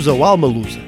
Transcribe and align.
Bem-vindos 0.00 0.18
ao 0.18 0.24
Alma 0.26 0.46
Lusa, 0.46 0.80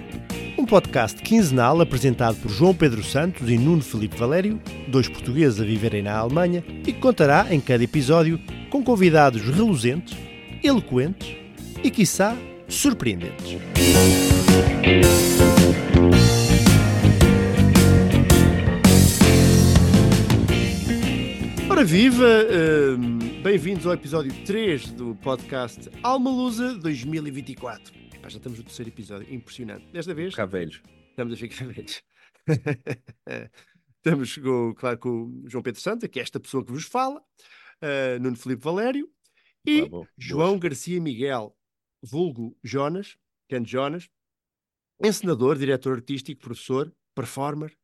um 0.56 0.64
podcast 0.64 1.20
quinzenal 1.20 1.78
apresentado 1.82 2.34
por 2.36 2.50
João 2.50 2.74
Pedro 2.74 3.04
Santos 3.04 3.46
e 3.46 3.58
Nuno 3.58 3.82
Felipe 3.82 4.16
Valério, 4.16 4.58
dois 4.88 5.06
portugueses 5.06 5.60
a 5.60 5.64
viverem 5.64 6.00
na 6.00 6.16
Alemanha, 6.16 6.64
e 6.66 6.94
que 6.94 6.98
contará 6.98 7.46
em 7.50 7.60
cada 7.60 7.84
episódio 7.84 8.40
com 8.70 8.82
convidados 8.82 9.42
reluzentes, 9.42 10.16
eloquentes 10.64 11.36
e, 11.84 11.90
quiçá, 11.90 12.34
surpreendentes. 12.66 13.58
Ora 21.68 21.84
viva! 21.84 22.46
hum, 22.98 23.18
Bem-vindos 23.42 23.84
ao 23.84 23.92
episódio 23.92 24.32
3 24.46 24.92
do 24.92 25.14
podcast 25.16 25.90
Alma 26.02 26.30
Lusa 26.30 26.74
2024. 26.76 28.01
Já 28.22 28.38
estamos 28.38 28.58
no 28.58 28.64
terceiro 28.64 28.90
episódio, 28.90 29.32
impressionante. 29.34 29.86
Desta 29.92 30.14
vez 30.14 30.30
Ficar 30.32 30.46
velhos. 30.46 30.80
estamos 31.10 31.34
a 31.34 31.36
ficar 31.36 31.66
velhos. 31.68 32.02
estamos, 33.96 34.36
com, 34.38 34.74
claro, 34.74 34.98
com 34.98 35.42
o 35.44 35.48
João 35.48 35.62
Pedro 35.62 35.80
Santa, 35.80 36.08
que 36.08 36.18
é 36.18 36.22
esta 36.22 36.40
pessoa 36.40 36.64
que 36.64 36.72
vos 36.72 36.84
fala, 36.84 37.20
uh, 37.20 38.20
Nuno 38.20 38.36
Filipe 38.36 38.62
Valério 38.62 39.08
e 39.66 39.82
Ah. 39.82 40.06
João 40.16 40.58
Garcia 40.58 41.00
Miguel, 41.00 41.56
vulgo 42.02 42.56
Jonas, 42.64 43.16
Ken 43.48 43.64
Jonas, 43.64 44.08
encenador, 45.02 45.56
diretor 45.58 45.94
artístico, 45.96 46.40
professor, 46.40 46.92
performer. 47.14 47.76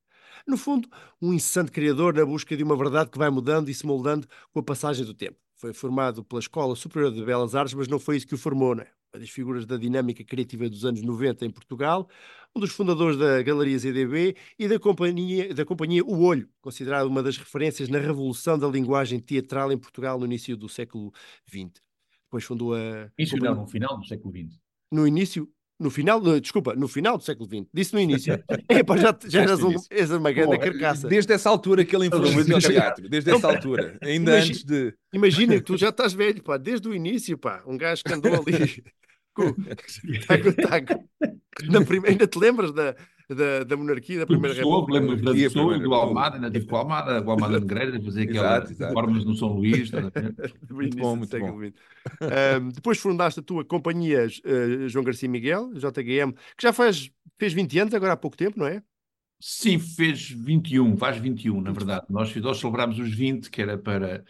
No 0.46 0.56
fundo, 0.56 0.88
um 1.20 1.32
incessante 1.32 1.70
criador 1.72 2.14
na 2.14 2.24
busca 2.24 2.56
de 2.56 2.62
uma 2.62 2.76
verdade 2.76 3.10
que 3.10 3.18
vai 3.18 3.28
mudando 3.28 3.68
e 3.68 3.74
se 3.74 3.84
moldando 3.84 4.26
com 4.52 4.60
a 4.60 4.62
passagem 4.62 5.04
do 5.04 5.12
tempo. 5.14 5.38
Foi 5.56 5.72
formado 5.72 6.22
pela 6.24 6.38
Escola 6.38 6.76
Superior 6.76 7.12
de 7.12 7.24
Belas 7.24 7.54
Artes, 7.56 7.74
mas 7.74 7.88
não 7.88 7.98
foi 7.98 8.16
isso 8.16 8.26
que 8.26 8.34
o 8.34 8.38
formou, 8.38 8.74
não 8.74 8.82
é? 8.84 8.97
Uma 9.12 9.20
das 9.20 9.30
figuras 9.30 9.64
da 9.64 9.78
dinâmica 9.78 10.22
criativa 10.22 10.68
dos 10.68 10.84
anos 10.84 11.02
90 11.02 11.46
em 11.46 11.50
Portugal, 11.50 12.08
um 12.54 12.60
dos 12.60 12.70
fundadores 12.70 13.16
da 13.16 13.42
Galeria 13.42 13.78
ZDB 13.78 14.36
e 14.58 14.68
da 14.68 14.78
companhia, 14.78 15.54
da 15.54 15.64
companhia 15.64 16.04
O 16.04 16.20
Olho, 16.20 16.48
considerada 16.60 17.08
uma 17.08 17.22
das 17.22 17.38
referências 17.38 17.88
na 17.88 17.98
revolução 17.98 18.58
da 18.58 18.68
linguagem 18.68 19.18
teatral 19.18 19.72
em 19.72 19.78
Portugal 19.78 20.18
no 20.18 20.26
início 20.26 20.56
do 20.56 20.68
século 20.68 21.10
XX. 21.48 21.82
Depois 22.24 22.44
fundou 22.44 22.74
a. 22.74 23.10
Isso 23.18 23.36
não, 23.38 23.54
no 23.54 23.66
final 23.66 23.98
do 23.98 24.06
século 24.06 24.30
XX. 24.30 24.60
no 24.92 25.06
início, 25.08 25.50
no 25.78 25.90
final, 25.90 26.20
no- 26.20 26.40
desculpa, 26.40 26.74
no 26.74 26.88
final 26.88 27.16
do 27.16 27.24
século 27.24 27.48
XX. 27.48 27.68
Disse 27.72 27.94
no 27.94 28.00
início. 28.00 28.34
Epá, 28.68 28.96
já, 28.96 29.16
já 29.26 29.42
eras, 29.42 29.62
um, 29.62 29.74
és 29.90 30.10
uma 30.10 30.32
grande 30.32 30.56
Bom, 30.56 30.62
carcaça. 30.62 31.06
Desde 31.08 31.32
essa 31.32 31.48
altura 31.48 31.84
que 31.84 31.94
ele 31.94 32.06
influenciou 32.06 32.58
o 32.58 32.60
teatro, 32.60 33.08
desde 33.08 33.30
essa 33.30 33.46
altura, 33.48 33.98
ainda 34.02 34.32
Imagina- 34.32 34.44
antes 34.46 34.64
de. 34.64 34.94
Imagina 35.12 35.54
que 35.54 35.62
tu 35.62 35.76
já 35.76 35.90
estás 35.90 36.12
velho, 36.12 36.42
pá, 36.42 36.56
desde 36.56 36.88
o 36.88 36.94
início, 36.94 37.36
pá, 37.38 37.62
um 37.66 37.76
gajo 37.76 38.02
que 38.04 38.12
andou 38.12 38.32
ali 38.34 38.82
com 39.34 39.52
taco, 40.26 40.52
taco. 40.54 41.04
Na 41.70 41.84
primeira, 41.84 42.10
ainda 42.10 42.26
te 42.26 42.38
lembras 42.38 42.72
da, 42.72 42.94
da, 43.28 43.64
da 43.64 43.76
monarquia, 43.76 44.18
da 44.18 44.26
Primeira 44.26 44.54
Pessoa, 44.54 44.80
República? 44.80 45.00
lembro 45.00 45.24
da 45.24 45.32
pessoa, 45.32 45.66
primeiro, 45.66 45.88
do 45.90 45.94
Almada, 45.94 46.36
ainda 46.36 46.50
tive 46.50 46.66
com 46.66 46.76
o 46.76 46.78
Almada, 46.78 47.22
o 47.22 47.30
Almada 47.30 47.60
Negreira, 47.60 48.00
fazer 48.02 48.28
Exato, 48.28 48.72
aquelas 48.72 48.92
formas 48.92 49.24
no 49.24 49.34
São 49.34 49.48
Luís. 49.48 49.90
Do 50.62 50.82
início 50.82 51.00
bom, 51.00 51.16
muito 51.16 51.38
bom. 51.38 51.60
Depois 52.72 52.98
fundaste 52.98 53.40
a 53.40 53.42
tua 53.42 53.64
companhia 53.64 54.26
eh, 54.26 54.88
João 54.88 55.04
Garcia 55.04 55.28
Miguel, 55.28 55.72
JGM, 55.74 56.32
que 56.32 56.62
já 56.62 56.72
faz, 56.72 57.10
fez 57.38 57.52
20 57.52 57.78
anos, 57.78 57.94
agora 57.94 58.14
há 58.14 58.16
pouco 58.16 58.36
tempo, 58.36 58.58
não 58.58 58.66
é? 58.66 58.82
Sim, 59.40 59.78
fez 59.78 60.30
21, 60.30 60.96
faz 60.96 61.16
21, 61.18 61.60
na 61.60 61.70
verdade. 61.70 62.06
Nós, 62.10 62.34
nós 62.36 62.58
celebrámos 62.58 62.98
os 62.98 63.14
20, 63.14 63.50
que 63.50 63.62
era 63.62 63.78
para, 63.78 64.24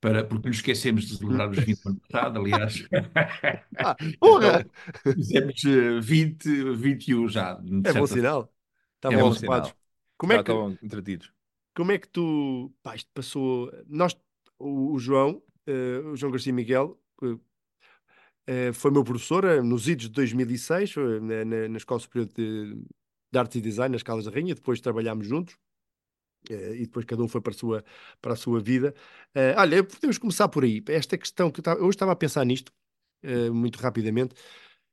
para. 0.00 0.24
Porque 0.24 0.48
nos 0.48 0.56
esquecemos 0.58 1.04
de 1.06 1.16
celebrar 1.16 1.50
os 1.50 1.58
20 1.58 1.84
no 1.84 1.90
ano 1.92 2.00
passado, 2.08 2.38
aliás. 2.40 2.88
Ah, 3.78 3.96
porra! 4.18 4.66
Fizemos 5.14 5.64
eh, 5.64 6.00
20, 6.00 6.74
21 6.74 7.28
já. 7.28 7.60
É 7.84 7.92
bom 7.92 8.06
sinal. 8.06 8.52
Estavam 8.96 9.18
É 9.18 9.22
bom 9.22 9.30
ocupados. 9.30 9.68
sinal. 9.68 9.80
Como 10.18 10.32
é 10.32 10.36
Já 10.36 10.42
que, 10.44 10.50
estavam 10.52 10.78
entretidos. 10.82 11.32
como 11.74 11.92
é 11.92 11.98
que 11.98 12.08
tu, 12.08 12.72
pá, 12.82 12.94
isto 12.94 13.10
passou, 13.14 13.72
nós, 13.86 14.14
o, 14.58 14.92
o 14.94 14.98
João, 14.98 15.42
eh, 15.66 15.98
o 16.04 16.16
João 16.16 16.30
Garcia 16.32 16.52
Miguel, 16.52 17.00
eh, 17.22 17.36
eh, 18.46 18.72
foi 18.72 18.90
meu 18.90 19.04
professor 19.04 19.44
eh, 19.44 19.62
nos 19.62 19.88
idos 19.88 20.04
de 20.06 20.10
2006, 20.12 20.94
eh, 20.96 21.20
na, 21.20 21.44
na- 21.44 21.68
na 21.68 21.76
Escola 21.78 22.00
Superior 22.00 22.28
de, 22.34 22.74
de 23.32 23.38
Arte 23.38 23.58
e 23.58 23.60
Design, 23.62 23.92
nas 23.92 24.02
Caldas 24.02 24.26
da 24.26 24.30
Rainha, 24.30 24.54
depois 24.54 24.80
trabalhámos 24.80 25.26
juntos, 25.26 25.54
eh, 25.54 25.58
e 26.48 26.80
depois 26.86 27.04
cada 27.06 27.22
um 27.22 27.28
foi 27.28 27.40
para 27.40 27.52
a 27.52 27.54
sua, 27.54 27.84
para 28.20 28.32
a 28.32 28.36
sua 28.36 28.60
vida. 28.60 28.94
Eh, 29.34 29.54
olha, 29.58 29.84
podemos 29.84 30.18
começar 30.18 30.48
por 30.48 30.64
aí, 30.64 30.82
esta 30.88 31.16
questão 31.18 31.50
que 31.50 31.60
eu, 31.60 31.62
estava- 31.62 31.80
hoje 31.80 31.90
estava 31.90 32.12
a 32.12 32.16
pensar 32.16 32.44
nisto, 32.44 32.72
eh, 33.22 33.50
muito 33.50 33.78
rapidamente, 33.78 34.34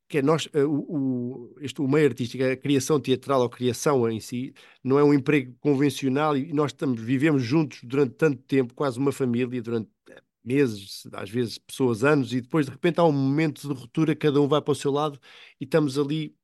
que 0.09 0.19
é 0.19 0.21
nós, 0.21 0.47
eh, 0.53 0.63
o, 0.65 1.51
o, 1.53 1.55
este, 1.61 1.81
o 1.81 1.87
meio 1.87 2.07
artístico, 2.07 2.43
a 2.43 2.55
criação 2.57 2.99
teatral 2.99 3.41
ou 3.41 3.49
criação 3.49 4.09
em 4.09 4.19
si, 4.21 4.53
não 4.83 4.97
é 4.99 5.03
um 5.03 5.13
emprego 5.13 5.55
convencional 5.59 6.37
e 6.37 6.53
nós 6.53 6.71
estamos, 6.71 7.01
vivemos 7.01 7.43
juntos 7.43 7.81
durante 7.83 8.13
tanto 8.15 8.41
tempo, 8.43 8.73
quase 8.73 8.99
uma 8.99 9.11
família, 9.11 9.61
durante 9.61 9.89
eh, 10.09 10.21
meses, 10.45 11.03
às 11.13 11.29
vezes 11.29 11.57
pessoas, 11.57 12.03
anos, 12.05 12.33
e 12.33 12.41
depois 12.41 12.65
de 12.67 12.71
repente 12.71 12.99
há 12.99 13.03
um 13.03 13.11
momento 13.11 13.61
de 13.67 13.73
ruptura, 13.73 14.15
cada 14.15 14.39
um 14.41 14.47
vai 14.47 14.61
para 14.61 14.71
o 14.71 14.75
seu 14.75 14.91
lado 14.91 15.19
e 15.59 15.65
estamos 15.65 15.97
ali 15.99 16.36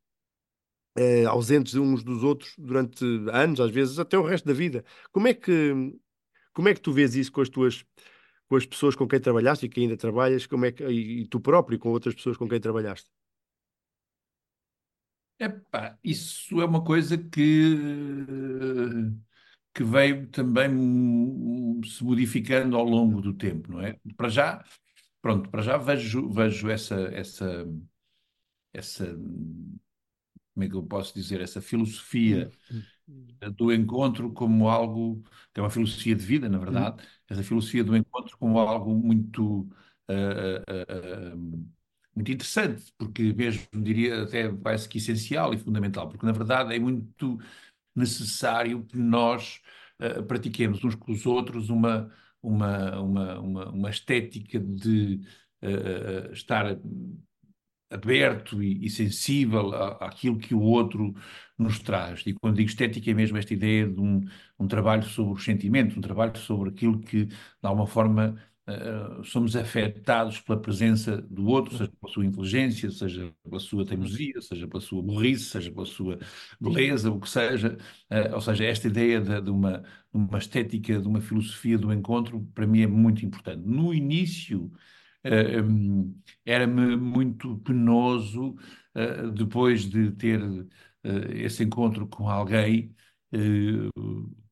eh, 0.96 1.26
ausentes 1.26 1.76
uns 1.76 2.04
dos 2.04 2.24
outros 2.24 2.54
durante 2.58 3.04
anos, 3.32 3.60
às 3.60 3.72
vezes 3.72 4.00
até 4.00 4.18
o 4.18 4.24
resto 4.24 4.46
da 4.46 4.54
vida. 4.54 4.84
Como 5.12 5.28
é 5.28 5.34
que, 5.34 5.74
como 6.54 6.70
é 6.70 6.74
que 6.74 6.82
tu 6.82 6.92
vês 6.92 7.16
isso 7.16 7.32
com 7.32 7.42
as 7.42 7.50
tuas 7.50 7.86
com 8.48 8.58
as 8.58 8.66
pessoas 8.68 8.96
com 8.96 9.08
quem 9.08 9.20
trabalhaste 9.20 9.66
e 9.66 9.70
que 9.70 9.82
ainda 9.82 9.98
trabalhas, 9.98 10.46
como 10.46 10.66
é 10.66 10.72
que, 10.72 10.84
e, 10.86 11.28
tu 11.28 11.40
próprio 11.40 11.80
com 11.80 11.90
outras 11.90 12.14
pessoas 12.14 12.38
com 12.38 12.48
quem 12.48 12.60
trabalhaste? 12.60 13.10
Epá, 15.40 15.98
isso 16.04 16.62
é 16.62 16.66
uma 16.66 16.84
coisa 16.84 17.18
que, 17.18 17.76
que 19.74 19.84
veio 19.84 20.28
também 20.28 20.70
se 21.84 22.04
modificando 22.04 22.78
ao 22.78 22.86
longo 22.86 23.22
do 23.22 23.34
tempo, 23.34 23.72
não 23.72 23.82
é? 23.82 24.00
Para 24.16 24.30
já, 24.30 24.64
pronto, 25.20 25.50
para 25.50 25.64
já 25.64 25.78
vejo, 25.78 26.30
vejo 26.30 26.70
essa, 26.70 26.96
essa, 27.12 27.66
essa, 28.72 29.18
como 30.54 30.66
é 30.66 30.70
que 30.70 30.76
eu 30.76 30.84
posso 30.84 31.14
dizer, 31.14 31.42
essa 31.42 31.62
filosofia 31.62 32.52
do 33.56 33.72
encontro 33.74 34.32
como 34.32 34.70
algo, 34.70 35.22
que 35.54 35.60
é 35.60 35.64
uma 35.64 35.70
filosofia 35.70 36.16
de 36.16 36.26
vida, 36.26 36.50
na 36.50 36.58
verdade, 36.58 37.04
essa 37.30 37.44
filosofia 37.44 37.84
do 37.84 37.96
encontro 37.96 38.38
como 38.38 38.60
algo 38.60 38.96
muito, 38.96 39.68
ah, 40.08 40.64
ah, 40.68 40.86
ah, 41.34 41.36
muito 42.16 42.32
interessante, 42.32 42.94
porque 42.98 43.34
mesmo 43.34 43.68
diria 43.84 44.24
até 44.24 44.52
parece 44.52 44.88
que 44.88 44.98
essencial 44.98 45.54
e 45.54 45.58
fundamental, 45.58 46.08
porque 46.10 46.26
na 46.26 46.32
verdade 46.32 46.74
é 46.76 46.80
muito 46.80 47.40
necessário 47.96 48.84
que 48.86 48.98
nós 48.98 49.62
ah, 50.00 50.24
pratiquemos 50.24 50.84
uns 50.84 50.96
com 50.96 51.12
os 51.12 51.26
outros 51.26 51.70
uma, 51.70 52.12
uma, 52.42 53.00
uma, 53.02 53.40
uma, 53.40 53.70
uma 53.72 53.90
estética 53.90 54.60
de 54.60 55.22
ah, 55.62 56.30
ah, 56.30 56.34
estar 56.34 56.78
aberto 57.94 58.62
e, 58.64 58.86
e 58.86 58.90
sensível 58.90 59.74
à- 59.74 60.08
àquilo 60.08 60.38
que 60.38 60.54
o 60.56 60.62
outro 60.62 61.14
nos 61.58 61.80
traz. 61.80 62.24
E 62.26 62.34
quando 62.34 62.56
digo 62.58 62.70
estética 62.70 63.12
é 63.12 63.14
mesmo 63.14 63.38
esta 63.38 63.54
ideia 63.54 63.88
de 63.88 64.00
um, 64.00 64.22
um 64.60 64.68
trabalho 64.68 65.04
sobre 65.04 65.34
os 65.34 65.44
sentimentos, 65.44 65.98
um 65.98 66.02
trabalho 66.02 66.38
sobre 66.38 66.70
aquilo 66.70 67.00
que, 67.00 67.26
de 67.26 67.36
alguma 67.62 67.88
forma, 67.88 68.36
eh, 68.68 69.22
somos 69.24 69.56
afetados 69.56 70.40
pela 70.40 70.60
presença 70.60 71.18
do 71.22 71.46
outro, 71.48 71.78
seja 71.78 71.92
pela 72.00 72.14
sua 72.14 72.26
inteligência, 72.26 72.90
seja 72.92 73.34
pela 73.44 73.60
sua 73.60 73.86
teimosia, 73.86 74.42
seja 74.42 74.68
pela 74.68 74.82
sua 74.82 75.02
burrice, 75.04 75.46
seja 75.46 75.72
pela 75.72 75.86
sua 75.86 76.18
beleza, 76.60 77.12
o 77.12 77.20
que 77.20 77.30
seja. 77.30 77.78
Eh, 78.10 78.34
ou 78.34 78.42
seja, 78.42 78.64
esta 78.66 78.88
ideia 78.88 79.20
de, 79.22 79.42
de 79.42 79.50
uma, 79.50 79.80
de 79.82 79.86
uma 80.14 80.38
estética, 80.38 81.00
de 81.00 81.08
uma 81.08 81.22
filosofia 81.22 81.78
do 81.78 81.92
encontro, 81.94 82.42
para 82.54 82.66
mim 82.68 82.82
é 82.82 82.88
muito 82.88 83.26
importante. 83.26 83.62
No 83.66 83.94
início, 83.94 84.72
era-me 86.46 86.96
muito 86.98 87.58
penoso, 87.60 88.56
eh, 88.96 89.28
depois 89.32 89.86
de 89.90 90.12
ter 90.12 90.40
eh, 91.04 91.44
esse 91.46 91.64
encontro 91.64 92.08
com 92.08 92.30
alguém, 92.30 92.96
eh, 93.32 93.90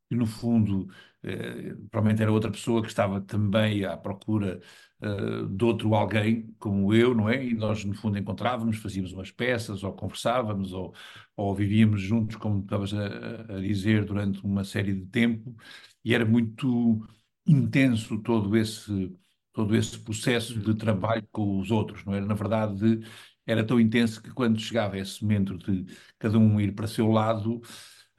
que 0.09 0.15
no 0.15 0.25
fundo 0.25 0.87
eh, 1.23 1.73
provavelmente 1.89 2.21
era 2.21 2.31
outra 2.31 2.51
pessoa 2.51 2.81
que 2.81 2.87
estava 2.89 3.21
também 3.21 3.85
à 3.85 3.95
procura 3.97 4.59
eh, 5.01 5.45
de 5.49 5.63
outro 5.65 5.93
alguém 5.95 6.53
como 6.59 6.93
eu, 6.93 7.13
não 7.15 7.29
é? 7.29 7.43
E 7.45 7.53
nós 7.53 7.83
no 7.85 7.93
fundo 7.93 8.17
encontrávamos, 8.17 8.77
fazíamos 8.77 9.13
umas 9.13 9.31
peças, 9.31 9.83
ou 9.83 9.93
conversávamos, 9.93 10.73
ou, 10.73 10.93
ou 11.35 11.55
vivíamos 11.55 12.01
juntos, 12.01 12.35
como 12.37 12.61
estavas 12.61 12.93
a, 12.93 13.55
a 13.57 13.59
dizer, 13.61 14.05
durante 14.05 14.43
uma 14.45 14.63
série 14.63 14.93
de 14.93 15.05
tempo, 15.07 15.55
e 16.03 16.13
era 16.13 16.25
muito 16.25 17.05
intenso 17.45 18.21
todo 18.21 18.55
esse 18.57 19.15
todo 19.53 19.75
esse 19.75 19.97
processo 19.99 20.59
de 20.59 20.75
trabalho 20.75 21.27
com 21.31 21.59
os 21.59 21.71
outros, 21.71 22.05
não 22.05 22.13
era? 22.13 22.25
Na 22.25 22.33
verdade, 22.35 23.01
era 23.45 23.65
tão 23.65 23.79
intenso 23.79 24.21
que 24.21 24.31
quando 24.31 24.59
chegava 24.59 24.97
esse 24.97 25.21
momento 25.23 25.57
de 25.57 25.85
cada 26.19 26.37
um 26.37 26.59
ir 26.59 26.73
para 26.73 26.85
o 26.85 26.87
seu 26.87 27.07
lado, 27.07 27.61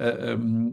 uh, 0.01 0.37
um, 0.39 0.71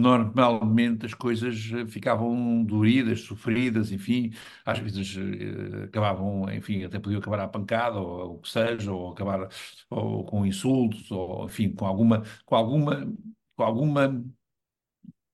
normalmente 0.00 1.06
as 1.06 1.14
coisas 1.14 1.56
ficavam 1.88 2.64
doridas, 2.64 3.20
sofridas, 3.22 3.92
enfim, 3.92 4.32
às 4.64 4.78
vezes 4.78 5.16
uh, 5.16 5.84
acabavam, 5.84 6.50
enfim, 6.52 6.84
até 6.84 6.98
podiam 6.98 7.20
acabar 7.20 7.40
à 7.40 7.48
pancada, 7.48 7.98
ou 7.98 8.36
o 8.36 8.38
que 8.40 8.48
seja, 8.50 8.92
ou 8.92 9.12
acabar 9.12 9.48
ou 9.90 10.24
com 10.24 10.44
insultos, 10.46 11.10
ou 11.10 11.44
enfim, 11.46 11.70
com 11.72 11.86
alguma, 11.86 12.22
com 12.44 12.56
alguma, 12.56 13.12
com 13.56 13.62
alguma 13.62 14.24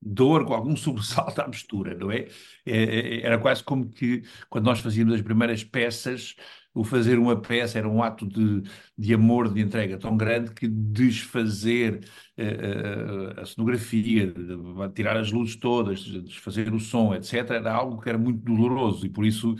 dor, 0.01 0.45
com 0.45 0.55
algum 0.55 0.75
sobressalto 0.77 1.41
à 1.41 1.49
mistura, 1.49 1.95
não 1.95 2.11
é? 2.11 2.27
é? 2.67 2.83
é? 2.83 3.21
Era 3.23 3.39
quase 3.39 3.63
como 3.63 3.89
que 3.89 4.23
quando 4.49 4.65
nós 4.65 4.81
fazíamos 4.81 5.15
as 5.15 5.23
primeiras 5.23 5.65
peças, 5.65 6.35
o 6.75 6.85
fazer 6.85 7.19
uma 7.19 7.41
peça 7.41 7.79
era 7.79 7.89
um 7.89 8.03
ato 8.03 8.27
de, 8.27 8.63
de 8.97 9.13
amor, 9.15 9.53
de 9.53 9.61
entrega 9.61 9.99
tão 9.99 10.17
grande 10.17 10.53
que 10.53 10.69
desfazer 10.69 12.05
uh, 12.39 13.41
a 13.41 13.45
cenografia, 13.45 14.33
tirar 14.95 15.17
as 15.17 15.33
luzes 15.33 15.57
todas, 15.57 16.01
desfazer 16.01 16.73
o 16.73 16.79
som, 16.79 17.15
etc., 17.15 17.51
era 17.51 17.73
algo 17.75 18.01
que 18.01 18.09
era 18.09 18.19
muito 18.19 18.41
doloroso 18.45 19.05
e 19.07 19.09
por 19.09 19.27
isso, 19.27 19.57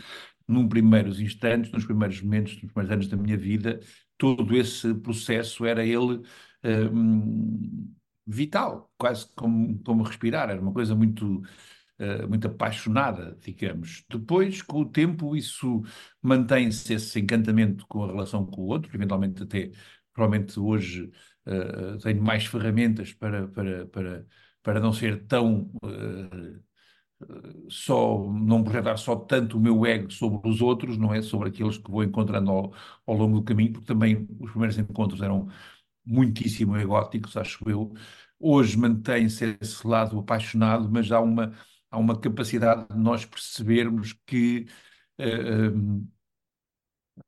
num 0.47 0.67
primeiros 0.69 1.19
instantes, 1.19 1.71
nos 1.71 1.85
primeiros 1.85 2.21
momentos, 2.21 2.53
nos 2.53 2.71
primeiros 2.71 2.91
anos 2.93 3.07
da 3.09 3.17
minha 3.17 3.37
vida, 3.37 3.79
todo 4.17 4.55
esse 4.55 4.93
processo 4.95 5.65
era 5.65 5.83
ele. 5.85 6.21
Uh, 6.63 7.98
vital, 8.29 8.91
quase 8.97 9.27
como, 9.35 9.79
como 9.83 10.03
respirar, 10.03 10.49
era 10.49 10.61
uma 10.61 10.73
coisa 10.73 10.95
muito, 10.95 11.41
uh, 11.99 12.27
muito 12.29 12.47
apaixonada, 12.47 13.37
digamos. 13.41 14.05
Depois, 14.09 14.61
com 14.61 14.81
o 14.81 14.85
tempo, 14.89 15.35
isso 15.35 15.81
mantém-se 16.21 16.93
esse 16.93 17.19
encantamento 17.19 17.85
com 17.87 18.03
a 18.03 18.07
relação 18.07 18.45
com 18.45 18.61
o 18.61 18.67
outro, 18.67 18.95
eventualmente 18.95 19.43
até, 19.43 19.71
provavelmente 20.13 20.59
hoje 20.59 21.11
uh, 21.47 21.97
tenho 21.99 22.21
mais 22.21 22.45
ferramentas 22.45 23.13
para, 23.13 23.47
para, 23.47 23.87
para, 23.87 24.25
para 24.63 24.79
não 24.79 24.93
ser 24.93 25.25
tão... 25.25 25.71
Uh, 25.83 26.69
só 27.69 28.31
não 28.31 28.63
projetar 28.63 28.95
só 28.97 29.15
tanto 29.15 29.57
o 29.57 29.59
meu 29.59 29.85
ego 29.85 30.09
sobre 30.11 30.47
os 30.49 30.61
outros, 30.61 30.97
não 30.97 31.13
é? 31.13 31.21
Sobre 31.21 31.49
aqueles 31.49 31.77
que 31.77 31.91
vou 31.91 32.03
encontrando 32.03 32.49
ao, 32.49 32.73
ao 33.05 33.15
longo 33.15 33.39
do 33.39 33.43
caminho, 33.43 33.73
porque 33.73 33.87
também 33.87 34.27
os 34.39 34.51
primeiros 34.51 34.77
encontros 34.77 35.21
eram 35.21 35.49
muitíssimo 36.09 36.77
egóticos, 36.77 37.37
acho 37.37 37.69
eu. 37.69 37.93
Hoje 38.39 38.77
mantém-se 38.77 39.57
esse 39.61 39.85
lado 39.87 40.19
apaixonado, 40.19 40.89
mas 40.89 41.11
há 41.11 41.19
uma, 41.19 41.53
há 41.91 41.97
uma 41.97 42.19
capacidade 42.19 42.87
de 42.89 42.97
nós 42.97 43.25
percebermos 43.25 44.13
que 44.25 44.65
uh, 45.19 46.07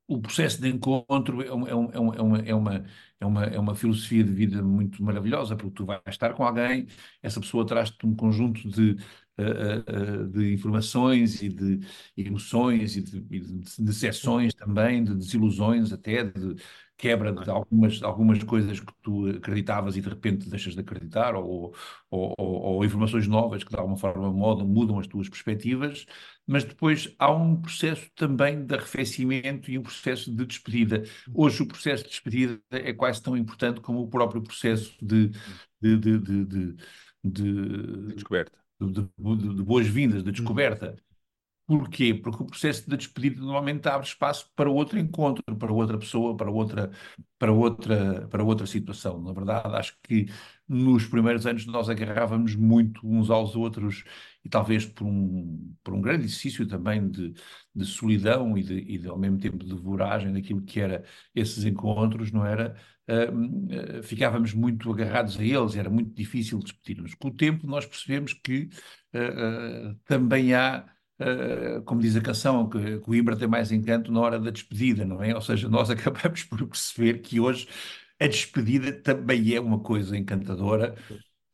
o 0.08 0.20
processo 0.22 0.62
de 0.62 0.70
encontro 0.70 1.42
é, 1.42 1.54
um, 1.54 1.68
é, 1.68 1.76
um, 1.76 2.14
é, 2.14 2.22
uma, 2.22 2.38
é, 2.40 2.54
uma, 2.54 2.86
é, 3.20 3.26
uma, 3.26 3.44
é 3.46 3.60
uma 3.60 3.76
filosofia 3.76 4.24
de 4.24 4.32
vida 4.32 4.62
muito 4.62 5.04
maravilhosa, 5.04 5.56
porque 5.56 5.76
tu 5.76 5.86
vais 5.86 6.02
estar 6.08 6.34
com 6.34 6.44
alguém, 6.44 6.88
essa 7.22 7.40
pessoa 7.40 7.66
traz-te 7.66 8.06
um 8.06 8.16
conjunto 8.16 8.70
de, 8.70 8.98
uh, 9.40 10.24
uh, 10.24 10.28
de 10.28 10.54
informações 10.54 11.42
e 11.42 11.50
de 11.50 11.80
emoções 12.18 12.98
e 12.98 13.02
de, 13.02 13.22
de, 13.22 13.40
de 13.40 13.84
decepções 13.84 14.54
também, 14.54 15.04
de 15.04 15.16
desilusões 15.16 15.92
até, 15.94 16.24
de, 16.24 16.56
quebra 17.02 17.34
de 17.34 17.50
algumas, 17.50 18.04
algumas 18.04 18.44
coisas 18.44 18.80
que 18.80 18.94
tu 19.02 19.28
acreditavas 19.30 19.98
e 19.98 20.02
de 20.02 20.08
repente 20.08 20.48
deixas 20.48 20.76
de 20.76 20.82
acreditar, 20.82 21.36
ou, 21.36 21.74
ou, 22.12 22.36
ou, 22.38 22.62
ou 22.62 22.86
informações 22.86 23.28
novas 23.28 23.64
que 23.64 23.72
de 23.72 23.76
alguma 23.76 23.98
forma 23.98 24.32
mudam, 24.32 24.68
mudam 24.68 25.00
as 25.00 25.08
tuas 25.08 25.28
perspectivas, 25.28 26.06
mas 26.46 26.64
depois 26.64 27.12
há 27.18 27.32
um 27.32 27.60
processo 27.60 28.08
também 28.16 28.64
de 28.64 28.76
arrefecimento 28.76 29.72
e 29.72 29.80
um 29.80 29.82
processo 29.82 30.32
de 30.32 30.46
despedida. 30.46 31.04
Hoje 31.34 31.64
o 31.64 31.68
processo 31.68 32.04
de 32.04 32.10
despedida 32.12 32.62
é 32.70 32.94
quase 32.94 33.20
tão 33.22 33.36
importante 33.36 33.82
como 33.82 34.02
o 34.02 34.08
próprio 34.08 34.44
processo 34.44 34.96
de, 35.02 35.30
de, 35.82 35.98
de, 35.98 36.20
de, 36.20 36.46
de, 36.46 36.76
de 37.24 38.14
descoberta. 38.14 38.60
De, 38.80 39.02
de 39.56 39.64
boas-vindas, 39.64 40.24
de 40.24 40.32
descoberta. 40.32 40.96
Porquê? 41.72 42.14
Porque 42.14 42.44
o 42.44 42.46
processo 42.46 42.90
de 42.90 42.98
despedida 42.98 43.40
normalmente 43.40 43.88
abre 43.88 44.06
espaço 44.06 44.52
para 44.58 44.70
outro 44.70 45.00
encontro, 45.00 45.42
para 45.56 45.72
outra 45.72 45.98
pessoa, 45.98 46.36
para 46.36 46.52
outra, 46.52 46.92
para 47.40 47.54
outra, 47.54 48.28
para 48.28 48.44
outra 48.44 48.68
situação. 48.68 49.22
Na 49.22 49.32
verdade, 49.32 49.74
acho 49.78 49.96
que 50.04 50.26
nos 50.68 51.06
primeiros 51.06 51.46
anos 51.46 51.66
nós 51.66 51.88
agarrávamos 51.88 52.56
muito 52.58 53.00
uns 53.08 53.30
aos 53.30 53.56
outros 53.56 54.04
e 54.44 54.50
talvez 54.50 54.86
por 54.86 55.06
um, 55.08 55.74
por 55.82 55.94
um 55.94 56.02
grande 56.02 56.26
exercício 56.26 56.68
também 56.68 57.10
de, 57.10 57.34
de 57.74 57.86
solidão 57.86 58.58
e, 58.58 58.64
de, 58.64 58.78
e 58.80 58.98
de, 58.98 59.08
ao 59.08 59.18
mesmo 59.18 59.40
tempo 59.40 59.64
de 59.64 59.74
voragem 59.74 60.34
daquilo 60.34 60.62
que 60.64 60.82
era 60.82 61.06
esses 61.34 61.64
encontros, 61.64 62.34
não 62.34 62.46
era? 62.46 62.76
Uh, 63.10 64.04
ficávamos 64.04 64.54
muito 64.54 64.92
agarrados 64.92 65.40
a 65.40 65.44
eles, 65.44 65.78
era 65.78 65.90
muito 65.90 66.14
difícil 66.14 66.60
despedir-nos. 66.60 67.16
Com 67.16 67.30
o 67.30 67.34
tempo 67.34 67.66
nós 67.66 67.86
percebemos 67.86 68.34
que 68.34 68.68
uh, 69.16 69.96
também 70.06 70.54
há 70.54 70.86
Uh, 71.22 71.84
como 71.84 72.02
diz 72.02 72.16
a 72.16 72.22
canção, 72.22 72.68
que 72.68 72.98
Coimbra 73.00 73.38
tem 73.38 73.48
mais 73.48 73.72
encanto 73.72 74.12
na 74.12 74.20
hora 74.20 74.40
da 74.40 74.50
despedida, 74.50 75.06
não 75.06 75.22
é? 75.22 75.36
Ou 75.36 75.42
seja, 75.42 75.70
nós 75.70 75.90
acabamos 75.92 76.44
por 76.44 76.66
perceber 76.68 77.20
que 77.20 77.40
hoje 77.40 77.68
a 78.20 78.26
despedida 78.26 78.92
também 78.92 79.54
é 79.54 79.62
uma 79.62 79.80
coisa 79.80 80.18
encantadora. 80.18 80.96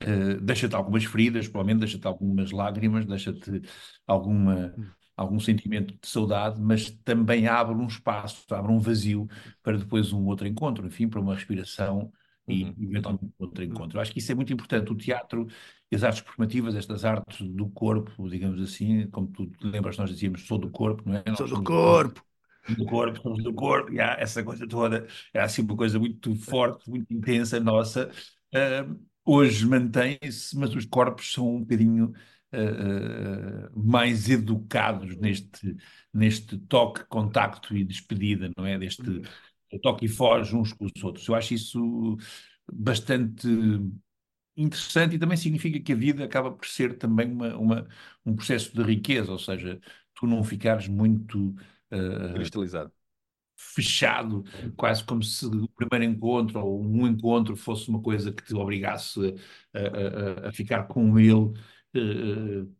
Uh, 0.02 0.40
deixa-te 0.42 0.74
algumas 0.74 1.04
feridas, 1.04 1.48
provavelmente 1.50 1.82
deixa-te 1.82 2.08
algumas 2.08 2.52
lágrimas, 2.52 3.06
deixa-te 3.06 3.62
alguma, 4.06 4.74
algum 5.18 5.40
sentimento 5.40 5.94
de 6.02 6.08
saudade, 6.08 6.62
mas 6.62 6.90
também 7.04 7.48
abre 7.48 7.76
um 7.76 7.88
espaço, 7.88 8.46
abre 8.52 8.72
um 8.72 8.80
vazio 8.80 9.28
para 9.62 9.78
depois 9.78 10.14
um 10.14 10.26
outro 10.28 10.48
encontro, 10.48 10.88
enfim, 10.88 11.10
para 11.10 11.20
uma 11.20 11.36
respiração 11.36 12.10
e 12.48 12.64
uhum. 12.64 12.76
eventualmente 12.80 13.34
outro 13.38 13.64
encontro. 13.64 13.98
Eu 13.98 14.02
acho 14.02 14.14
que 14.14 14.20
isso 14.20 14.32
é 14.32 14.36
muito 14.36 14.54
importante. 14.54 14.92
O 14.92 14.96
teatro 14.96 15.48
e 15.92 15.96
as 15.96 16.04
artes 16.04 16.22
performativas, 16.22 16.76
estas 16.76 17.06
artes 17.06 17.48
do 17.48 17.70
corpo, 17.70 18.30
digamos 18.30 18.62
assim, 18.62 19.08
como 19.08 19.28
tu 19.28 19.48
te 19.48 19.66
lembras, 19.66 19.98
nós 19.98 20.10
dizíamos, 20.10 20.46
sou 20.46 20.58
do 20.58 20.70
corpo, 20.70 21.04
não 21.06 21.16
é? 21.16 21.24
Sou 21.36 21.48
do 21.48 21.64
corpo! 21.64 22.22
Do 22.68 22.86
corpo, 22.86 23.22
somos 23.22 23.42
do 23.42 23.54
corpo, 23.54 23.94
e 23.94 24.02
há 24.02 24.18
essa 24.20 24.44
coisa 24.44 24.68
toda, 24.68 25.08
é 25.34 25.40
assim 25.40 25.62
uma 25.62 25.78
coisa 25.78 25.98
muito 25.98 26.36
forte, 26.36 26.90
muito 26.90 27.14
intensa, 27.14 27.62
nossa. 27.62 28.12
Uh, 28.54 29.00
hoje 29.24 29.66
mantém-se, 29.66 30.58
mas 30.58 30.76
os 30.76 30.84
corpos 30.86 31.32
são 31.32 31.56
um 31.56 31.60
bocadinho 31.62 32.12
uh, 32.54 33.68
uh, 33.74 33.90
mais 33.90 34.30
educados 34.30 35.16
neste, 35.16 35.78
neste 36.14 36.58
toque, 36.58 37.06
contacto 37.06 37.74
e 37.74 37.86
despedida, 37.86 38.52
não 38.58 38.66
é? 38.66 38.78
Deste 38.78 39.10
uhum. 39.10 39.22
toque 39.82 40.06
e 40.06 40.10
foge 40.10 40.54
uns 40.54 40.74
com 40.74 40.86
os 40.86 41.04
outros. 41.04 41.26
Eu 41.26 41.36
acho 41.36 41.54
isso 41.54 42.18
bastante 42.70 43.48
interessante 44.58 45.16
e 45.16 45.20
também 45.20 45.38
significa 45.38 45.80
que 45.80 45.94
a 45.94 45.96
vida 45.96 46.24
acaba 46.26 46.52
por 46.52 46.66
ser 46.68 46.98
também 46.98 47.32
uma, 47.32 47.58
uma 47.58 47.88
um 48.26 48.36
processo 48.36 48.76
de 48.76 48.84
riqueza, 48.84 49.32
ou 49.32 49.40
seja, 49.40 49.80
tu 50.16 50.28
não 50.28 50.44
ficares 50.44 50.88
muito 50.88 51.56
uh, 51.92 52.34
cristalizado. 52.34 52.92
Fechado, 53.60 54.44
quase 54.76 55.04
como 55.04 55.24
se 55.24 55.46
o 55.46 55.68
primeiro 55.70 56.06
encontro 56.06 56.60
ou 56.64 56.84
um 56.84 57.08
encontro 57.08 57.56
fosse 57.56 57.90
uma 57.90 58.02
coisa 58.02 58.32
que 58.32 58.44
te 58.44 58.56
obrigasse 58.56 59.36
a, 59.74 60.46
a, 60.46 60.50
a 60.50 60.52
ficar 60.54 60.84
com 60.88 61.18
ele 61.20 61.34
uh, 61.96 62.77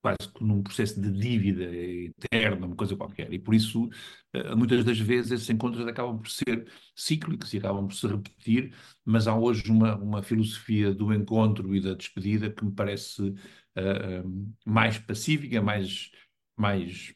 quase 0.00 0.32
que 0.32 0.44
num 0.44 0.62
processo 0.62 1.00
de 1.00 1.10
dívida 1.10 1.64
eterna, 1.64 2.66
uma 2.66 2.76
coisa 2.76 2.96
qualquer. 2.96 3.32
E 3.32 3.38
por 3.38 3.54
isso, 3.54 3.88
eh, 4.32 4.54
muitas 4.54 4.84
das 4.84 4.98
vezes, 4.98 5.32
esses 5.32 5.50
encontros 5.50 5.86
acabam 5.86 6.18
por 6.18 6.28
ser 6.30 6.70
cíclicos 6.94 7.52
e 7.54 7.58
acabam 7.58 7.86
por 7.88 7.94
se 7.94 8.06
repetir, 8.06 8.74
mas 9.04 9.26
há 9.26 9.36
hoje 9.36 9.70
uma, 9.70 9.96
uma 9.96 10.22
filosofia 10.22 10.94
do 10.94 11.12
encontro 11.12 11.74
e 11.74 11.80
da 11.80 11.94
despedida 11.94 12.50
que 12.50 12.64
me 12.64 12.72
parece 12.72 13.22
uh, 13.22 14.54
mais 14.64 14.98
pacífica, 14.98 15.60
mais, 15.62 16.10
mais 16.56 17.14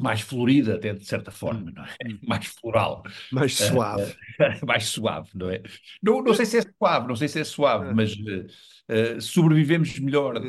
mais 0.00 0.20
florida 0.20 0.74
até 0.74 0.92
de 0.92 1.04
certa 1.04 1.30
forma, 1.30 1.70
não 1.70 1.84
é? 1.84 1.94
Hum. 2.06 2.18
Mais 2.26 2.46
floral. 2.46 3.02
Mais 3.30 3.54
suave. 3.54 4.12
Uh, 4.12 4.64
mais 4.66 4.84
suave, 4.86 5.28
não 5.34 5.50
é? 5.50 5.62
Não, 6.02 6.22
não 6.22 6.34
sei 6.34 6.46
se 6.46 6.58
é 6.58 6.62
suave, 6.62 7.08
não 7.08 7.16
sei 7.16 7.28
se 7.28 7.40
é 7.40 7.44
suave, 7.44 7.94
mas 7.94 8.12
uh, 8.14 9.20
sobrevivemos 9.20 9.98
melhor, 9.98 10.40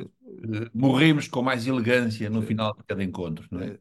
morremos 0.73 1.27
com 1.27 1.41
mais 1.41 1.67
elegância 1.67 2.29
no 2.29 2.41
final 2.41 2.75
de 2.75 2.83
cada 2.83 3.03
encontro, 3.03 3.47
não 3.51 3.61
é? 3.61 3.77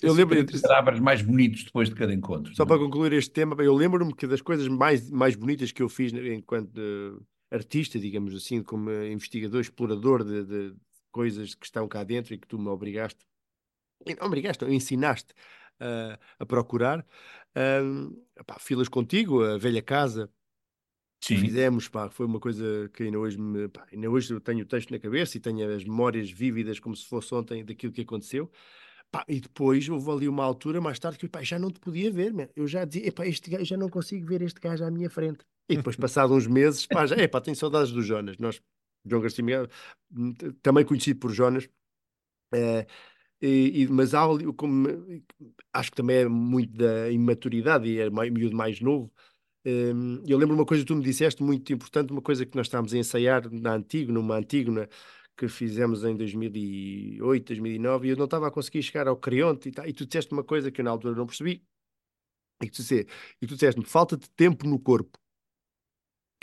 Eu 0.00 0.14
lembro 0.14 0.42
de 0.42 0.60
palavras 0.62 0.98
mais 0.98 1.20
bonitos 1.20 1.64
depois 1.64 1.90
de 1.90 1.94
cada 1.94 2.12
encontro. 2.12 2.54
Só 2.54 2.62
é? 2.62 2.66
para 2.66 2.78
concluir 2.78 3.12
este 3.12 3.30
tema, 3.30 3.54
eu 3.62 3.74
lembro-me 3.74 4.14
que 4.14 4.26
das 4.26 4.40
coisas 4.40 4.66
mais, 4.66 5.10
mais 5.10 5.36
bonitas 5.36 5.72
que 5.72 5.82
eu 5.82 5.90
fiz 5.90 6.10
enquanto 6.12 7.22
artista, 7.50 7.98
digamos 7.98 8.34
assim, 8.34 8.62
como 8.62 8.90
investigador, 8.90 9.60
explorador 9.60 10.24
de, 10.24 10.44
de 10.44 10.74
coisas 11.12 11.54
que 11.54 11.66
estão 11.66 11.86
cá 11.86 12.02
dentro 12.02 12.34
e 12.34 12.38
que 12.38 12.48
tu 12.48 12.58
me 12.58 12.68
obrigaste 12.68 13.20
obrigaste, 14.20 14.64
ensinaste 14.66 15.32
uh, 15.80 16.18
a 16.38 16.46
procurar. 16.46 17.06
Uh, 17.56 18.14
filas 18.58 18.88
contigo, 18.88 19.42
a 19.42 19.58
velha 19.58 19.82
casa. 19.82 20.30
Sim. 21.22 21.38
Fizemos, 21.38 21.88
pá, 21.88 22.10
foi 22.10 22.26
uma 22.26 22.38
coisa 22.38 22.90
que 22.92 23.04
ainda 23.04 23.18
hoje, 23.18 23.38
me, 23.38 23.66
pá, 23.68 23.86
ainda 23.90 24.10
hoje 24.10 24.30
eu 24.30 24.40
tenho 24.40 24.62
o 24.62 24.66
texto 24.66 24.90
na 24.90 24.98
cabeça 24.98 25.38
e 25.38 25.40
tenho 25.40 25.74
as 25.74 25.82
memórias 25.82 26.30
vívidas 26.30 26.78
como 26.78 26.94
se 26.94 27.06
fosse 27.06 27.34
ontem 27.34 27.64
daquilo 27.64 27.92
que 27.92 28.02
aconteceu. 28.02 28.50
Pá, 29.10 29.24
e 29.26 29.40
depois 29.40 29.88
houve 29.88 30.10
ali 30.10 30.28
uma 30.28 30.44
altura 30.44 30.80
mais 30.80 30.98
tarde 30.98 31.18
que 31.18 31.28
pá, 31.28 31.42
já 31.42 31.58
não 31.58 31.70
te 31.70 31.80
podia 31.80 32.10
ver, 32.10 32.34
man. 32.34 32.48
eu 32.54 32.66
já 32.66 32.84
dizia, 32.84 33.08
epá, 33.08 33.26
este 33.26 33.48
gajo, 33.48 33.64
já 33.64 33.76
não 33.76 33.88
consigo 33.88 34.26
ver 34.26 34.42
este 34.42 34.60
gajo 34.60 34.84
à 34.84 34.90
minha 34.90 35.08
frente. 35.08 35.46
E 35.68 35.76
depois, 35.76 35.96
passado 35.96 36.34
uns 36.34 36.46
meses, 36.46 36.86
pá, 36.86 37.06
já, 37.06 37.16
epá, 37.16 37.40
tenho 37.40 37.56
saudades 37.56 37.90
do 37.90 38.02
Jonas. 38.02 38.36
Nós, 38.36 38.60
João 39.06 39.22
Garcia 39.22 39.42
Miguel, 39.42 39.68
hum, 40.14 40.34
também 40.60 40.84
conhecido 40.84 41.20
por 41.20 41.30
Jonas, 41.32 41.68
é, 42.52 42.86
e, 43.40 43.82
e, 43.82 43.88
mas 43.88 44.14
há, 44.14 44.22
como, 44.56 44.88
acho 45.72 45.90
que 45.90 45.96
também 45.96 46.16
é 46.18 46.28
muito 46.28 46.76
da 46.76 47.10
imaturidade 47.10 47.88
e 47.88 47.98
é 48.00 48.10
miúdo 48.10 48.56
mais 48.56 48.80
novo. 48.80 49.12
Um, 49.66 50.22
eu 50.26 50.38
lembro 50.38 50.54
uma 50.54 50.66
coisa 50.66 50.82
que 50.82 50.88
tu 50.88 50.96
me 50.96 51.02
disseste 51.02 51.42
muito 51.42 51.72
importante, 51.72 52.12
uma 52.12 52.22
coisa 52.22 52.44
que 52.44 52.56
nós 52.56 52.66
estávamos 52.66 52.92
a 52.94 52.98
ensaiar 52.98 53.50
na 53.50 53.74
Antigo, 53.74 54.12
numa 54.12 54.36
Antígona 54.36 54.88
que 55.36 55.48
fizemos 55.48 56.04
em 56.04 56.16
2008, 56.16 57.46
2009, 57.46 58.06
e 58.06 58.10
eu 58.10 58.16
não 58.16 58.26
estava 58.26 58.46
a 58.48 58.50
conseguir 58.50 58.82
chegar 58.82 59.08
ao 59.08 59.16
Creonte 59.16 59.68
e, 59.68 59.72
tá, 59.72 59.88
e 59.88 59.92
tu 59.92 60.06
disseste 60.06 60.32
uma 60.32 60.44
coisa 60.44 60.70
que 60.70 60.80
eu 60.80 60.84
na 60.84 60.90
altura 60.92 61.14
não 61.16 61.26
percebi, 61.26 61.64
e 62.62 62.70
tu 62.70 62.82
disseste-me, 62.82 63.84
falta 63.84 64.16
de 64.16 64.30
tempo 64.30 64.66
no 64.66 64.78
corpo 64.78 65.18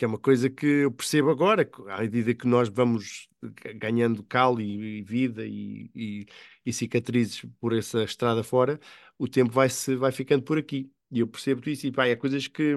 que 0.01 0.05
é 0.05 0.07
uma 0.07 0.17
coisa 0.17 0.49
que 0.49 0.65
eu 0.65 0.91
percebo 0.91 1.29
agora, 1.29 1.69
à 1.89 1.99
medida 2.01 2.33
que 2.33 2.47
nós 2.47 2.69
vamos 2.69 3.27
ganhando 3.75 4.23
cal 4.23 4.59
e, 4.59 4.99
e 4.99 5.01
vida 5.03 5.45
e, 5.45 5.89
e, 5.95 6.25
e, 6.65 6.73
cicatrizes 6.73 7.45
por 7.59 7.73
essa 7.73 8.03
estrada 8.03 8.43
fora, 8.43 8.79
o 9.17 9.27
tempo 9.27 9.51
vai, 9.51 9.69
-se, 9.69 9.95
vai 9.95 10.11
ficando 10.11 10.43
por 10.43 10.57
aqui. 10.57 10.91
E 11.11 11.19
eu 11.19 11.27
percebo 11.27 11.67
isso, 11.69 11.87
e 11.87 11.91
pá, 11.91 12.15
coisas 12.15 12.47
que, 12.47 12.75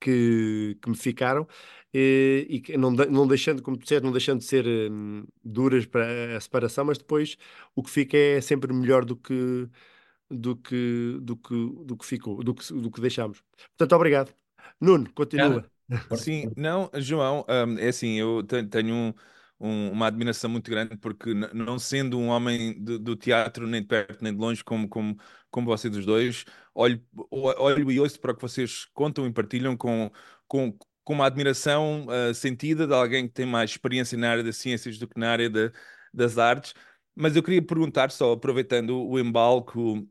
que, 0.00 0.76
que 0.82 0.90
me 0.90 0.96
ficaram 0.96 1.46
e, 1.92 2.46
e 2.50 2.60
que 2.60 2.76
não, 2.76 2.90
não 2.90 3.26
deixando, 3.26 3.62
como 3.62 3.76
tu 3.76 3.82
disseste, 3.82 4.04
não 4.04 4.12
deixando 4.12 4.40
de 4.40 4.44
ser 4.44 4.66
hum, 4.66 5.24
duras 5.42 5.86
para 5.86 6.36
a 6.36 6.40
separação, 6.40 6.84
mas 6.84 6.98
depois 6.98 7.36
o 7.74 7.82
que 7.82 7.90
fica 7.90 8.16
é 8.16 8.40
sempre 8.40 8.72
melhor 8.72 9.04
do 9.04 9.16
que 9.16 9.68
do 10.30 10.56
que 10.56 11.18
do 11.22 11.36
que 11.36 11.54
do 11.84 11.96
que 11.96 12.06
ficou, 12.06 12.42
do 12.42 12.54
que 12.54 12.72
do 12.72 12.90
que 12.90 13.00
deixámos. 13.00 13.42
Portanto, 13.76 13.92
obrigado. 13.96 14.34
Nuno, 14.80 15.12
continua. 15.14 15.70
Sim, 16.16 16.50
não, 16.56 16.90
João, 16.94 17.44
um, 17.48 17.78
é 17.78 17.88
assim, 17.88 18.18
eu 18.18 18.42
tenho 18.42 18.94
um, 18.94 19.14
um, 19.60 19.90
uma 19.92 20.06
admiração 20.06 20.48
muito 20.50 20.70
grande 20.70 20.96
porque 20.96 21.34
não 21.34 21.78
sendo 21.78 22.18
um 22.18 22.28
homem 22.28 22.82
do, 22.82 22.98
do, 22.98 23.16
teatro 23.16 23.66
nem 23.66 23.82
de 23.82 23.88
perto 23.88 24.22
nem 24.22 24.32
de 24.32 24.38
longe 24.38 24.64
como, 24.64 24.88
como, 24.88 25.16
como 25.50 25.66
vocês 25.66 25.92
dos 25.92 26.06
dois, 26.06 26.44
olho, 26.74 27.02
olho 27.30 27.90
e 27.90 28.00
ouço 28.00 28.18
para 28.20 28.32
o 28.32 28.34
que 28.34 28.42
vocês 28.42 28.86
contam 28.94 29.26
e 29.26 29.32
partilham 29.32 29.76
com, 29.76 30.10
com, 30.48 30.76
com 31.04 31.12
uma 31.12 31.26
admiração 31.26 32.06
uh, 32.06 32.34
sentida 32.34 32.86
de 32.86 32.94
alguém 32.94 33.28
que 33.28 33.34
tem 33.34 33.46
mais 33.46 33.70
experiência 33.70 34.16
na 34.18 34.30
área 34.30 34.42
das 34.42 34.56
ciências 34.56 34.98
do 34.98 35.06
que 35.06 35.18
na 35.18 35.30
área 35.30 35.50
de, 35.50 35.70
das 36.12 36.38
artes. 36.38 36.74
Mas 37.14 37.36
eu 37.36 37.42
queria 37.42 37.62
perguntar, 37.62 38.10
só 38.10 38.32
aproveitando 38.32 39.06
o 39.06 39.18
embalo 39.18 39.64
que 39.64 39.78
o, 39.78 40.02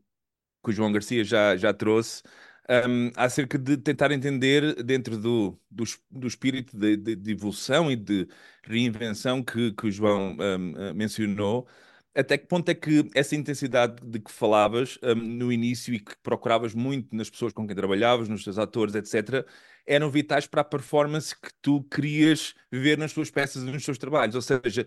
que 0.64 0.70
o 0.70 0.72
João 0.72 0.92
Garcia 0.92 1.24
já, 1.24 1.56
já 1.56 1.72
trouxe, 1.74 2.22
um, 2.68 3.10
acerca 3.16 3.58
de 3.58 3.76
tentar 3.76 4.10
entender, 4.12 4.82
dentro 4.82 5.18
do, 5.18 5.58
do, 5.70 5.84
do 6.10 6.26
espírito 6.26 6.76
de, 6.76 6.96
de, 6.96 7.16
de, 7.16 7.32
evolução 7.32 7.90
e 7.90 7.96
de 7.96 8.26
reinvenção 8.62 9.42
que, 9.42 9.72
que 9.72 9.86
o 9.86 9.90
João 9.90 10.36
um, 10.38 10.76
eh, 10.76 10.92
mencionou, 10.94 11.66
até 12.14 12.38
que 12.38 12.46
ponto 12.46 12.68
é 12.68 12.74
que 12.74 13.10
essa 13.14 13.34
intensidade 13.34 13.96
de 14.02 14.20
que 14.20 14.30
falavas 14.30 14.98
um, 15.02 15.14
no 15.14 15.52
início 15.52 15.92
e 15.92 16.00
que 16.00 16.16
procuravas 16.22 16.74
muito 16.74 17.14
nas 17.14 17.28
pessoas 17.28 17.52
com 17.52 17.66
quem 17.66 17.76
trabalhavas, 17.76 18.28
nos 18.28 18.44
teus 18.44 18.58
atores, 18.58 18.94
etc., 18.94 19.46
eram 19.86 20.10
vitais 20.10 20.46
para 20.46 20.62
a 20.62 20.64
performance 20.64 21.34
que 21.34 21.50
tu 21.60 21.82
querias 21.84 22.54
ver 22.70 22.96
nas 22.96 23.12
tuas 23.12 23.30
peças 23.30 23.62
e 23.62 23.66
nos 23.66 23.84
teus 23.84 23.98
trabalhos? 23.98 24.34
Ou 24.34 24.42
seja, 24.42 24.86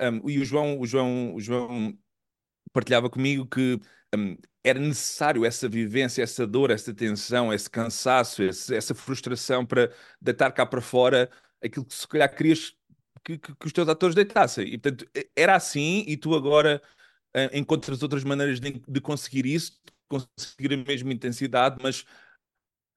um, 0.00 0.28
e 0.30 0.38
o 0.38 0.44
João, 0.44 0.78
o 0.78 0.86
João, 0.86 1.34
o 1.34 1.40
João 1.40 1.98
partilhava 2.76 3.08
comigo 3.08 3.46
que 3.46 3.80
um, 4.14 4.36
era 4.62 4.78
necessário 4.78 5.46
essa 5.46 5.66
vivência, 5.66 6.22
essa 6.22 6.46
dor, 6.46 6.70
essa 6.70 6.92
tensão, 6.92 7.50
esse 7.50 7.70
cansaço, 7.70 8.42
esse, 8.42 8.74
essa 8.74 8.94
frustração 8.94 9.64
para 9.64 9.90
deitar 10.20 10.52
cá 10.52 10.66
para 10.66 10.82
fora 10.82 11.30
aquilo 11.62 11.86
que 11.86 11.94
se 11.94 12.06
calhar 12.06 12.34
querias 12.34 12.76
que, 13.24 13.38
que, 13.38 13.54
que 13.54 13.66
os 13.66 13.72
teus 13.72 13.88
atores 13.88 14.14
deitassem. 14.14 14.66
E 14.66 14.76
portanto, 14.76 15.08
era 15.34 15.56
assim, 15.56 16.04
e 16.06 16.18
tu 16.18 16.34
agora 16.34 16.82
uh, 17.34 17.56
encontras 17.56 18.02
outras 18.02 18.24
maneiras 18.24 18.60
de, 18.60 18.82
de 18.86 19.00
conseguir 19.00 19.46
isso, 19.46 19.80
conseguir 20.06 20.74
a 20.74 20.76
mesma 20.76 21.14
intensidade, 21.14 21.78
mas 21.82 22.04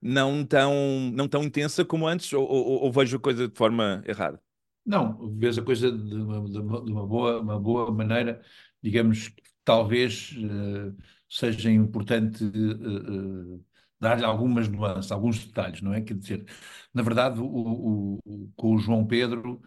não 0.02 0.46
tão, 0.46 1.10
não 1.14 1.28
tão 1.28 1.42
intensa 1.42 1.86
como 1.86 2.06
antes, 2.06 2.34
ou, 2.34 2.46
ou, 2.46 2.84
ou 2.84 2.92
vejo 2.92 3.16
a 3.16 3.20
coisa 3.22 3.48
de 3.48 3.56
forma 3.56 4.04
errada? 4.06 4.42
Não, 4.86 5.30
vejo 5.38 5.62
a 5.62 5.64
coisa 5.64 5.90
de 5.90 6.16
uma, 6.16 6.50
de 6.50 6.92
uma, 6.92 7.08
boa, 7.08 7.40
uma 7.40 7.60
boa 7.60 7.92
maneira, 7.92 8.42
digamos, 8.82 9.32
talvez 9.64 10.32
uh, 10.38 10.96
seja 11.30 11.72
importante 11.72 12.44
uh, 12.44 13.56
uh, 13.56 13.66
dar-lhe 14.00 14.26
algumas 14.26 14.68
nuances, 14.68 15.12
alguns 15.12 15.46
detalhes, 15.46 15.82
não 15.82 15.94
é? 15.94 16.02
Quer 16.02 16.16
dizer, 16.16 16.46
na 16.94 17.02
verdade, 17.02 17.40
o, 17.40 17.46
o, 17.46 18.52
com 18.56 18.76
o 18.76 18.80
João 18.80 19.06
Pedro, 19.06 19.62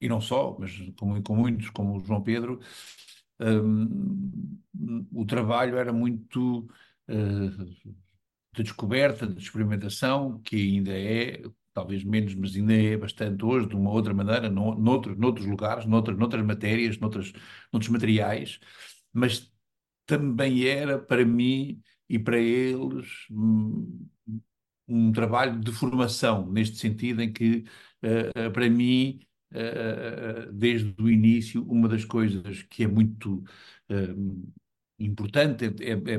e 0.00 0.08
não 0.08 0.20
só, 0.20 0.56
mas 0.58 0.72
com, 0.98 1.22
com, 1.22 1.36
muitos, 1.36 1.68
como 1.70 1.96
o 1.96 2.00
João 2.04 2.22
Pedro, 2.22 2.60
um, 3.38 4.58
o 5.12 5.26
trabalho 5.26 5.76
era 5.76 5.92
muito 5.92 6.66
de 7.06 8.62
descoberta, 8.62 9.26
de 9.26 9.42
experimentação, 9.42 10.40
que 10.40 10.56
ainda 10.56 10.92
é 10.92 11.42
talvez 11.76 12.02
menos, 12.04 12.34
mas 12.34 12.56
ainda 12.56 12.72
é 12.72 12.96
bastante 12.96 13.44
hoje, 13.44 13.68
de 13.68 13.76
uma 13.76 13.90
outra 13.90 14.14
maneira, 14.14 14.48
no, 14.48 14.74
noutros, 14.74 15.16
noutros 15.18 15.46
lugares, 15.46 15.84
noutras, 15.84 16.16
noutras 16.16 16.42
matérias, 16.42 16.98
noutras, 16.98 17.32
noutros 17.70 17.90
materiais, 17.90 18.58
mas 19.12 19.52
também 20.06 20.64
era 20.64 20.98
para 20.98 21.22
mim 21.24 21.82
e 22.08 22.18
para 22.18 22.38
eles 22.38 23.26
um, 23.30 25.12
trabalho 25.12 25.60
de 25.60 25.70
formação, 25.70 26.50
neste 26.50 26.78
sentido 26.78 27.22
em 27.22 27.30
que, 27.32 27.64
uh, 28.02 28.48
uh, 28.48 28.50
para 28.52 28.70
mim, 28.70 29.20
uh, 29.52 30.50
desde 30.52 30.94
o 30.98 31.10
início, 31.10 31.62
uma 31.68 31.88
das 31.88 32.06
coisas 32.06 32.62
que 32.62 32.84
é 32.84 32.88
muito 32.88 33.44
importante 34.98 35.66
é, 35.66 35.92
é, 35.92 36.14
é 36.14 36.18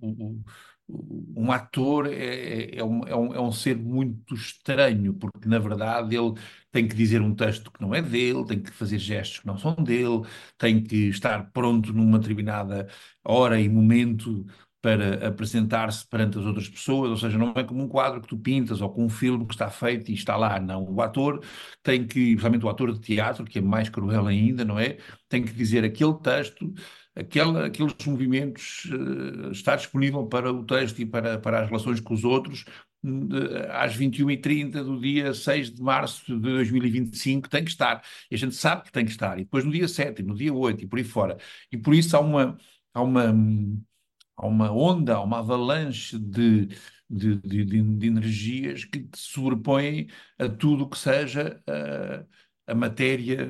o, 0.00 0.40
um 0.88 1.50
ator 1.50 2.06
é, 2.06 2.76
é, 2.76 2.84
um, 2.84 3.06
é, 3.06 3.16
um, 3.16 3.34
é 3.34 3.40
um 3.40 3.52
ser 3.52 3.76
muito 3.76 4.34
estranho, 4.34 5.14
porque 5.14 5.48
na 5.48 5.58
verdade 5.58 6.14
ele 6.16 6.34
tem 6.70 6.86
que 6.86 6.94
dizer 6.94 7.22
um 7.22 7.34
texto 7.34 7.70
que 7.70 7.80
não 7.80 7.94
é 7.94 8.02
dele, 8.02 8.44
tem 8.46 8.60
que 8.60 8.70
fazer 8.70 8.98
gestos 8.98 9.40
que 9.40 9.46
não 9.46 9.56
são 9.56 9.74
dele, 9.74 10.22
tem 10.58 10.82
que 10.82 11.08
estar 11.08 11.50
pronto 11.52 11.92
numa 11.92 12.18
determinada 12.18 12.86
hora 13.24 13.60
e 13.60 13.68
momento 13.68 14.44
para 14.82 15.28
apresentar-se 15.28 16.06
perante 16.06 16.38
as 16.38 16.44
outras 16.44 16.68
pessoas, 16.68 17.10
ou 17.10 17.16
seja, 17.16 17.38
não 17.38 17.54
é 17.56 17.64
como 17.64 17.82
um 17.82 17.88
quadro 17.88 18.20
que 18.20 18.28
tu 18.28 18.36
pintas 18.36 18.82
ou 18.82 18.90
com 18.92 19.06
um 19.06 19.08
filme 19.08 19.46
que 19.46 19.54
está 19.54 19.70
feito 19.70 20.10
e 20.10 20.14
está 20.14 20.36
lá, 20.36 20.60
não. 20.60 20.84
O 20.84 21.00
ator 21.00 21.42
tem 21.82 22.06
que, 22.06 22.32
principalmente 22.32 22.66
o 22.66 22.68
ator 22.68 22.92
de 22.92 23.00
teatro, 23.00 23.46
que 23.46 23.58
é 23.60 23.62
mais 23.62 23.88
cruel 23.88 24.26
ainda, 24.26 24.62
não 24.62 24.78
é? 24.78 24.98
Tem 25.26 25.42
que 25.42 25.52
dizer 25.54 25.84
aquele 25.84 26.12
texto 26.18 26.70
aquela, 27.14 27.66
aqueles 27.66 27.94
movimentos 28.06 28.86
uh, 28.86 29.50
estar 29.50 29.76
disponível 29.76 30.26
para 30.26 30.52
o 30.52 30.64
texto 30.64 31.00
e 31.00 31.06
para, 31.06 31.38
para 31.38 31.62
as 31.62 31.68
relações 31.68 32.00
com 32.00 32.14
os 32.14 32.24
outros 32.24 32.64
às 33.70 33.96
21h30 33.96 34.82
do 34.82 35.00
dia 35.00 35.34
6 35.34 35.72
de 35.72 35.82
março 35.82 36.24
de 36.26 36.40
2025 36.40 37.48
tem 37.48 37.64
que 37.64 37.70
estar. 37.70 38.02
E 38.30 38.34
a 38.34 38.38
gente 38.38 38.54
sabe 38.54 38.84
que 38.84 38.92
tem 38.92 39.04
que 39.04 39.10
estar. 39.10 39.38
E 39.38 39.44
depois 39.44 39.64
no 39.64 39.70
dia 39.70 39.86
7, 39.86 40.22
no 40.22 40.34
dia 40.34 40.52
8 40.52 40.84
e 40.84 40.86
por 40.86 40.98
aí 40.98 41.04
fora. 41.04 41.36
E 41.70 41.76
por 41.76 41.94
isso 41.94 42.16
há 42.16 42.20
uma, 42.20 42.56
há 42.94 43.02
uma, 43.02 43.34
há 44.36 44.46
uma 44.46 44.72
onda, 44.72 45.14
há 45.16 45.22
uma 45.22 45.38
avalanche 45.38 46.18
de, 46.18 46.68
de, 47.08 47.36
de, 47.36 47.64
de 47.64 48.06
energias 48.06 48.84
que 48.84 49.00
se 49.14 49.32
sobrepõem 49.32 50.08
a 50.38 50.48
tudo 50.48 50.88
que 50.88 50.98
seja 50.98 51.60
uh, 51.68 52.26
a 52.66 52.74
matéria 52.74 53.48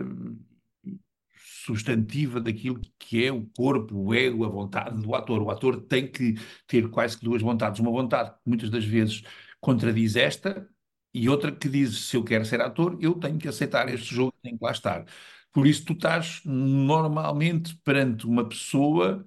substantiva 1.65 2.41
daquilo 2.41 2.81
que 2.99 3.25
é 3.25 3.33
o 3.33 3.47
corpo, 3.57 3.97
o 3.97 4.15
ego, 4.15 4.45
a 4.45 4.49
vontade 4.49 5.01
do 5.01 5.15
ator. 5.15 5.43
O 5.43 5.51
ator 5.51 5.81
tem 5.83 6.07
que 6.11 6.35
ter 6.67 6.89
quase 6.91 7.19
que 7.19 7.25
duas 7.25 7.43
vontades. 7.43 7.81
Uma 7.81 7.91
vontade 7.91 8.31
que 8.31 8.49
muitas 8.49 8.71
das 8.71 8.85
vezes 8.85 9.23
contradiz 9.61 10.17
esta 10.17 10.69
e 11.13 11.29
outra 11.29 11.53
que 11.53 11.69
diz, 11.69 12.09
se 12.09 12.17
eu 12.17 12.25
quero 12.25 12.45
ser 12.45 12.61
ator, 12.61 12.99
eu 13.01 13.15
tenho 13.15 13.39
que 13.39 13.49
aceitar 13.49 13.89
este 13.89 14.15
jogo, 14.15 14.35
tenho 14.43 14.59
que 14.59 14.65
lá 14.65 14.73
estar. 14.73 15.07
Por 15.53 15.67
isso 15.67 15.85
tu 15.85 15.93
estás 15.93 16.41
normalmente 16.45 17.77
perante 17.85 18.27
uma 18.27 18.49
pessoa, 18.49 19.25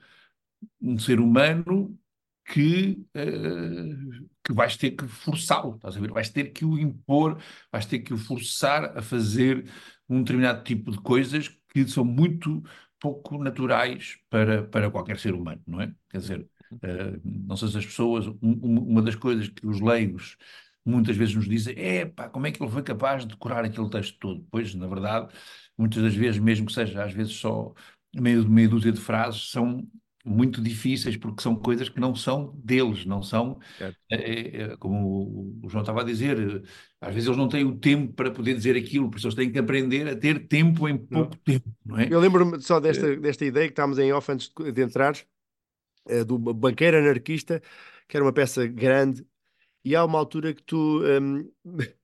um 0.82 0.98
ser 1.00 1.20
humano, 1.20 1.98
que, 2.48 3.06
uh, 3.15 4.27
que 4.44 4.53
vais 4.53 4.77
ter 4.77 4.91
que 4.91 5.06
forçá-lo, 5.08 5.75
estás 5.75 5.98
a 5.98 6.00
ver? 6.00 6.12
Vais 6.12 6.29
ter 6.29 6.51
que 6.53 6.63
o 6.63 6.77
impor, 6.77 7.38
vais 7.72 7.86
ter 7.86 8.00
que 8.00 8.13
o 8.13 8.17
forçar 8.17 8.98
a 8.98 9.01
fazer 9.01 9.70
um 10.10 10.20
determinado 10.22 10.63
tipo 10.63 10.91
de 10.91 10.98
coisas 11.00 11.50
são 11.88 12.04
muito 12.06 12.64
pouco 13.00 13.38
naturais 13.38 14.18
para, 14.30 14.64
para 14.64 14.90
qualquer 14.92 15.20
ser 15.20 15.34
humano, 15.34 15.62
não 15.68 15.82
é? 15.82 15.94
Quer 16.10 16.18
dizer, 16.18 16.50
uh, 16.72 17.22
não 17.24 17.56
sei 17.56 17.68
se 17.70 17.78
as 17.78 17.86
pessoas, 17.86 18.28
um, 18.28 18.38
uma 18.42 19.02
das 19.02 19.16
coisas 19.16 19.50
que 19.50 19.66
os 19.68 19.80
leigos 19.80 20.38
muitas 20.84 21.16
vezes 21.18 21.36
nos 21.36 21.48
dizem 21.48 21.76
é 21.78 22.06
pá, 22.06 22.30
como 22.30 22.48
é 22.48 22.52
que 22.52 22.64
ele 22.64 22.72
foi 22.72 22.82
capaz 22.84 23.24
de 23.24 23.30
decorar 23.30 23.66
aquele 23.66 23.90
texto 23.90 24.18
todo? 24.20 24.48
Pois, 24.50 24.74
na 24.74 24.88
verdade, 24.88 25.34
muitas 25.78 26.02
das 26.02 26.16
vezes, 26.16 26.40
mesmo 26.40 26.66
que 26.66 26.74
seja 26.74 27.04
às 27.04 27.14
vezes 27.14 27.34
só 27.34 27.74
meio, 28.16 28.48
meia 28.50 28.70
dúzia 28.70 28.92
de 28.92 29.00
frases, 29.00 29.52
são 29.52 29.88
muito 30.28 30.62
difíceis, 30.62 31.16
porque 31.16 31.42
são 31.42 31.56
coisas 31.56 31.90
que 31.90 32.00
não 32.00 32.14
são 32.14 32.54
deles, 32.64 33.06
não 33.06 33.22
são, 33.22 33.60
é, 33.80 33.94
é, 34.12 34.62
é, 34.62 34.78
como 34.78 35.58
o 35.64 35.70
João 35.70 35.82
estava 35.82 36.02
a 36.02 36.04
dizer, 36.04 36.64
às 37.00 37.14
vezes 37.14 37.28
eles 37.28 37.38
não 37.38 37.48
têm 37.48 37.64
o 37.64 37.78
tempo 37.78 38.14
para 38.14 38.30
poder 38.30 38.54
dizer 38.54 38.76
aquilo, 38.76 39.10
por 39.10 39.18
isso 39.18 39.28
eles 39.28 39.36
têm 39.36 39.52
que 39.52 39.60
aprender 39.60 40.08
a 40.08 40.16
ter 40.16 40.48
tempo 40.48 40.88
em 40.88 40.98
pouco 40.98 41.36
tempo, 41.38 41.70
não 41.86 41.98
é? 41.98 42.08
Eu 42.12 42.20
lembro-me 42.20 42.62
só 42.62 42.80
desta, 42.80 43.16
desta 43.16 43.46
ideia 43.46 43.68
que 43.68 43.72
estávamos 43.72 44.00
em 44.00 44.12
off 44.12 44.32
antes 44.32 44.52
de, 44.56 44.72
de 44.72 44.82
entrar, 44.82 45.16
eh, 46.08 46.24
do 46.24 46.38
banqueiro 46.38 46.98
anarquista, 46.98 47.62
que 48.08 48.18
era 48.18 48.26
uma 48.26 48.34
peça 48.34 48.68
grande, 48.68 49.26
e 49.84 49.96
há 49.96 50.04
uma 50.04 50.20
altura 50.20 50.54
que 50.54 50.64
tu, 50.64 51.02
um, 51.04 51.50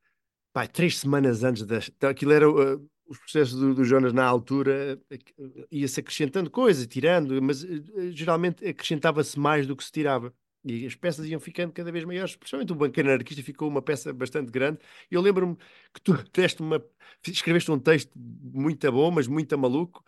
pá, 0.53 0.67
três 0.67 0.99
semanas 0.99 1.43
antes 1.43 1.63
então 1.89 2.09
Aquilo 2.09 2.31
era. 2.31 2.49
uh, 2.49 2.92
os 3.07 3.17
processos 3.17 3.59
do, 3.59 3.73
do 3.73 3.83
Jonas 3.83 4.13
na 4.13 4.25
altura 4.25 4.99
uh, 5.11 5.67
ia-se 5.71 5.99
acrescentando 5.99 6.49
coisas, 6.49 6.87
tirando, 6.87 7.41
mas 7.41 7.63
uh, 7.63 8.11
geralmente 8.11 8.65
acrescentava-se 8.67 9.39
mais 9.39 9.67
do 9.67 9.75
que 9.75 9.83
se 9.83 9.91
tirava. 9.91 10.33
E 10.65 10.85
as 10.85 10.95
peças 10.95 11.25
iam 11.27 11.39
ficando 11.41 11.73
cada 11.73 11.91
vez 11.91 12.05
maiores, 12.05 12.35
principalmente 12.37 12.71
o 12.71 12.75
banqueiro 12.75 13.09
anarquista 13.09 13.43
ficou 13.43 13.67
uma 13.67 13.81
peça 13.81 14.13
bastante 14.13 14.49
grande. 14.49 14.79
Eu 15.11 15.21
lembro-me 15.21 15.57
que 15.93 16.01
tu 16.01 16.13
deste 16.31 16.61
uma, 16.61 16.83
escreveste 17.27 17.69
um 17.69 17.79
texto 17.79 18.11
muito 18.15 18.89
bom, 18.91 19.11
mas 19.11 19.27
muito 19.27 19.57
maluco. 19.57 20.03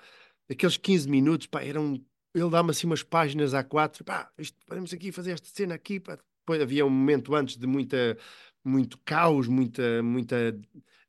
Aqueles 0.50 0.78
15 0.78 1.10
minutos, 1.10 1.48
pá, 1.48 1.62
eram. 1.64 2.02
Ele 2.34 2.50
dá-me 2.50 2.72
assim 2.72 2.86
umas 2.88 3.04
páginas 3.04 3.54
a 3.54 3.64
quatro, 3.64 4.04
pá, 4.04 4.30
isto, 4.38 4.58
podemos 4.66 4.94
aqui 4.94 5.12
fazer 5.12 5.32
esta 5.32 5.48
cena 5.50 5.76
aqui, 5.76 6.00
pá. 6.00 6.18
Depois 6.46 6.62
havia 6.62 6.86
um 6.86 6.90
momento 6.90 7.34
antes 7.34 7.58
de 7.58 7.66
muita, 7.66 8.18
muito 8.66 8.98
caos, 9.06 9.48
muita, 9.48 10.04
muita 10.04 10.60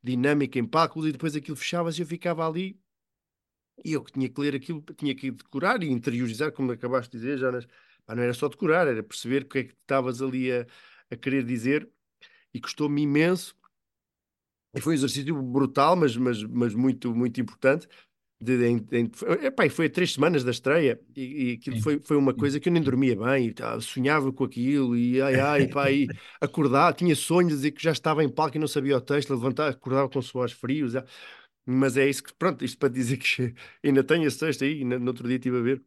dinâmica 0.03 0.59
em 0.59 0.65
palco, 0.65 1.05
e 1.07 1.11
depois 1.11 1.35
aquilo 1.35 1.57
fechava-se 1.57 1.99
e 2.01 2.03
eu 2.03 2.07
ficava 2.07 2.47
ali 2.47 2.79
e 3.85 3.93
eu 3.93 4.03
que 4.03 4.11
tinha 4.11 4.29
que 4.29 4.39
ler 4.41 4.55
aquilo, 4.55 4.81
tinha 4.97 5.15
que 5.15 5.31
decorar 5.31 5.81
e 5.83 5.87
interiorizar, 5.87 6.51
como 6.51 6.71
acabaste 6.71 7.11
de 7.11 7.19
dizer, 7.19 7.37
Jonas. 7.37 7.67
Não 8.07 8.23
era 8.23 8.33
só 8.33 8.47
decorar, 8.47 8.87
era 8.87 9.03
perceber 9.03 9.43
o 9.43 9.45
que 9.47 9.59
é 9.59 9.63
que 9.65 9.73
estavas 9.73 10.21
ali 10.21 10.51
a, 10.51 10.65
a 11.11 11.15
querer 11.17 11.43
dizer 11.43 11.89
e 12.53 12.61
custou-me 12.61 13.01
imenso. 13.01 13.55
E 14.73 14.81
foi 14.81 14.93
um 14.93 14.95
exercício 14.95 15.41
brutal, 15.41 15.95
mas, 15.95 16.15
mas, 16.15 16.43
mas 16.43 16.73
muito, 16.73 17.13
muito 17.13 17.41
importante. 17.41 17.87
De, 18.39 18.53
em, 18.67 18.87
em, 18.91 19.11
epá, 19.43 19.65
e 19.65 19.69
foi 19.69 19.87
a 19.87 19.89
três 19.89 20.13
semanas 20.13 20.43
da 20.43 20.51
estreia 20.51 21.01
e, 21.15 21.21
e 21.21 21.51
aquilo 21.53 21.81
foi, 21.81 21.99
foi 21.99 22.15
uma 22.15 22.35
coisa 22.35 22.59
que 22.59 22.69
eu 22.69 22.73
nem 22.73 22.83
dormia 22.83 23.15
bem, 23.15 23.47
e, 23.47 23.53
tá, 23.53 23.79
sonhava 23.81 24.31
com 24.31 24.43
aquilo 24.43 24.95
e 24.95 25.19
ai 25.19 25.39
ai, 25.39 25.67
pá, 25.67 25.89
e 25.91 26.07
acordar, 26.39 26.93
tinha 26.93 27.15
sonhos 27.15 27.53
de 27.53 27.55
dizer 27.57 27.71
que 27.71 27.81
já 27.81 27.91
estava 27.91 28.23
em 28.23 28.29
palco 28.29 28.55
e 28.55 28.59
não 28.59 28.67
sabia 28.67 28.95
o 28.95 29.01
texto, 29.01 29.31
levantar, 29.31 29.69
acordava 29.69 30.07
com 30.07 30.21
suores 30.21 30.53
frios, 30.53 30.95
ah. 30.95 31.03
mas 31.65 31.97
é 31.97 32.07
isso 32.07 32.23
que, 32.23 32.33
pronto, 32.35 32.63
isto 32.63 32.77
para 32.77 32.89
dizer 32.89 33.17
que 33.17 33.55
ainda 33.83 34.03
tenho 34.03 34.27
esse 34.27 34.39
texto 34.39 34.63
aí, 34.63 34.83
no, 34.83 34.99
no 34.99 35.07
outro 35.07 35.27
dia 35.27 35.37
estive 35.37 35.57
a 35.57 35.61
ver. 35.61 35.83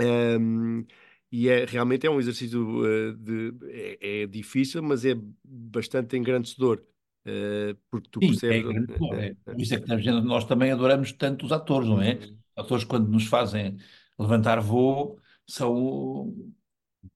Um, 0.00 0.86
e 1.32 1.48
é, 1.48 1.64
realmente 1.64 2.06
é 2.06 2.10
um 2.10 2.18
exercício 2.18 2.60
uh, 2.60 3.16
de, 3.16 3.54
é, 3.68 4.22
é, 4.22 4.26
difícil, 4.26 4.82
mas 4.82 5.04
é 5.04 5.14
bastante 5.44 6.16
engrandecedor. 6.16 6.82
Uh, 7.26 7.76
porque 7.90 8.08
tu 8.10 8.20
Sim, 8.20 8.28
percebes. 8.28 8.56
é 8.56 8.72
grande 8.72 8.98
dor, 8.98 9.14
é. 9.18 9.34
Por 9.44 9.60
isso 9.60 9.74
é 9.74 9.80
que 9.80 10.10
nós 10.22 10.44
também 10.44 10.72
adoramos 10.72 11.12
tanto 11.12 11.44
os 11.44 11.52
atores, 11.52 11.88
não 11.88 12.00
é? 12.00 12.14
Uhum. 12.14 12.38
Atores, 12.56 12.84
quando 12.84 13.08
nos 13.08 13.26
fazem 13.26 13.76
levantar 14.18 14.60
voo, 14.60 15.18
são, 15.46 16.34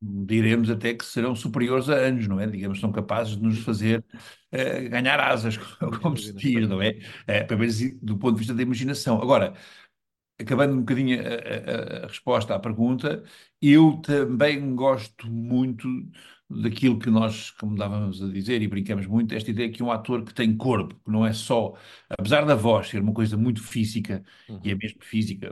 diremos 0.00 0.70
até 0.70 0.94
que 0.94 1.04
serão 1.04 1.34
superiores 1.34 1.88
a 1.88 1.94
anos, 1.94 2.28
não 2.28 2.38
é? 2.38 2.46
Digamos, 2.46 2.80
são 2.80 2.92
capazes 2.92 3.36
de 3.36 3.42
nos 3.42 3.58
fazer 3.60 4.04
uh, 4.52 4.90
ganhar 4.90 5.20
asas, 5.20 5.56
como 6.02 6.16
se 6.16 6.32
diz, 6.34 6.68
não 6.68 6.82
é? 6.82 6.98
é? 7.26 7.42
Pelo 7.44 7.60
menos 7.60 7.78
do 8.02 8.18
ponto 8.18 8.34
de 8.34 8.38
vista 8.40 8.54
da 8.54 8.62
imaginação. 8.62 9.20
Agora, 9.22 9.54
acabando 10.38 10.74
um 10.74 10.80
bocadinho 10.80 11.20
a, 11.20 12.02
a, 12.02 12.04
a, 12.04 12.06
resposta 12.08 12.54
à 12.54 12.58
pergunta, 12.58 13.22
eu 13.60 14.00
também 14.02 14.74
gosto 14.74 15.30
muito 15.30 15.88
daquilo 16.48 16.98
que 16.98 17.10
nós, 17.10 17.50
como 17.52 17.72
estávamos 17.72 18.22
a 18.22 18.28
dizer, 18.28 18.60
e 18.60 18.68
brincamos 18.68 19.06
muito, 19.06 19.34
esta 19.34 19.50
ideia 19.50 19.70
que 19.70 19.82
um 19.82 19.90
ator 19.90 20.24
que 20.24 20.34
tem 20.34 20.56
corpo, 20.56 20.94
que 21.04 21.10
não 21.10 21.26
é 21.26 21.32
só, 21.32 21.74
apesar 22.10 22.44
da 22.44 22.54
voz 22.54 22.88
ser 22.88 23.00
uma 23.00 23.14
coisa 23.14 23.36
muito 23.36 23.62
física, 23.62 24.22
uhum. 24.48 24.60
e 24.62 24.70
é 24.70 24.74
mesmo 24.74 25.02
física, 25.02 25.48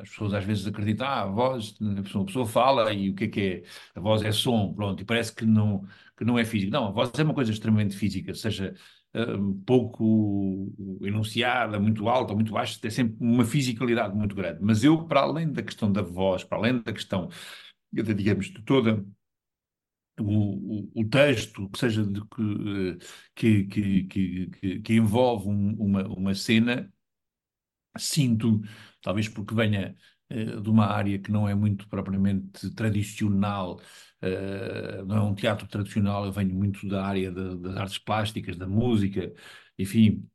as 0.00 0.08
pessoas 0.08 0.34
às 0.34 0.44
vezes 0.44 0.66
acreditam, 0.66 1.06
ah, 1.06 1.22
a 1.22 1.26
voz, 1.26 1.74
a 1.80 2.02
pessoa, 2.02 2.22
a 2.22 2.26
pessoa 2.26 2.46
fala 2.46 2.92
e 2.92 3.10
o 3.10 3.14
que 3.14 3.24
é 3.24 3.28
que 3.28 3.40
é? 3.40 3.62
A 3.94 4.00
voz 4.00 4.22
é 4.22 4.32
som, 4.32 4.72
pronto, 4.74 5.02
e 5.02 5.04
parece 5.04 5.34
que 5.34 5.44
não, 5.44 5.84
que 6.16 6.24
não 6.24 6.38
é 6.38 6.44
física. 6.44 6.72
Não, 6.72 6.88
a 6.88 6.90
voz 6.90 7.10
é 7.16 7.22
uma 7.22 7.34
coisa 7.34 7.52
extremamente 7.52 7.96
física, 7.96 8.34
seja 8.34 8.74
um 9.14 9.54
pouco 9.64 10.72
enunciada, 11.02 11.80
muito 11.80 12.08
alta, 12.08 12.34
muito 12.34 12.52
baixa, 12.52 12.78
tem 12.80 12.90
sempre 12.90 13.16
uma 13.20 13.44
fisicalidade 13.44 14.14
muito 14.14 14.34
grande. 14.34 14.58
Mas 14.62 14.84
eu, 14.84 15.04
para 15.04 15.20
além 15.20 15.50
da 15.50 15.62
questão 15.62 15.90
da 15.90 16.02
voz, 16.02 16.44
para 16.44 16.58
além 16.58 16.80
da 16.82 16.92
questão, 16.92 17.28
digamos, 17.92 18.46
de 18.46 18.62
toda 18.62 19.04
o, 20.20 20.90
o, 20.94 21.08
texto, 21.08 21.68
que 21.70 21.78
seja 21.78 22.04
de, 22.04 22.20
que, 23.34 23.64
que, 23.64 24.04
que, 24.04 24.80
que, 24.80 24.94
envolve 24.94 25.48
um, 25.48 25.74
uma, 25.78 26.06
uma 26.08 26.34
cena, 26.34 26.92
sinto, 27.96 28.60
talvez 29.02 29.28
porque 29.28 29.54
venha 29.54 29.96
uh, 30.32 30.60
de 30.60 30.70
uma 30.70 30.86
área 30.86 31.18
que 31.18 31.30
não 31.30 31.48
é 31.48 31.54
muito 31.54 31.88
propriamente 31.88 32.70
tradicional, 32.74 33.80
uh, 34.22 35.04
não 35.06 35.16
é 35.16 35.22
um 35.22 35.34
teatro 35.34 35.66
tradicional, 35.68 36.24
eu 36.26 36.32
venho 36.32 36.54
muito 36.54 36.86
da 36.88 37.04
área 37.04 37.30
de, 37.32 37.56
das 37.58 37.76
artes 37.76 37.98
plásticas, 37.98 38.56
da 38.56 38.66
música, 38.66 39.32
enfim, 39.78 40.28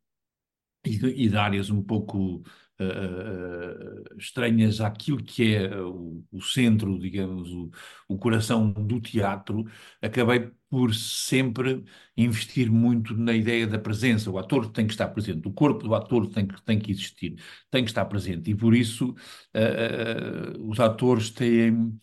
e 0.86 0.96
e 1.26 1.30
de 1.30 1.38
áreas 1.38 1.70
um 1.70 1.82
pouco 1.84 2.44
uh, 2.80 4.18
estranhas 4.18 4.82
àquilo 4.82 5.24
que 5.24 5.56
é 5.56 5.76
o, 5.82 6.24
o 6.32 6.42
centro, 6.42 6.98
digamos, 7.00 7.50
o, 7.52 7.72
o, 8.08 8.18
coração 8.18 8.72
do 8.72 9.00
teatro, 9.00 9.66
acabei 10.02 10.52
por 10.70 10.94
sempre 10.94 11.84
investir 12.18 12.72
muito 12.72 13.16
na 13.16 13.34
ideia 13.34 13.68
da 13.68 13.78
presença. 13.80 14.32
O 14.32 14.38
ator 14.38 14.72
tem 14.72 14.88
que 14.88 14.94
estar 14.94 15.08
presente, 15.10 15.48
o 15.48 15.54
corpo 15.54 15.88
do 15.88 15.96
ator 15.96 16.28
tem 16.30 16.48
que, 16.48 16.62
tem 16.64 16.80
que 16.80 16.92
existir, 16.92 17.36
tem 17.70 17.84
que 17.84 17.90
estar 17.92 18.06
presente. 18.06 18.52
E 18.52 18.56
por 18.56 18.74
isso 18.76 19.12
uh, 19.12 20.70
os 20.70 20.80
atores 20.80 21.30
têm, 21.30 21.98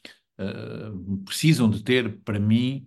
precisam 1.24 1.68
de 1.68 1.82
ter, 1.82 2.18
para 2.22 2.38
mim, 2.38 2.86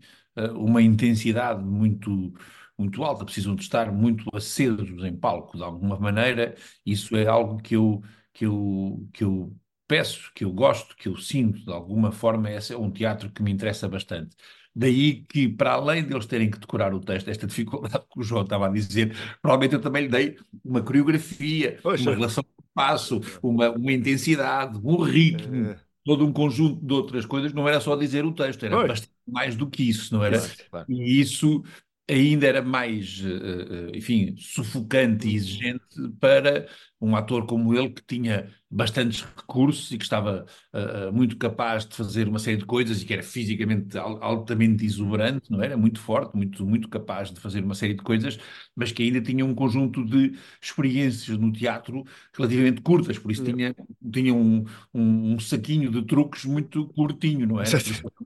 uma 0.55 0.81
intensidade 0.81 1.63
muito 1.63 2.33
muito 2.77 3.03
alta, 3.03 3.25
precisam 3.25 3.55
de 3.55 3.63
estar 3.63 3.91
muito 3.91 4.25
acesos 4.35 5.03
em 5.03 5.15
palco, 5.15 5.57
de 5.57 5.63
alguma 5.63 5.97
maneira, 5.99 6.55
isso 6.85 7.15
é 7.15 7.27
algo 7.27 7.61
que 7.61 7.75
eu, 7.75 8.01
que 8.33 8.45
eu, 8.45 9.07
que 9.13 9.23
eu 9.23 9.55
peço, 9.87 10.31
que 10.33 10.43
eu 10.43 10.51
gosto, 10.51 10.95
que 10.95 11.07
eu 11.07 11.15
sinto, 11.17 11.63
de 11.63 11.71
alguma 11.71 12.11
forma, 12.11 12.49
esse 12.51 12.73
é 12.73 12.77
um 12.77 12.91
teatro 12.91 13.29
que 13.31 13.43
me 13.43 13.51
interessa 13.51 13.87
bastante. 13.87 14.35
Daí 14.75 15.23
que, 15.25 15.47
para 15.47 15.73
além 15.73 16.03
deles 16.03 16.25
terem 16.25 16.49
que 16.49 16.57
decorar 16.57 16.93
o 16.93 16.99
texto, 16.99 17.29
esta 17.29 17.45
dificuldade 17.45 18.03
que 18.11 18.19
o 18.19 18.23
João 18.23 18.43
estava 18.43 18.67
a 18.67 18.69
dizer, 18.69 19.15
provavelmente 19.41 19.75
eu 19.75 19.81
também 19.81 20.03
lhe 20.03 20.09
dei 20.09 20.37
uma 20.63 20.81
coreografia, 20.81 21.79
Poxa. 21.83 22.09
uma 22.09 22.15
relação 22.15 22.43
com 22.43 22.63
o 22.63 22.65
passo, 22.73 23.21
uma, 23.41 23.69
uma 23.69 23.91
intensidade, 23.91 24.79
um 24.83 24.97
ritmo, 25.03 25.67
é. 25.67 25.79
todo 26.03 26.25
um 26.25 26.33
conjunto 26.33 26.83
de 26.83 26.93
outras 26.93 27.25
coisas. 27.25 27.53
Não 27.53 27.69
era 27.69 27.79
só 27.79 27.95
dizer 27.95 28.25
o 28.25 28.33
texto, 28.33 28.65
era 28.65 28.87
bastante 28.87 29.13
mais 29.27 29.55
do 29.55 29.69
que 29.69 29.87
isso, 29.87 30.13
não 30.13 30.23
era? 30.23 30.39
Claro, 30.39 30.69
claro. 30.71 30.85
E 30.89 31.19
isso 31.21 31.63
ainda 32.09 32.47
era 32.47 32.61
mais, 32.61 33.21
eh, 33.23 33.91
eh, 33.93 33.97
enfim, 33.97 34.35
sufocante 34.37 35.27
e 35.27 35.31
uhum. 35.31 35.35
exigente 35.37 36.09
para 36.19 36.67
um 37.03 37.15
ator 37.17 37.45
como 37.45 37.73
ele, 37.75 37.89
que 37.89 38.01
tinha 38.05 38.49
bastantes 38.71 39.21
recursos 39.21 39.91
e 39.91 39.97
que 39.97 40.03
estava 40.03 40.45
uh, 40.73 41.13
muito 41.13 41.37
capaz 41.37 41.85
de 41.85 41.95
fazer 41.95 42.29
uma 42.29 42.39
série 42.39 42.57
de 42.57 42.65
coisas 42.65 43.01
e 43.01 43.05
que 43.05 43.13
era 43.13 43.21
fisicamente 43.21 43.97
altamente 43.97 44.85
exuberante, 44.85 45.51
não 45.51 45.61
era? 45.61 45.75
Muito 45.75 45.99
forte, 45.99 46.33
muito, 46.35 46.65
muito 46.65 46.87
capaz 46.87 47.29
de 47.31 47.39
fazer 47.41 47.61
uma 47.61 47.75
série 47.75 47.93
de 47.93 48.01
coisas, 48.01 48.39
mas 48.73 48.91
que 48.91 49.03
ainda 49.03 49.21
tinha 49.21 49.45
um 49.45 49.53
conjunto 49.53 50.03
de 50.05 50.33
experiências 50.61 51.37
no 51.37 51.51
teatro 51.51 52.05
relativamente 52.33 52.81
curtas, 52.81 53.19
por 53.19 53.31
isso 53.31 53.43
tinha, 53.43 53.75
tinha 54.11 54.33
um, 54.33 54.63
um, 54.93 55.33
um 55.33 55.39
saquinho 55.39 55.91
de 55.91 56.03
truques 56.03 56.45
muito 56.45 56.87
curtinho, 56.87 57.45
não 57.45 57.59
é? 57.59 57.65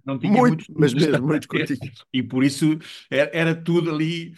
Não 0.05 0.19
tinha 0.19 0.31
muito, 0.31 0.65
mas 0.77 0.93
mesmo 0.93 1.25
muito 1.27 1.47
curtinho. 1.47 1.91
E 2.13 2.21
por 2.21 2.43
isso 2.43 2.77
era, 3.09 3.31
era 3.33 3.55
tudo 3.55 3.89
ali 3.89 4.33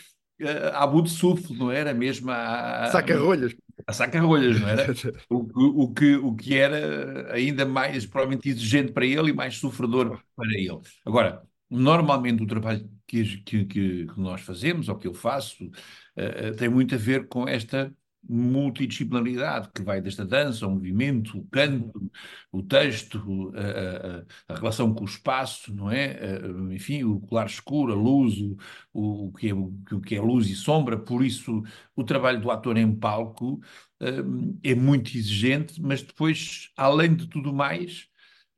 à 0.73 0.85
bout 0.87 1.09
de 1.09 1.15
sufle, 1.15 1.57
não 1.57 1.71
era? 1.71 1.93
Mesmo 1.93 2.31
a... 2.31 2.87
Saca-rolhas 2.91 3.55
a 3.87 3.93
saca-rolhas, 3.93 4.59
não 4.59 4.67
era? 4.67 4.93
O, 5.29 5.83
o, 5.83 5.93
que, 5.93 6.15
o 6.15 6.35
que 6.35 6.55
era 6.55 7.33
ainda 7.33 7.65
mais, 7.65 8.05
provavelmente, 8.05 8.49
exigente 8.49 8.91
para 8.91 9.05
ele 9.05 9.31
e 9.31 9.33
mais 9.33 9.57
sofredor 9.57 10.21
para 10.35 10.49
ele. 10.53 10.79
Agora, 11.05 11.41
normalmente 11.69 12.43
o 12.43 12.47
trabalho 12.47 12.89
que, 13.07 13.37
que, 13.37 13.65
que 13.65 14.07
nós 14.15 14.41
fazemos, 14.41 14.89
ou 14.89 14.95
que 14.95 15.07
eu 15.07 15.13
faço, 15.13 15.65
uh, 15.65 16.55
tem 16.57 16.69
muito 16.69 16.95
a 16.95 16.97
ver 16.97 17.27
com 17.27 17.47
esta 17.47 17.91
multidisciplinaridade 18.27 19.69
que 19.73 19.81
vai 19.81 20.01
desde 20.01 20.21
a 20.21 20.25
dança, 20.25 20.67
o 20.67 20.71
movimento, 20.71 21.37
o 21.37 21.47
canto, 21.47 22.11
o 22.51 22.61
texto, 22.61 23.51
a, 23.55 24.51
a, 24.51 24.53
a 24.53 24.57
relação 24.57 24.93
com 24.93 25.03
o 25.03 25.07
espaço, 25.07 25.73
não 25.73 25.89
é? 25.89 26.19
Enfim, 26.71 27.03
o 27.03 27.19
claro 27.21 27.49
escuro, 27.49 27.93
a 27.93 27.95
luz, 27.95 28.35
o, 28.93 29.27
o, 29.27 29.31
que 29.33 29.49
é, 29.49 29.53
o 29.53 30.01
que 30.01 30.15
é 30.15 30.21
luz 30.21 30.47
e 30.49 30.55
sombra, 30.55 30.97
por 30.97 31.23
isso 31.23 31.63
o 31.95 32.03
trabalho 32.03 32.41
do 32.41 32.51
ator 32.51 32.77
em 32.77 32.93
palco 32.95 33.59
um, 34.01 34.59
é 34.63 34.73
muito 34.75 35.15
exigente, 35.15 35.81
mas 35.81 36.01
depois, 36.01 36.71
além 36.77 37.15
de 37.15 37.27
tudo 37.27 37.53
mais, 37.53 38.07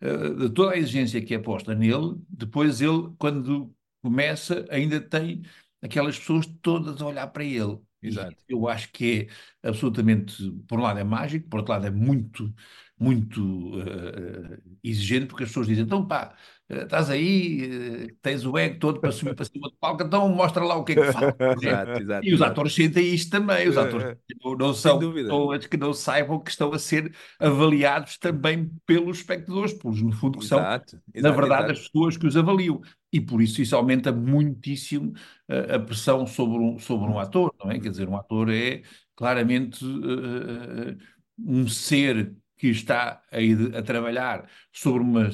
uh, 0.02 0.36
de 0.36 0.50
toda 0.50 0.74
a 0.74 0.78
exigência 0.78 1.21
que 1.21 1.34
é 1.34 1.39
posta 1.39 1.74
nele, 1.76 2.15
depois 2.30 2.82
ele, 2.82 3.13
quando 3.17 3.74
começa, 4.02 4.65
ainda 4.69 5.00
tem 5.02 5.43
aquelas 5.82 6.17
pessoas 6.19 6.45
todas 6.62 7.02
a 7.02 7.06
olhar 7.08 7.28
para 7.28 7.43
ele. 7.43 7.80
Exato. 8.02 8.36
E 8.50 8.54
eu 8.54 8.68
acho 8.68 8.92
que 8.92 9.30
é 9.62 9.70
absolutamente, 9.70 10.52
por 10.68 10.80
um 10.80 10.84
lado 10.84 11.00
é 11.00 11.04
mágico, 11.04 11.48
por 11.50 11.60
outro 11.60 11.74
lado 11.74 11.86
é 11.88 11.92
muito, 11.92 12.54
muito 13.00 13.42
uh, 13.80 14.62
exigente, 14.84 15.28
porque 15.28 15.44
as 15.44 15.50
pessoas 15.50 15.68
dizem, 15.68 15.84
então 15.86 16.08
pá, 16.08 16.36
estás 16.71 17.10
aí, 17.10 18.13
tens 18.21 18.45
o 18.45 18.57
ego 18.57 18.79
todo 18.79 18.99
para 18.99 19.12
subir 19.12 19.36
para 19.36 19.45
cima 19.45 19.69
do 19.69 19.75
palco, 19.75 20.03
então 20.03 20.29
mostra 20.29 20.63
lá 20.63 20.75
o 20.75 20.84
que 20.84 20.93
é 20.93 20.95
que 20.95 21.12
faz. 21.12 21.36
exato, 21.62 22.01
exato, 22.01 22.27
e 22.27 22.34
os 22.34 22.41
atores 22.41 22.73
sentem 22.73 23.13
isto 23.13 23.29
também, 23.29 23.67
os 23.67 23.77
atores 23.77 24.17
não 24.57 24.73
são 24.73 24.99
pessoas 24.99 25.65
que 25.65 25.77
não 25.77 25.93
saibam 25.93 26.39
que 26.39 26.51
estão 26.51 26.71
a 26.73 26.79
ser 26.79 27.13
avaliados 27.39 28.17
também 28.17 28.71
pelos 28.86 29.17
espectadores, 29.17 29.73
pelos 29.73 30.01
no 30.01 30.12
fundo 30.12 30.39
que 30.39 30.45
são, 30.45 30.60
na 30.60 31.31
verdade, 31.31 31.71
as 31.71 31.79
pessoas 31.79 32.17
que 32.17 32.27
os 32.27 32.38
avaliam. 32.38 32.81
E 33.13 33.19
por 33.19 33.41
isso 33.41 33.62
isso 33.62 33.75
aumenta 33.75 34.12
muitíssimo 34.12 35.12
uh, 35.49 35.75
a 35.75 35.79
pressão 35.79 36.25
sobre 36.25 36.57
um, 36.57 36.79
sobre 36.79 37.12
um 37.12 37.19
ator, 37.19 37.53
não 37.62 37.69
é? 37.69 37.79
Quer 37.79 37.89
dizer, 37.89 38.07
um 38.07 38.15
ator 38.15 38.49
é 38.49 38.84
claramente 39.15 39.84
uh, 39.84 40.97
um 41.38 41.67
ser 41.67 42.34
que 42.57 42.67
está 42.67 43.21
a, 43.31 43.77
a 43.77 43.81
trabalhar 43.81 44.47
sobre 44.71 45.01
uma 45.01 45.29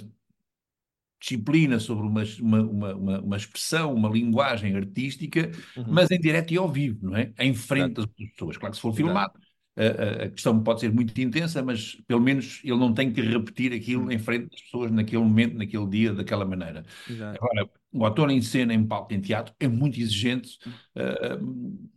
disciplina, 1.20 1.80
sobre 1.80 2.06
uma, 2.06 2.24
uma, 2.40 2.62
uma, 2.62 3.20
uma, 3.20 3.38
expressão, 3.38 3.94
uma 3.94 4.10
linguagem 4.10 4.76
artística, 4.76 5.52
uhum. 5.76 5.86
mas 5.88 6.12
em 6.12 6.20
direto 6.20 6.54
e 6.54 6.58
ao 6.58 6.70
vivo, 6.70 7.08
não 7.08 7.16
é? 7.16 7.34
Em 7.40 7.54
frente 7.54 7.96
das 7.96 8.06
pessoas. 8.06 8.58
Claro 8.58 8.72
que 8.72 8.78
se 8.78 8.82
for 8.82 8.94
filmado, 8.94 9.34
a, 9.76 10.26
a, 10.26 10.30
questão 10.30 10.62
pode 10.62 10.80
ser 10.80 10.92
muito 10.92 11.20
intensa, 11.20 11.62
mas 11.64 11.96
pelo 12.08 12.22
menos 12.22 12.62
ele 12.64 12.78
não 12.78 12.94
tem 12.94 13.12
que 13.12 13.22
repetir 13.22 13.74
aquilo 13.74 14.04
uhum. 14.04 14.12
em 14.12 14.20
frente 14.20 14.50
das 14.50 14.62
pessoas 14.62 14.92
naquele 14.92 15.22
momento, 15.22 15.56
naquele 15.56 15.88
dia, 15.88 16.14
daquela 16.14 16.46
maneira. 16.46 16.84
Exato. 17.10 17.38
Agora, 17.42 17.70
o 17.92 18.06
ator 18.06 18.30
em 18.30 18.42
cena, 18.42 18.74
em 18.74 18.86
palco, 18.86 19.14
em 19.14 19.22
teatro, 19.22 19.54
é 19.60 19.68
muito 19.68 20.00
exigente. 20.00 20.58
Uh, 20.96 21.90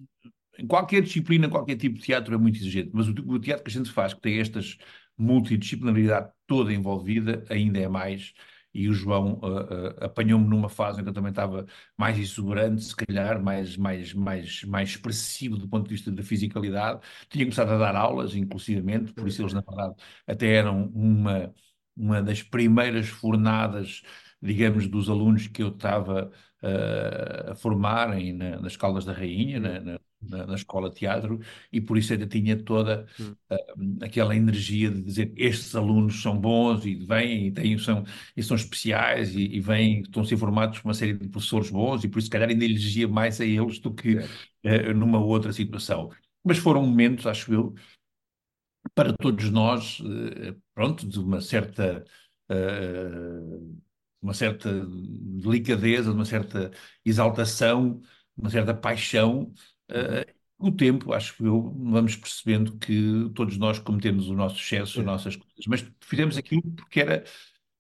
em 0.59 0.67
qualquer 0.67 1.03
disciplina, 1.03 1.49
qualquer 1.49 1.77
tipo 1.77 1.99
de 1.99 2.05
teatro 2.05 2.35
é 2.35 2.39
muito 2.39 2.59
exigente, 2.59 2.91
mas 2.93 3.09
o, 3.09 3.13
o 3.13 3.39
teatro 3.39 3.65
que 3.65 3.71
a 3.71 3.73
gente 3.73 3.91
faz, 3.91 4.13
que 4.13 4.21
tem 4.21 4.39
estas 4.39 4.77
multidisciplinaridade 5.17 6.31
toda 6.47 6.73
envolvida, 6.73 7.45
ainda 7.49 7.79
é 7.79 7.89
mais 7.89 8.33
e 8.73 8.89
o 8.89 8.93
João 8.93 9.35
uh, 9.43 9.47
uh, 10.01 10.05
apanhou-me 10.05 10.47
numa 10.47 10.69
fase 10.69 11.01
em 11.01 11.03
que 11.03 11.09
eu 11.11 11.13
também 11.15 11.31
estava 11.31 11.67
mais 11.97 12.19
exuberante, 12.19 12.83
se 12.85 12.95
calhar, 12.97 13.43
mais, 13.43 13.77
mais, 13.77 14.13
mais, 14.15 14.65
mais 14.65 14.91
expressivo 14.91 15.57
do 15.57 15.69
ponto 15.69 15.85
de 15.89 15.95
vista 15.95 16.11
da 16.11 16.23
fisicalidade. 16.23 17.01
Tinha 17.29 17.45
começado 17.45 17.71
a 17.71 17.79
dar 17.79 17.97
aulas, 17.97 18.35
inclusivamente, 18.35 19.13
por 19.13 19.27
isso 19.29 19.43
eles, 19.43 19.53
na 19.53 19.61
verdade, 19.63 19.95
até 20.27 20.55
eram 20.55 20.87
uma, 20.95 21.53
uma 21.97 22.23
das 22.23 22.43
primeiras 22.43 23.09
fornadas, 23.09 24.03
digamos, 24.41 24.87
dos 24.89 25.09
alunos 25.09 25.47
que 25.47 25.63
eu 25.63 25.69
estava 25.69 26.31
uh, 26.63 27.51
a 27.53 27.55
formarem 27.57 28.33
na, 28.33 28.61
nas 28.61 28.77
Caldas 28.77 29.05
da 29.05 29.13
Rainha, 29.13 29.61
na, 29.61 29.81
na 29.81 30.01
na, 30.23 30.47
na, 30.47 30.55
escola 30.55 30.91
de 30.91 30.97
teatro 30.97 31.41
e 31.73 31.81
por 31.81 31.97
isso 31.97 32.13
ainda 32.13 32.27
tinha 32.27 32.57
toda 32.63 33.07
uh, 33.19 34.05
aquela 34.05 34.37
energia 34.37 34.91
de 34.91 35.03
dizer 35.03 35.33
estes 35.37 35.75
alunos 35.75 36.21
são 36.23 36.39
bons 36.39 36.85
e 36.85 36.95
vêm 36.95 37.49
e, 37.49 37.53
têm, 37.53 37.79
são, 37.79 38.05
e 38.37 38.43
são 38.43 38.57
especiais 38.57 39.35
e, 39.35 39.45
e 39.57 39.61
vêm, 39.61 40.03
estão 40.03 40.23
a 40.23 40.27
ser 40.27 40.37
formados 40.37 40.79
por 40.79 40.89
uma 40.89 40.95
série 40.95 41.15
de 41.15 41.29
professores 41.29 41.71
bons 41.71 42.05
e 42.05 42.09
por 42.09 42.19
isso 42.19 42.27
se 42.27 42.31
calhar 42.31 42.49
ainda 42.49 42.65
exigia 42.65 43.09
mais 43.09 43.41
a 43.41 43.45
eles 43.45 43.79
do 43.79 43.93
que 43.95 44.17
uh, 44.17 44.95
numa 44.95 45.19
outra 45.19 45.53
situação. 45.53 46.11
Mas 46.45 46.59
foram 46.59 46.87
momentos, 46.87 47.27
acho 47.27 47.53
eu, 47.53 47.75
para 48.95 49.13
todos 49.15 49.51
nós, 49.51 50.01
uh, 50.01 50.61
pronto, 50.75 51.09
de 51.09 51.19
uma 51.19 51.41
certa 51.41 52.05
uma 54.21 54.35
certa 54.35 54.69
delicadeza, 55.41 56.11
de 56.11 56.17
uma 56.17 56.25
certa 56.25 56.73
exaltação, 57.05 58.01
uma 58.37 58.51
certa 58.51 58.75
paixão 58.75 59.53
Uh, 59.91 60.41
o 60.59 60.71
tempo, 60.71 61.13
acho 61.13 61.37
que 61.37 61.45
eu, 61.45 61.75
vamos 61.79 62.17
percebendo 62.17 62.77
que 62.77 63.31
todos 63.35 63.57
nós 63.57 63.79
cometemos 63.79 64.29
o 64.29 64.35
nosso 64.35 64.57
excesso, 64.57 65.01
as 65.01 65.07
nossas 65.07 65.37
coisas, 65.37 65.67
mas 65.67 65.85
fizemos 66.01 66.37
aquilo 66.37 66.63
porque 66.77 67.01
era 67.01 67.25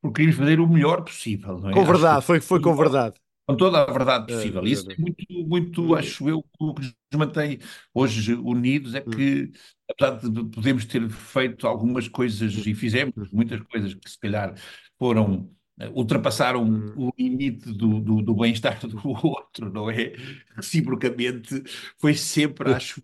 porque 0.00 0.22
queríamos 0.22 0.38
fazer 0.38 0.60
o 0.60 0.66
melhor 0.66 1.02
possível. 1.02 1.58
Não 1.58 1.70
é? 1.70 1.72
Com 1.74 1.84
verdade, 1.84 2.24
foi, 2.24 2.40
foi 2.40 2.60
com 2.60 2.74
verdade. 2.74 3.20
Com 3.46 3.56
toda 3.56 3.82
a 3.82 3.92
verdade 3.92 4.32
é, 4.32 4.36
possível. 4.36 4.62
É, 4.62 4.68
Isso 4.68 4.90
é 4.90 4.96
muito, 4.96 5.24
muito, 5.46 5.94
acho 5.94 6.28
eu, 6.28 6.44
o 6.58 6.74
que 6.74 6.82
nos 6.82 6.94
mantém 7.14 7.58
hoje 7.92 8.32
unidos 8.34 8.94
é 8.94 9.00
hum. 9.00 9.10
que, 9.10 9.50
apesar 9.90 10.18
de 10.18 10.44
podermos 10.44 10.84
ter 10.86 11.08
feito 11.10 11.66
algumas 11.66 12.08
coisas 12.08 12.54
e 12.66 12.74
fizemos 12.74 13.30
muitas 13.30 13.60
coisas 13.62 13.92
que 13.92 14.08
se 14.08 14.18
calhar 14.18 14.54
foram 14.98 15.50
ultrapassaram 15.94 16.64
hum. 16.64 16.92
o 16.96 17.12
limite 17.18 17.72
do, 17.72 18.00
do, 18.00 18.22
do 18.22 18.34
bem-estar 18.34 18.78
do 18.86 19.00
outro, 19.04 19.72
não 19.72 19.90
é? 19.90 20.12
Reciprocamente, 20.56 21.62
foi 21.98 22.14
sempre, 22.14 22.72
acho 22.72 23.02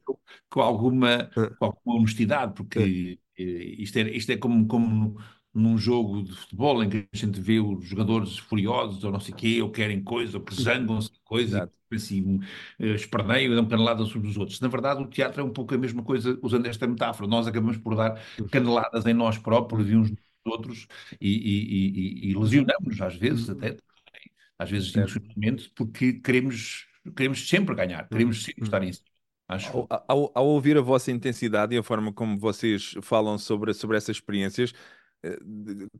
com 0.48 0.60
alguma, 0.60 1.30
com 1.58 1.64
alguma 1.64 1.96
honestidade, 1.98 2.54
porque 2.54 3.18
eh, 3.38 3.42
isto 3.42 3.98
é, 3.98 4.02
isto 4.10 4.32
é 4.32 4.36
como, 4.36 4.66
como 4.66 5.18
num 5.56 5.78
jogo 5.78 6.22
de 6.22 6.32
futebol 6.32 6.82
em 6.84 6.88
que 6.90 7.08
a 7.12 7.16
gente 7.16 7.40
vê 7.40 7.58
os 7.60 7.84
jogadores 7.86 8.36
furiosos 8.38 9.02
ou 9.04 9.10
não 9.10 9.20
sei 9.20 9.32
o 9.32 9.36
quê, 9.36 9.62
ou 9.62 9.70
querem 9.70 10.02
coisa, 10.02 10.36
ou 10.36 10.44
que 10.44 10.54
zangam-se 10.54 11.10
coisa, 11.24 11.70
assim, 11.90 12.40
esperneiam 12.78 13.52
e 13.52 13.56
dão 13.56 13.66
caneladas 13.66 14.14
uns 14.14 14.22
dos 14.22 14.36
outros. 14.36 14.60
Na 14.60 14.68
verdade, 14.68 15.02
o 15.02 15.06
teatro 15.06 15.40
é 15.40 15.44
um 15.44 15.52
pouco 15.52 15.74
a 15.74 15.78
mesma 15.78 16.02
coisa, 16.02 16.38
usando 16.42 16.66
esta 16.66 16.86
metáfora. 16.86 17.28
Nós 17.28 17.46
acabamos 17.46 17.78
por 17.78 17.96
dar 17.96 18.20
caneladas 18.50 19.06
em 19.06 19.14
nós 19.14 19.38
próprios 19.38 19.88
e 19.88 19.96
uns 19.96 20.12
outros 20.46 20.86
e, 21.20 21.28
e, 21.28 22.28
e, 22.28 22.30
e 22.30 22.38
lesionamos-nos 22.38 23.00
às 23.00 23.16
vezes 23.16 23.48
uhum. 23.48 23.56
até, 23.56 23.76
às 24.58 24.70
vezes 24.70 24.90
intencionalmente, 24.90 25.70
porque 25.74 26.14
queremos, 26.14 26.86
queremos 27.16 27.48
sempre 27.48 27.74
ganhar, 27.74 28.08
queremos 28.08 28.42
sempre 28.42 28.64
estar 28.64 28.82
em 28.82 28.92
cima. 28.92 29.06
Acho. 29.48 29.86
Ao, 29.88 30.04
ao, 30.08 30.32
ao, 30.34 30.46
ouvir 30.46 30.76
a 30.76 30.80
vossa 30.80 31.12
intensidade 31.12 31.74
e 31.74 31.78
a 31.78 31.82
forma 31.82 32.12
como 32.12 32.36
vocês 32.36 32.94
falam 33.00 33.38
sobre, 33.38 33.72
sobre 33.74 33.96
essas 33.96 34.16
experiências, 34.16 34.72
eh, 35.22 35.38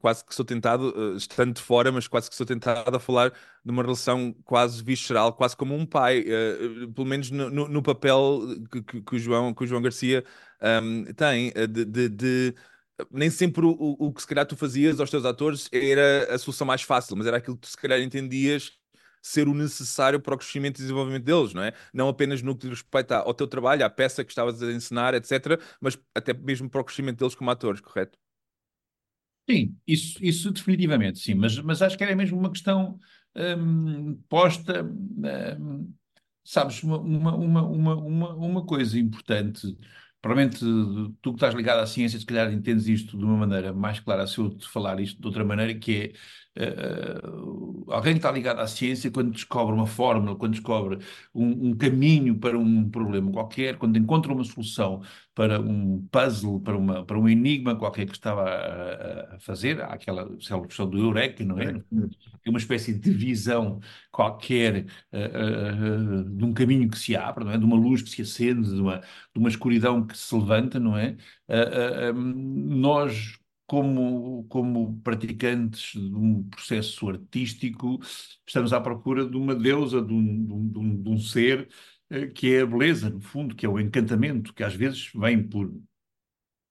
quase 0.01 0.25
que 0.25 0.35
sou 0.35 0.45
tentado, 0.45 0.93
eh, 1.15 1.17
estando 1.17 1.55
de 1.55 1.63
fora, 1.63 1.93
mas 1.93 2.09
quase 2.09 2.29
que 2.29 2.35
sou 2.35 2.45
tentado 2.47 2.97
a 2.97 3.01
falar 3.01 3.31
de 3.65 3.71
uma 3.71 3.83
relação 3.83 4.33
quase 4.45 4.83
visceral, 4.83 5.33
quase 5.33 5.57
como 5.57 5.75
um 5.75 5.87
pai, 5.87 6.25
eh, 6.27 6.87
pelo 6.95 7.07
menos 7.07 7.31
no, 7.31 7.49
no, 7.51 7.69
no 7.69 7.83
papel 7.83 8.41
que, 8.71 8.83
que, 8.83 9.01
que, 9.03 9.17
o 9.17 9.19
João, 9.19 9.55
que 9.55 9.65
o 9.65 9.67
João 9.67 9.83
Garcia 9.83 10.25
um, 10.83 11.05
tem, 11.15 11.53
de, 11.53 11.85
de, 11.85 12.09
de 12.09 12.55
nem 13.11 13.31
sempre 13.31 13.65
o, 13.65 13.97
o, 13.99 14.13
que 14.13 14.21
se 14.23 14.27
calhar 14.27 14.47
tu 14.47 14.57
fazias 14.57 14.99
aos 15.01 15.11
teus 15.11 15.25
atores 15.25 15.69
era 15.73 16.35
a 16.35 16.39
solução 16.39 16.67
mais 16.67 16.83
fácil, 16.83 17.17
mas 17.17 17.27
era 17.27 17.37
aquilo 17.37 17.57
que 17.57 17.63
tu 17.63 17.71
se 17.71 17.77
calhar 17.77 18.01
entendias 18.01 18.73
ser 19.21 19.49
o 19.49 19.55
necessário 19.55 20.21
para 20.21 20.35
o 20.35 20.39
crescimento 20.39 20.79
e 20.79 20.83
desenvolvimento 20.83 21.25
deles, 21.25 21.53
não 21.53 21.63
é? 21.63 21.73
Não 21.93 22.09
apenas 22.09 22.43
no 22.43 22.57
que 22.57 22.69
respeita 22.69 23.17
ao 23.17 23.35
teu 23.35 23.49
trabalho, 23.49 23.85
à 23.85 23.91
peça 23.91 24.25
que 24.25 24.31
estavas 24.31 24.63
a 24.63 24.73
ensinar, 24.73 25.15
etc., 25.15 25.61
mas 25.81 25.99
até 26.15 26.33
mesmo 26.33 26.71
para 26.71 26.81
o 26.81 26.85
crescimento 26.85 27.19
deles 27.19 27.35
como 27.35 27.51
atores, 27.51 27.81
correto? 27.81 28.17
Sim, 29.49 29.77
isso, 29.87 30.19
isso 30.25 30.51
definitivamente, 30.53 31.19
sim, 31.19 31.35
mas, 31.35 31.59
mas 31.59 31.83
acho 31.83 31.97
que 31.97 32.05
era 32.05 32.15
mesmo 32.15 32.39
uma 32.39 32.51
questão 32.51 32.99
hum, 33.59 34.21
posta, 34.29 34.85
hum, 34.85 35.93
sabes, 36.45 36.83
uma, 36.83 36.99
uma, 36.99 37.35
uma, 37.35 37.97
uma, 37.97 38.35
uma 38.35 38.67
coisa 38.67 38.99
importante 38.99 39.77
Provavelmente 40.27 40.59
tu 41.23 41.31
que 41.33 41.37
estás 41.37 41.55
ligado 41.55 41.81
à 41.81 41.87
ciência, 41.87 42.19
se 42.19 42.27
calhar 42.27 42.53
entendes 42.53 42.89
isto 42.89 43.17
de 43.17 43.25
uma 43.25 43.37
maneira 43.37 43.73
mais 43.73 44.01
clara 44.01 44.27
se 44.27 44.39
eu 44.39 44.51
te 44.51 44.69
falar 44.69 44.99
isto 44.99 45.21
de 45.21 45.27
outra 45.27 45.45
maneira, 45.45 45.73
que 45.79 45.93
é 45.97 46.13
uh, 46.57 47.93
alguém 47.93 48.15
que 48.15 48.19
está 48.19 48.31
ligado 48.31 48.61
à 48.61 48.67
ciência, 48.67 49.11
quando 49.11 49.31
descobre 49.31 49.75
uma 49.75 49.87
fórmula, 49.87 50.37
quando 50.37 50.53
descobre 50.53 50.99
um, 51.35 51.71
um, 51.71 51.77
caminho 51.77 52.39
para 52.39 52.59
um 52.59 52.89
problema 52.89 53.31
qualquer, 53.31 53.77
quando 53.77 53.99
encontra 53.99 54.33
uma 54.33 54.45
solução 54.45 55.03
para 55.35 55.61
um 55.61 56.07
puzzle, 56.11 56.61
para, 56.61 56.77
uma, 56.77 57.05
para 57.05 57.19
um 57.19 57.29
enigma 57.29 57.77
qualquer 57.77 58.07
que 58.07 58.13
estava 58.13 58.43
a, 58.43 59.37
a 59.37 59.39
fazer, 59.39 59.81
há 59.83 59.89
aquela, 59.89 60.29
questão 60.37 60.89
do 60.89 60.99
Eureka, 60.99 61.45
não 61.45 61.59
é? 61.59 61.81
É 62.45 62.51
uma 62.51 62.59
espécie 62.59 62.95
de 62.95 63.11
visão 63.11 63.81
qualquer 64.11 64.87
uh, 65.13 66.23
uh, 66.23 66.37
de 66.37 66.45
um 66.45 66.53
caminho 66.55 66.89
que 66.89 66.99
se 66.99 67.15
abre, 67.17 67.45
não 67.45 67.53
é? 67.53 67.59
De 67.59 67.65
uma 67.65 67.77
luz 67.77 68.03
que 68.03 68.11
se 68.11 68.23
acende, 68.23 68.75
de 68.75 68.81
uma, 68.81 69.01
de 69.01 69.39
uma 69.39 69.49
escuridão 69.49 70.07
que 70.07 70.17
se 70.17 70.35
levanta, 70.35 70.81
não 70.81 70.97
é? 70.97 71.17
nós 72.15 73.39
como, 73.67 74.45
como 74.49 75.01
praticantes 75.03 75.93
de 75.93 76.15
um 76.15 76.45
processo 76.45 77.09
artístico, 77.09 77.99
estamos 78.47 78.73
à 78.73 78.81
procura 78.81 79.27
de 79.29 79.37
uma 79.37 79.55
deusa, 79.55 80.01
de 80.01 80.13
um, 80.13 80.69
de 80.71 80.79
um, 80.79 81.03
de 81.03 81.09
um 81.11 81.19
ser 81.19 81.69
que 82.35 82.55
é 82.55 82.61
a 82.61 82.67
beleza, 82.67 83.11
no 83.11 83.21
fundo, 83.21 83.55
que 83.57 83.67
é 83.67 83.69
o 83.69 83.81
encantamento, 83.81 84.55
que 84.55 84.63
às 84.63 84.75
vezes 84.75 85.11
vem 85.15 85.43
por 85.43 85.73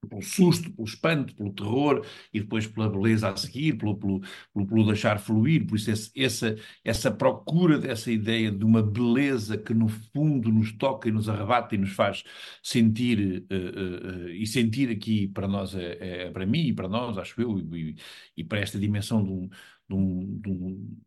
pelo 0.06 0.22
susto, 0.22 0.72
pelo 0.72 0.88
espanto, 0.88 1.36
pelo 1.36 1.54
terror 1.54 2.06
e 2.34 2.40
depois 2.40 2.68
pela 2.68 2.90
beleza 2.90 3.30
a 3.30 3.36
seguir, 3.36 3.78
pelo, 3.78 3.98
pelo, 3.98 4.22
pelo, 4.54 4.68
pelo 4.68 4.86
deixar 4.86 5.20
fluir. 5.20 5.66
Por 5.66 5.76
isso, 5.76 5.92
esse, 5.92 6.12
essa, 6.16 6.56
essa 6.84 7.12
procura 7.12 7.78
dessa 7.80 8.12
ideia 8.12 8.52
de 8.52 8.64
uma 8.64 8.82
beleza 8.84 9.58
que 9.58 9.74
no 9.74 9.88
fundo 9.88 10.52
nos 10.52 10.72
toca 10.74 11.10
e 11.10 11.12
nos 11.12 11.30
arrebata 11.30 11.76
e 11.76 11.78
nos 11.78 11.92
faz 11.92 12.24
sentir, 12.64 13.46
uh, 13.52 13.56
uh, 13.56 14.26
uh, 14.26 14.30
e 14.30 14.46
sentir 14.48 14.90
aqui 14.90 15.28
para 15.28 15.48
nós, 15.48 15.76
é, 15.76 16.26
é, 16.26 16.32
para 16.32 16.46
mim 16.46 16.68
e 16.68 16.74
para 16.74 16.88
nós, 16.88 17.18
acho 17.18 17.42
eu, 17.42 17.60
e, 17.76 17.96
e 18.38 18.44
para 18.44 18.60
esta 18.60 18.80
dimensão 18.80 19.24
de 19.24 19.32
um, 19.32 19.50
de 19.90 19.96
um, 19.96 20.40
de 20.42 20.50
um, 20.50 20.98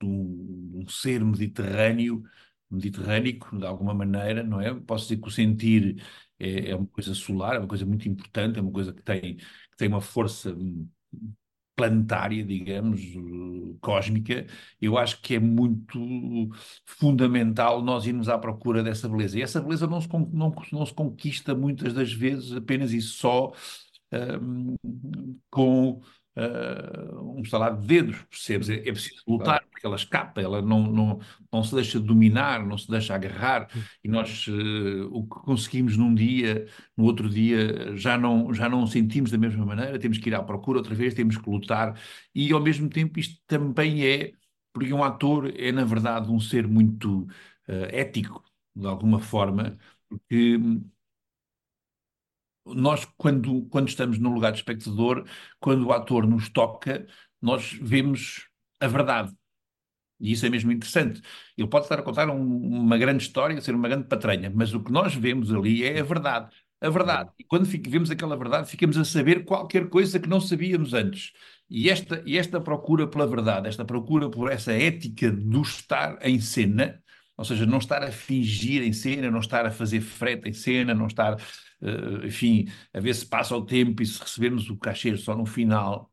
de 0.00 0.06
um, 0.06 0.82
um 0.82 0.88
ser 0.88 1.24
mediterrâneo 1.24 2.22
mediterrâneo, 2.70 3.38
de 3.52 3.66
alguma 3.66 3.92
maneira, 3.92 4.42
não 4.42 4.60
é? 4.60 4.72
Posso 4.74 5.08
dizer 5.08 5.20
que 5.20 5.28
o 5.28 5.30
sentir 5.30 6.02
é, 6.40 6.70
é, 6.70 6.76
uma 6.76 6.86
coisa 6.86 7.14
solar, 7.14 7.56
é 7.56 7.58
uma 7.58 7.68
coisa 7.68 7.86
muito 7.86 8.08
importante, 8.08 8.58
é 8.58 8.62
uma 8.62 8.72
coisa 8.72 8.92
que 8.92 9.02
tem, 9.02 9.36
que 9.36 9.76
tem 9.76 9.88
uma 9.88 10.00
força 10.00 10.56
planetária, 11.76 12.44
digamos, 12.44 13.00
cósmica, 13.80 14.46
eu 14.80 14.98
acho 14.98 15.22
que 15.22 15.36
é 15.36 15.40
muito 15.40 15.98
fundamental 16.84 17.82
nós 17.82 18.06
irmos 18.06 18.28
à 18.28 18.36
procura 18.38 18.82
dessa 18.82 19.08
beleza. 19.08 19.38
E 19.38 19.42
essa 19.42 19.60
beleza 19.60 19.86
não 19.86 20.00
se, 20.00 20.08
não, 20.32 20.54
não 20.72 20.86
se 20.86 20.92
conquista 20.92 21.54
muitas 21.54 21.94
das 21.94 22.12
vezes 22.12 22.52
apenas 22.52 22.92
e 22.92 23.00
só 23.00 23.52
um, 24.42 24.74
com 25.50 26.02
uh, 26.40 27.36
um 27.36 27.42
estalar 27.42 27.76
de 27.76 27.86
dedos, 27.86 28.22
percebes? 28.30 28.70
É, 28.70 28.76
é 28.76 28.92
preciso 28.92 29.22
lutar, 29.26 29.62
porque 29.70 29.86
ela 29.86 29.96
escapa, 29.96 30.40
ela 30.40 30.62
não, 30.62 30.82
não, 30.82 31.20
não 31.52 31.62
se 31.62 31.74
deixa 31.74 32.00
dominar, 32.00 32.66
não 32.66 32.78
se 32.78 32.90
deixa 32.90 33.14
agarrar, 33.14 33.68
e 34.02 34.08
nós 34.08 34.46
uh, 34.48 35.08
o 35.10 35.22
que 35.24 35.40
conseguimos 35.40 35.96
num 35.96 36.14
dia, 36.14 36.66
no 36.96 37.04
outro 37.04 37.28
dia, 37.28 37.96
já 37.96 38.16
não, 38.16 38.52
já 38.54 38.68
não 38.68 38.86
sentimos 38.86 39.30
da 39.30 39.38
mesma 39.38 39.64
maneira, 39.66 39.98
temos 39.98 40.18
que 40.18 40.28
ir 40.28 40.34
à 40.34 40.42
procura 40.42 40.78
outra 40.78 40.94
vez, 40.94 41.14
temos 41.14 41.36
que 41.36 41.50
lutar, 41.50 41.98
e 42.34 42.52
ao 42.52 42.60
mesmo 42.60 42.88
tempo 42.88 43.18
isto 43.18 43.40
também 43.46 44.04
é, 44.06 44.32
porque 44.72 44.92
um 44.92 45.04
ator 45.04 45.52
é 45.56 45.72
na 45.72 45.84
verdade 45.84 46.30
um 46.30 46.40
ser 46.40 46.66
muito 46.66 47.22
uh, 47.68 47.86
ético, 47.90 48.42
de 48.74 48.86
alguma 48.86 49.18
forma, 49.20 49.76
porque 50.08 50.58
nós, 52.64 53.06
quando, 53.16 53.62
quando 53.66 53.88
estamos 53.88 54.18
no 54.18 54.32
lugar 54.32 54.52
de 54.52 54.58
espectador, 54.58 55.26
quando 55.58 55.86
o 55.86 55.92
ator 55.92 56.26
nos 56.26 56.48
toca, 56.48 57.06
nós 57.40 57.72
vemos 57.80 58.46
a 58.80 58.86
verdade. 58.86 59.32
E 60.20 60.32
isso 60.32 60.44
é 60.44 60.50
mesmo 60.50 60.70
interessante. 60.70 61.22
Ele 61.56 61.68
pode 61.68 61.86
estar 61.86 61.98
a 61.98 62.02
contar 62.02 62.28
um, 62.28 62.36
uma 62.36 62.98
grande 62.98 63.22
história, 63.22 63.60
ser 63.60 63.74
uma 63.74 63.88
grande 63.88 64.06
patranha, 64.06 64.52
mas 64.54 64.74
o 64.74 64.82
que 64.82 64.92
nós 64.92 65.14
vemos 65.14 65.52
ali 65.52 65.82
é 65.82 66.00
a 66.00 66.04
verdade. 66.04 66.54
A 66.80 66.88
verdade. 66.88 67.30
E 67.38 67.44
quando 67.44 67.64
vemos 67.64 68.10
aquela 68.10 68.36
verdade, 68.36 68.70
ficamos 68.70 68.96
a 68.96 69.04
saber 69.04 69.44
qualquer 69.44 69.88
coisa 69.88 70.18
que 70.18 70.28
não 70.28 70.40
sabíamos 70.40 70.94
antes. 70.94 71.32
E 71.68 71.88
esta, 71.90 72.22
e 72.26 72.36
esta 72.38 72.60
procura 72.60 73.06
pela 73.06 73.26
verdade, 73.26 73.68
esta 73.68 73.84
procura 73.84 74.30
por 74.30 74.50
essa 74.50 74.72
ética 74.72 75.30
do 75.30 75.62
estar 75.62 76.18
em 76.26 76.40
cena, 76.40 77.02
ou 77.36 77.44
seja, 77.44 77.64
não 77.64 77.78
estar 77.78 78.02
a 78.02 78.10
fingir 78.10 78.82
em 78.82 78.92
cena, 78.92 79.30
não 79.30 79.40
estar 79.40 79.64
a 79.66 79.70
fazer 79.70 80.00
frete 80.00 80.48
em 80.48 80.52
cena, 80.52 80.94
não 80.94 81.06
estar 81.06 81.36
uh, 81.82 82.26
enfim, 82.26 82.66
a 82.92 83.00
ver 83.00 83.14
se 83.14 83.26
passa 83.26 83.56
o 83.56 83.64
tempo 83.64 84.02
e 84.02 84.06
se 84.06 84.20
recebermos 84.20 84.68
o 84.70 84.76
cachê 84.76 85.16
só 85.16 85.36
no 85.36 85.46
final, 85.46 86.10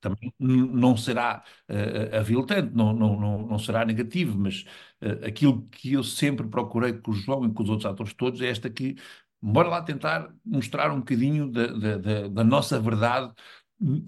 também 0.00 0.32
não 0.38 0.96
será 0.96 1.42
uh, 1.68 2.16
aviltante, 2.16 2.74
não, 2.74 2.92
não, 2.92 3.18
não, 3.20 3.46
não 3.46 3.58
será 3.58 3.84
negativo, 3.84 4.38
mas 4.38 4.64
uh, 5.02 5.26
aquilo 5.26 5.62
que 5.68 5.92
eu 5.94 6.02
sempre 6.04 6.46
procurei 6.48 6.92
com 6.94 7.10
o 7.10 7.14
João 7.14 7.44
e 7.46 7.52
com 7.52 7.62
os 7.62 7.68
outros 7.70 7.90
atores 7.90 8.14
todos 8.14 8.40
é 8.40 8.48
esta 8.48 8.70
que, 8.70 8.96
bora 9.40 9.68
lá 9.68 9.82
tentar 9.82 10.32
mostrar 10.44 10.92
um 10.92 10.98
bocadinho 11.00 11.50
da, 11.50 11.66
da, 11.66 11.98
da, 11.98 12.28
da 12.28 12.44
nossa 12.44 12.80
verdade 12.80 13.32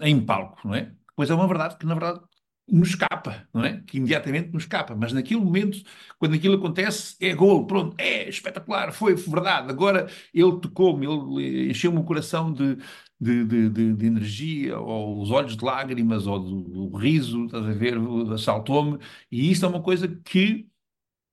em 0.01 0.25
palco, 0.25 0.67
não 0.67 0.75
é? 0.75 0.93
Pois 1.15 1.29
é 1.29 1.33
uma 1.33 1.47
verdade 1.47 1.77
que, 1.77 1.85
na 1.85 1.93
verdade, 1.93 2.21
nos 2.67 2.89
escapa, 2.89 3.47
não 3.53 3.63
é? 3.63 3.81
Que 3.85 3.97
imediatamente 3.97 4.51
nos 4.51 4.63
escapa. 4.63 4.95
Mas 4.95 5.13
naquele 5.13 5.39
momento, 5.39 5.83
quando 6.17 6.35
aquilo 6.35 6.55
acontece, 6.55 7.15
é 7.21 7.33
gol, 7.33 7.67
pronto, 7.67 7.95
é 7.99 8.27
espetacular, 8.27 8.91
foi 8.91 9.15
verdade. 9.15 9.69
Agora 9.69 10.09
ele 10.33 10.59
tocou-me, 10.59 11.05
ele 11.05 11.71
encheu-me 11.71 11.99
o 11.99 12.03
coração 12.03 12.51
de, 12.51 12.77
de, 13.19 13.45
de, 13.69 13.93
de, 13.93 14.05
energia, 14.05 14.79
ou 14.79 15.21
os 15.21 15.31
olhos 15.31 15.55
de 15.55 15.63
lágrimas, 15.63 16.27
ou 16.27 16.39
do, 16.39 16.89
do 16.89 16.97
riso, 16.97 17.45
estás 17.45 17.65
a 17.65 17.73
ver, 17.73 17.97
assaltou-me. 18.33 18.99
E 19.31 19.51
isto 19.51 19.65
é 19.65 19.69
uma 19.69 19.81
coisa 19.81 20.07
que 20.07 20.67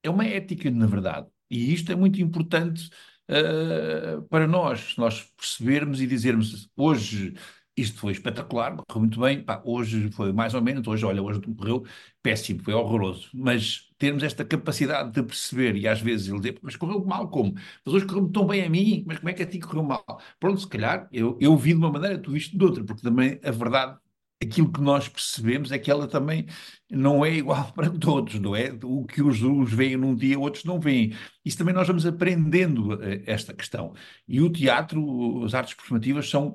é 0.03 0.11
uma 0.11 0.25
ética, 0.27 0.71
na 0.71 0.87
verdade. 0.87 1.29
E 1.51 1.73
isto 1.73 1.93
é 1.93 1.95
muito 1.97 2.21
importante 2.21 2.91
uh, 3.31 4.23
para 4.29 4.47
nós, 4.47 4.97
nós 4.97 5.23
percebermos 5.37 6.01
e 6.01 6.07
dizermos 6.07 6.69
hoje 6.77 7.35
isto 7.77 7.99
foi 7.99 8.13
espetacular, 8.13 8.77
correu 8.77 9.01
muito 9.01 9.21
bem. 9.21 9.43
Pá, 9.43 9.63
hoje 9.65 10.11
foi 10.13 10.33
mais 10.33 10.55
ou 10.55 10.63
menos, 10.63 10.87
hoje, 10.87 11.05
olha, 11.05 11.23
hoje 11.23 11.41
correu 11.41 11.85
péssimo, 12.23 12.63
foi 12.63 12.75
horroroso. 12.75 13.31
Mas 13.35 13.91
termos 13.99 14.23
esta 14.23 14.45
capacidade 14.45 15.13
de 15.13 15.23
perceber, 15.23 15.77
e 15.77 15.89
às 15.89 16.01
vezes 16.01 16.29
ele 16.29 16.41
diz, 16.41 16.55
mas 16.63 16.77
correu 16.77 17.05
mal 17.05 17.29
como? 17.31 17.55
Mas 17.85 17.95
hoje 17.95 18.07
correu 18.07 18.29
tão 18.29 18.47
bem 18.47 18.65
a 18.65 18.71
mim, 18.71 19.05
mas 19.07 19.19
como 19.19 19.31
é 19.31 19.33
que 19.33 19.43
a 19.43 19.47
ti 19.47 19.59
correu 19.61 19.83
mal? 19.85 20.05
Pronto, 20.39 20.61
se 20.61 20.69
calhar 20.69 21.09
eu, 21.13 21.39
eu 21.41 21.57
vi 21.57 21.71
de 21.71 21.79
uma 21.79 21.91
maneira, 21.91 22.19
tu 22.19 22.33
viste 22.33 22.57
de 22.57 22.65
outra, 22.65 22.85
porque 22.85 23.03
também 23.03 23.41
a 23.43 23.51
verdade 23.51 23.99
aquilo 24.43 24.73
que 24.73 24.81
nós 24.81 25.09
percebemos 25.09 25.71
é 25.73 25.79
que 25.79 25.91
ela 25.91 26.09
também 26.09 26.47
não 26.91 27.25
é 27.25 27.31
igual 27.35 27.71
para 27.75 27.91
todos, 27.91 28.39
não 28.41 28.55
é? 28.57 28.73
O 28.83 29.05
que 29.05 29.23
os, 29.23 29.43
uns 29.43 29.73
veem 29.73 29.97
num 29.97 30.15
dia, 30.15 30.39
outros 30.39 30.65
não 30.65 30.81
veem. 30.81 31.15
Isso 31.45 31.57
também 31.59 31.75
nós 31.75 31.87
vamos 31.87 32.05
aprendendo 32.07 33.01
eh, 33.03 33.23
esta 33.27 33.55
questão. 33.55 33.95
E 34.27 34.41
o 34.41 34.51
teatro, 34.51 35.45
as 35.45 35.55
artes 35.55 35.75
performativas 35.75 36.29
são 36.29 36.55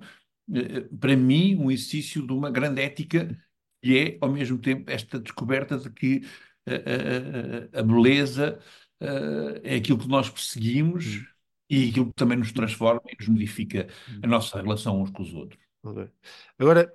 para 1.00 1.16
mim, 1.16 1.56
um 1.56 1.70
exercício 1.70 2.26
de 2.26 2.34
uma 2.34 2.50
grande 2.50 2.82
ética 2.82 3.38
e 3.84 3.98
é, 3.98 4.18
ao 4.22 4.32
mesmo 4.32 4.58
tempo, 4.58 4.90
esta 4.90 5.20
descoberta 5.20 5.78
de 5.78 5.90
que 5.90 6.22
a, 6.66 6.72
eh, 6.72 6.84
a, 6.86 7.78
eh, 7.78 7.80
a 7.80 7.84
beleza 7.84 8.60
uh, 9.02 9.60
é 9.64 9.76
aquilo 9.76 10.00
que 10.00 10.08
nós 10.08 10.30
perseguimos 10.30 11.26
e 11.70 11.90
aquilo 11.90 12.08
que 12.08 12.14
também 12.14 12.38
nos 12.38 12.52
transforma 12.52 13.02
e 13.08 13.16
nos 13.18 13.28
modifica 13.28 13.88
hum. 14.10 14.22
a 14.24 14.28
nossa 14.28 14.62
relação 14.62 15.02
uns 15.02 15.12
com 15.12 15.22
os 15.22 15.34
outros. 15.34 15.62
Okay. 15.84 16.10
Agora, 16.58 16.94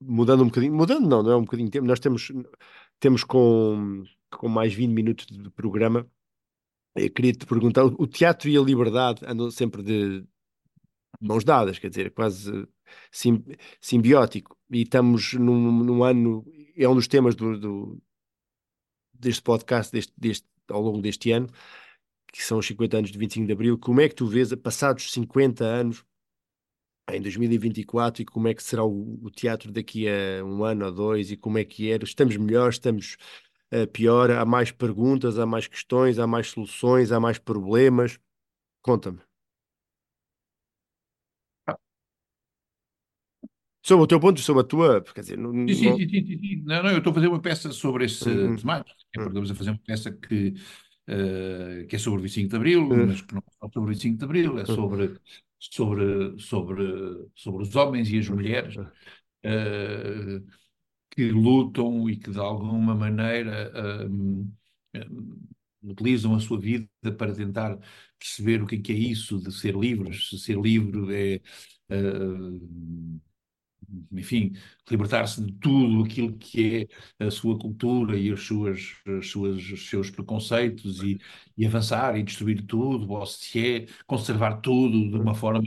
mudando 0.00 0.42
um 0.42 0.46
bocadinho, 0.46 0.74
mudando 0.74 1.08
não, 1.08 1.22
não 1.22 1.32
é 1.32 1.36
um 1.36 1.44
bocadinho 1.44 1.70
tempo, 1.70 1.86
nós 1.86 2.00
temos, 2.00 2.30
temos 3.00 3.24
com, 3.24 4.04
com 4.30 4.48
mais 4.48 4.72
20 4.72 4.90
minutos 4.90 5.26
de 5.26 5.50
programa, 5.50 6.08
eu 6.94 7.10
queria 7.10 7.32
te 7.32 7.46
perguntar, 7.46 7.84
o 7.84 8.06
teatro 8.06 8.48
e 8.50 8.56
a 8.56 8.60
liberdade 8.60 9.22
andam 9.26 9.50
sempre 9.50 9.82
de, 9.82 10.26
mãos 11.20 11.44
dadas, 11.44 11.78
quer 11.78 11.88
dizer, 11.88 12.10
quase 12.12 12.66
sim, 13.10 13.44
simbiótico. 13.80 14.56
E 14.70 14.82
estamos 14.82 15.34
num, 15.34 15.84
num, 15.84 16.04
ano, 16.04 16.44
é 16.76 16.88
um 16.88 16.94
dos 16.94 17.08
temas 17.08 17.34
do, 17.34 17.58
do 17.58 18.02
deste 19.12 19.42
podcast 19.42 19.92
deste, 19.92 20.12
deste, 20.16 20.46
ao 20.68 20.80
longo 20.82 21.00
deste 21.00 21.30
ano, 21.32 21.48
que 22.32 22.42
são 22.42 22.58
os 22.58 22.66
50 22.66 22.98
anos 22.98 23.10
de 23.12 23.18
25 23.18 23.46
de 23.46 23.52
Abril. 23.52 23.78
Como 23.78 24.00
é 24.00 24.08
que 24.08 24.14
tu 24.14 24.26
vês, 24.26 24.54
passados 24.54 25.12
50 25.12 25.64
anos, 25.64 26.04
em 27.10 27.20
2024, 27.20 28.22
e 28.22 28.24
como 28.24 28.48
é 28.48 28.54
que 28.54 28.62
será 28.62 28.84
o, 28.84 29.18
o 29.22 29.30
teatro 29.30 29.72
daqui 29.72 30.06
a 30.08 30.44
um 30.44 30.64
ano 30.64 30.86
ou 30.86 30.92
dois, 30.92 31.30
e 31.30 31.36
como 31.36 31.58
é 31.58 31.64
que 31.64 31.90
era? 31.90 32.04
Estamos 32.04 32.36
melhores, 32.36 32.76
estamos 32.76 33.16
uh, 33.72 33.86
pior? 33.88 34.30
Há 34.30 34.44
mais 34.44 34.70
perguntas, 34.70 35.38
há 35.38 35.46
mais 35.46 35.66
questões, 35.66 36.18
há 36.18 36.26
mais 36.26 36.48
soluções, 36.48 37.12
há 37.12 37.20
mais 37.20 37.38
problemas? 37.38 38.18
Conta-me. 38.82 39.20
Sobre 43.84 44.04
o 44.04 44.06
teu 44.06 44.20
ponto, 44.20 44.40
sobre 44.40 44.62
a 44.62 44.64
tua, 44.64 45.02
quer 45.02 45.22
dizer, 45.22 45.36
não, 45.36 45.52
sim, 45.66 45.74
sim, 45.74 46.08
sim, 46.08 46.08
sim, 46.08 46.38
sim. 46.38 46.62
Não, 46.64 46.84
não, 46.84 46.90
eu 46.90 46.98
estou 46.98 47.10
a 47.10 47.14
fazer 47.14 47.26
uma 47.26 47.40
peça 47.40 47.72
sobre 47.72 48.04
esse 48.04 48.28
uhum. 48.28 48.54
temático, 48.54 48.96
porque 49.12 49.28
estamos 49.28 49.50
a 49.50 49.54
fazer 49.56 49.70
uma 49.70 49.80
peça 49.84 50.12
que, 50.12 50.54
uh, 51.08 51.86
que 51.88 51.96
é 51.96 51.98
sobre 51.98 52.20
o 52.20 52.22
25 52.22 52.48
de 52.48 52.56
Abril, 52.56 52.82
uhum. 52.82 53.06
mas 53.08 53.20
que 53.22 53.34
não 53.34 53.40
é 53.40 53.68
sobre 53.72 53.90
o 53.90 53.92
25 53.92 54.18
de 54.18 54.24
Abril, 54.24 54.58
é 54.60 54.64
sobre, 54.66 55.18
sobre, 55.58 56.38
sobre, 56.38 57.28
sobre 57.34 57.62
os 57.64 57.74
homens 57.74 58.08
e 58.08 58.18
as 58.20 58.28
mulheres 58.28 58.76
uh, 58.76 60.46
que 61.10 61.32
lutam 61.32 62.08
e 62.08 62.16
que 62.16 62.30
de 62.30 62.38
alguma 62.38 62.94
maneira 62.94 64.08
um, 64.08 64.48
um, 64.94 65.40
utilizam 65.82 66.36
a 66.36 66.40
sua 66.40 66.60
vida 66.60 66.88
para 67.18 67.34
tentar 67.34 67.76
perceber 68.16 68.62
o 68.62 68.66
que 68.66 68.76
é, 68.76 68.78
que 68.80 68.92
é 68.92 68.96
isso 68.96 69.40
de 69.40 69.50
ser 69.50 69.74
livres, 69.74 70.28
se 70.28 70.38
ser 70.38 70.56
livre 70.56 71.12
é. 71.12 71.40
Uh, 71.92 73.20
enfim, 74.10 74.52
libertar-se 74.90 75.44
de 75.44 75.52
tudo 75.54 76.04
aquilo 76.04 76.36
que 76.38 76.88
é 77.18 77.26
a 77.26 77.30
sua 77.30 77.58
cultura 77.58 78.16
e 78.18 78.30
as 78.32 78.40
suas, 78.42 78.94
as 79.18 79.28
suas, 79.28 79.70
os 79.70 79.88
seus 79.88 80.10
preconceitos 80.10 81.02
e, 81.02 81.18
e 81.56 81.66
avançar 81.66 82.16
e 82.18 82.22
destruir 82.22 82.62
tudo, 82.66 83.10
ou 83.10 83.26
se 83.26 83.84
é 83.84 83.86
conservar 84.06 84.60
tudo 84.60 85.10
de 85.10 85.16
uma 85.16 85.34
forma 85.34 85.62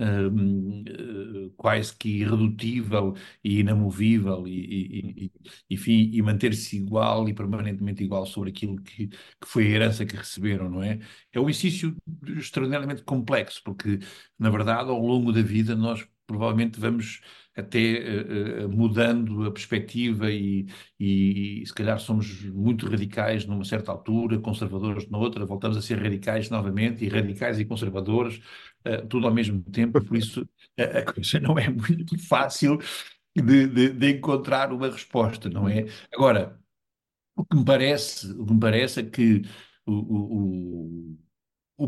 uh, 0.00 1.50
quase 1.56 1.96
que 1.96 2.08
irredutível 2.20 3.14
e 3.42 3.60
inamovível 3.60 4.46
e, 4.46 4.52
e, 4.52 5.24
e, 5.26 5.32
enfim, 5.70 6.10
e 6.12 6.22
manter-se 6.22 6.76
igual 6.76 7.28
e 7.28 7.34
permanentemente 7.34 8.02
igual 8.04 8.26
sobre 8.26 8.50
aquilo 8.50 8.76
que, 8.82 9.08
que 9.08 9.46
foi 9.46 9.66
a 9.66 9.70
herança 9.70 10.06
que 10.06 10.16
receberam, 10.16 10.70
não 10.70 10.82
é? 10.82 10.98
É 11.32 11.40
um 11.40 11.48
exercício 11.48 11.96
extraordinariamente 12.36 13.02
complexo, 13.02 13.62
porque, 13.64 13.98
na 14.38 14.50
verdade, 14.50 14.90
ao 14.90 15.00
longo 15.00 15.32
da 15.32 15.42
vida 15.42 15.74
nós 15.74 16.06
provavelmente 16.26 16.78
vamos 16.80 17.20
até 17.56 17.78
uh, 17.78 18.66
uh, 18.66 18.68
mudando 18.68 19.44
a 19.44 19.50
perspectiva 19.50 20.30
e, 20.30 20.66
e, 21.00 21.62
e, 21.62 21.66
se 21.66 21.72
calhar 21.72 21.98
somos 21.98 22.42
muito 22.44 22.88
radicais 22.88 23.46
numa 23.46 23.64
certa 23.64 23.90
altura, 23.90 24.38
conservadores 24.38 25.08
noutra, 25.08 25.46
voltamos 25.46 25.76
a 25.76 25.82
ser 25.82 25.98
radicais 26.00 26.50
novamente 26.50 27.04
e 27.04 27.08
radicais 27.08 27.58
e 27.58 27.64
conservadores, 27.64 28.40
uh, 28.86 29.06
tudo 29.08 29.26
ao 29.26 29.34
mesmo 29.34 29.62
tempo, 29.64 30.04
por 30.04 30.16
isso 30.16 30.46
a 30.78 31.12
coisa 31.12 31.40
não 31.40 31.58
é 31.58 31.68
muito 31.70 32.18
fácil 32.28 32.78
de, 33.34 33.66
de, 33.66 33.90
de, 33.90 34.10
encontrar 34.12 34.72
uma 34.72 34.88
resposta, 34.90 35.48
não 35.48 35.68
é? 35.68 35.86
Agora, 36.12 36.58
o 37.36 37.44
que 37.44 37.56
me 37.56 37.64
parece, 37.64 38.32
o 38.32 38.46
que 38.46 38.54
me 38.54 38.60
parece 38.60 39.00
é 39.00 39.02
que 39.04 39.42
o, 39.86 39.92
o 39.92 41.16
o 41.16 41.16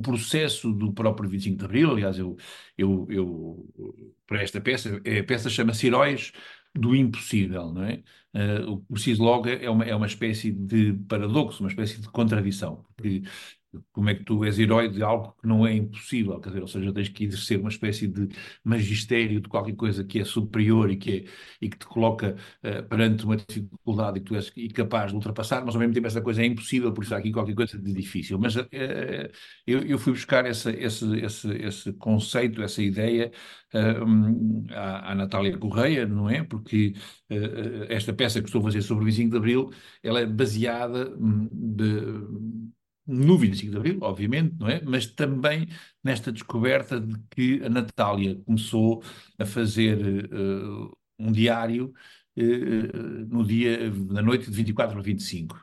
processo 0.01 0.73
do 0.73 0.93
próprio 0.93 1.29
25 1.29 1.59
de 1.59 1.65
Abril, 1.65 1.91
aliás, 1.91 2.19
eu, 2.19 2.37
eu, 2.77 3.07
eu 3.11 4.15
para 4.27 4.43
esta 4.43 4.61
peça, 4.61 4.97
a 4.97 5.25
peça 5.25 5.49
chama-se 5.49 5.87
Heróis 5.87 6.33
do 6.75 6.95
Impossível, 6.95 7.73
não 7.73 7.85
é? 7.85 8.03
Uh, 8.35 8.73
o 8.73 8.81
preciso 8.95 9.23
logo 9.23 9.49
é 9.49 9.69
uma, 9.71 9.85
é 9.85 9.95
uma 9.95 10.07
espécie 10.07 10.53
de 10.53 10.93
paradoxo, 11.09 11.63
uma 11.63 11.71
espécie 11.71 12.01
de 12.01 12.09
contradição, 12.11 12.85
porque 12.97 13.23
como 13.93 14.09
é 14.09 14.15
que 14.15 14.25
tu 14.25 14.45
és 14.45 14.59
herói 14.59 14.89
de 14.89 15.03
algo 15.03 15.35
que 15.41 15.47
não 15.47 15.67
é 15.67 15.75
impossível, 15.75 16.41
quer 16.41 16.51
dizer, 16.51 16.63
ou 16.63 16.69
seja, 16.69 16.93
tens 16.93 17.09
que 17.09 17.25
exercer 17.25 17.61
uma 17.61 17.69
espécie 17.69 18.07
de 18.07 18.29
magistério 18.65 19.41
de 19.41 19.49
qualquer 19.49 19.75
coisa 19.75 20.05
que 20.05 20.21
é 20.21 20.25
superior 20.25 20.91
e 20.91 20.97
que, 20.97 21.11
é, 21.11 21.25
e 21.61 21.69
que 21.69 21.79
te 21.79 21.87
coloca 21.87 22.37
uh, 22.65 22.89
perante 22.89 23.25
uma 23.25 23.37
dificuldade 23.37 24.19
e 24.19 24.21
que 24.21 24.27
tu 24.27 24.37
és 24.37 24.51
incapaz 24.57 25.11
de 25.11 25.17
ultrapassar, 25.17 25.65
mas 25.65 25.75
ao 25.75 25.81
mesmo 25.81 25.95
tempo 25.95 26.07
essa 26.07 26.23
coisa 26.23 26.43
é 26.43 26.47
impossível, 26.47 26.93
por 26.93 27.05
isso 27.05 27.15
há 27.15 27.19
aqui 27.19 27.31
qualquer 27.31 27.55
coisa 27.55 27.79
de 27.79 27.93
difícil. 27.93 28.39
Mas 28.39 28.57
uh, 28.57 28.67
eu, 29.67 29.81
eu, 29.83 29.99
fui 29.99 30.13
buscar 30.13 30.47
essa, 30.47 30.71
esse, 30.71 31.05
esse, 31.19 31.49
esse 31.57 31.93
conceito, 31.95 32.63
essa 32.63 32.83
ideia 32.83 33.31
uh, 33.75 34.73
à, 34.73 35.13
à 35.13 35.15
Natália 35.15 35.57
Correia, 35.59 36.07
não 36.07 36.29
é? 36.29 36.43
Porque 36.43 36.95
esta 37.89 38.13
peça 38.13 38.41
que 38.41 38.47
estou 38.47 38.61
a 38.61 38.65
fazer 38.65 38.83
sobre 38.83 39.05
o 39.05 39.07
25 39.07 39.31
de 39.31 39.37
Abril, 39.37 39.71
ela 40.03 40.21
é 40.21 40.27
baseada 40.27 41.15
hum, 41.19 41.49
de 41.53 42.78
no 43.09 43.39
25 43.39 43.73
de 43.73 43.77
Abril, 43.79 43.99
obviamente, 44.03 44.55
não 44.59 44.69
é? 44.69 44.81
Mas 44.83 45.07
também 45.07 45.69
nesta 46.05 46.31
descoberta 46.31 47.01
de 47.01 47.19
que 47.31 47.65
a 47.65 47.69
Natália 47.69 48.37
começou 48.45 49.03
a 49.39 49.47
fazer 49.47 50.27
uh, 50.33 50.97
um 51.19 51.33
diário 51.33 51.93
uh, 52.37 53.27
no 53.29 53.45
dia, 53.45 53.91
na 53.91 54.23
noite 54.23 54.51
de 54.51 54.57
24 54.57 54.95
para 54.95 55.03
25 55.03 55.57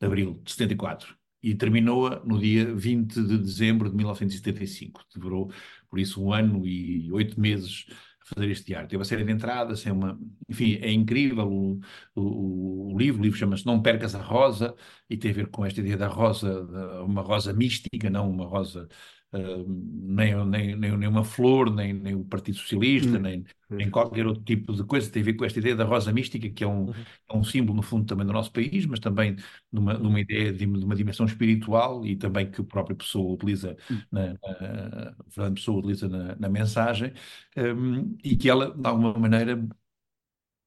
de 0.00 0.06
Abril 0.06 0.40
de 0.44 0.52
74 0.52 1.16
e 1.42 1.54
terminou 1.54 2.22
no 2.24 2.38
dia 2.38 2.74
20 2.74 3.14
de 3.22 3.38
dezembro 3.38 3.88
de 3.88 3.96
1975. 3.96 5.04
Demorou, 5.14 5.50
por 5.88 5.98
isso, 5.98 6.22
um 6.22 6.32
ano 6.32 6.66
e 6.66 7.10
oito 7.12 7.40
meses 7.40 7.86
fazer 8.24 8.50
este 8.50 8.66
diário. 8.66 8.88
Teve 8.88 8.98
uma 8.98 9.04
série 9.04 9.24
de 9.24 9.32
entradas, 9.32 9.86
é 9.86 9.92
uma, 9.92 10.18
enfim, 10.48 10.74
é 10.80 10.90
incrível 10.92 11.48
o, 11.50 11.80
o, 12.14 12.94
o 12.94 12.98
livro. 12.98 13.20
O 13.20 13.24
livro 13.24 13.38
chama-se 13.38 13.66
Não 13.66 13.82
Percas 13.82 14.14
a 14.14 14.22
Rosa 14.22 14.74
e 15.08 15.16
tem 15.16 15.30
a 15.30 15.34
ver 15.34 15.48
com 15.48 15.64
esta 15.64 15.80
ideia 15.80 15.96
da 15.96 16.08
rosa, 16.08 16.62
uma 17.04 17.22
rosa 17.22 17.52
mística, 17.52 18.10
não 18.10 18.30
uma 18.30 18.46
rosa 18.46 18.88
Uh, 19.32 19.64
nem, 19.68 20.34
nem, 20.44 20.74
nem, 20.74 20.96
nem, 20.96 21.08
uma 21.08 21.22
flor, 21.22 21.72
nem, 21.72 21.92
nem 21.92 22.16
o 22.16 22.24
Partido 22.24 22.58
Socialista, 22.58 23.16
hum. 23.16 23.20
nem, 23.20 23.44
nem 23.70 23.88
qualquer 23.88 24.26
outro 24.26 24.42
tipo 24.42 24.72
de 24.72 24.82
coisa. 24.82 25.10
Tem 25.10 25.22
a 25.22 25.24
ver 25.24 25.34
com 25.34 25.44
esta 25.44 25.60
ideia 25.60 25.76
da 25.76 25.84
rosa 25.84 26.12
mística, 26.12 26.50
que 26.50 26.64
é 26.64 26.66
um, 26.66 26.86
uhum. 26.86 26.94
é 27.28 27.36
um 27.36 27.44
símbolo, 27.44 27.76
no 27.76 27.82
fundo, 27.82 28.06
também 28.06 28.26
do 28.26 28.32
nosso 28.32 28.50
país, 28.52 28.86
mas 28.86 28.98
também 28.98 29.36
de 29.36 29.44
uma, 29.78 29.96
de 29.96 30.06
uma 30.06 30.20
ideia 30.20 30.52
de, 30.52 30.66
de, 30.66 30.84
uma 30.84 30.96
dimensão 30.96 31.26
espiritual 31.26 32.04
e 32.04 32.16
também 32.16 32.50
que 32.50 32.60
o 32.60 32.64
próprio 32.64 32.96
Pessoa 32.96 33.32
utiliza, 33.32 33.76
hum. 33.90 34.00
na, 34.10 34.32
na, 34.32 35.16
Fernando 35.30 35.54
Pessoa 35.54 35.78
utiliza 35.78 36.08
na, 36.08 36.34
na 36.36 36.48
mensagem, 36.48 37.12
um, 37.56 38.16
e 38.24 38.36
que 38.36 38.48
ela, 38.50 38.74
de 38.74 38.86
alguma 38.86 39.14
maneira, 39.14 39.64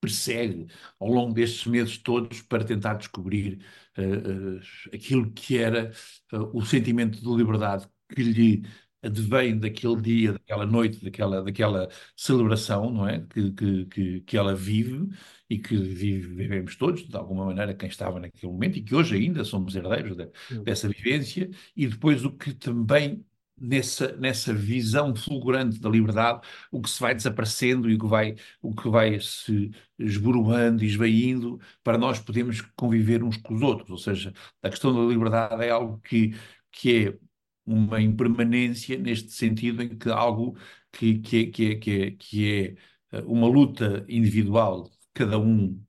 persegue 0.03 0.67
ao 0.99 1.07
longo 1.07 1.33
destes 1.33 1.65
meses 1.65 1.97
todos 1.97 2.41
para 2.41 2.63
tentar 2.65 2.95
descobrir 2.95 3.63
uh, 3.97 4.57
uh, 4.57 4.61
aquilo 4.93 5.31
que 5.31 5.57
era 5.57 5.91
uh, 6.33 6.57
o 6.57 6.65
sentimento 6.65 7.21
de 7.21 7.27
liberdade 7.29 7.87
que 8.13 8.23
lhe 8.23 8.63
advém 9.01 9.59
daquele 9.59 10.01
dia, 10.01 10.33
daquela 10.33 10.65
noite, 10.65 11.03
daquela, 11.03 11.43
daquela 11.43 11.89
celebração, 12.15 12.89
não 12.89 13.07
é? 13.07 13.19
Que, 13.27 13.51
que, 13.51 13.85
que, 13.87 14.21
que 14.21 14.37
ela 14.37 14.55
vive 14.55 15.09
e 15.49 15.59
que 15.59 15.75
vive, 15.75 16.33
vivemos 16.35 16.75
todos, 16.75 17.07
de 17.07 17.15
alguma 17.15 17.45
maneira, 17.45 17.73
quem 17.73 17.89
estava 17.89 18.19
naquele 18.19 18.51
momento 18.51 18.77
e 18.77 18.81
que 18.83 18.95
hoje 18.95 19.15
ainda 19.15 19.43
somos 19.43 19.75
herdeiros 19.75 20.15
de, 20.15 20.29
dessa 20.63 20.87
vivência, 20.87 21.49
e 21.75 21.87
depois 21.87 22.23
o 22.23 22.31
que 22.31 22.53
também 22.53 23.25
nessa, 23.59 24.15
nessa 24.17 24.53
visão 24.53 25.15
fulgurante 25.15 25.79
da 25.79 25.89
liberdade, 25.89 26.41
o 26.71 26.81
que 26.81 26.89
se 26.89 26.99
vai 26.99 27.13
desaparecendo 27.13 27.89
e 27.89 27.95
o 27.95 27.99
que 27.99 28.07
vai, 28.07 28.35
o 28.61 28.73
que 28.75 28.89
vai 28.89 29.19
se 29.19 29.71
esboroando 29.99 30.83
e 30.83 30.87
esvaindo 30.87 31.59
para 31.83 31.97
nós 31.97 32.19
podermos 32.19 32.61
conviver 32.75 33.23
uns 33.23 33.37
com 33.37 33.53
os 33.55 33.61
outros. 33.61 33.89
Ou 33.89 33.97
seja, 33.97 34.33
a 34.61 34.69
questão 34.69 34.93
da 34.93 35.11
liberdade 35.11 35.63
é 35.63 35.69
algo 35.69 35.99
que, 35.99 36.33
que 36.71 37.07
é 37.07 37.17
uma 37.65 38.01
impermanência 38.01 38.97
neste 38.97 39.31
sentido 39.31 39.83
em 39.83 39.97
que 39.97 40.09
algo 40.09 40.57
que, 40.91 41.19
que, 41.19 41.37
é, 41.37 41.45
que, 41.51 41.65
é, 41.71 41.75
que, 41.75 41.91
é, 41.91 42.11
que 42.11 42.77
é 43.11 43.17
eh, 43.17 43.21
uma 43.25 43.47
luta 43.47 44.05
individual 44.09 44.89
cada 45.13 45.37
um 45.39 45.81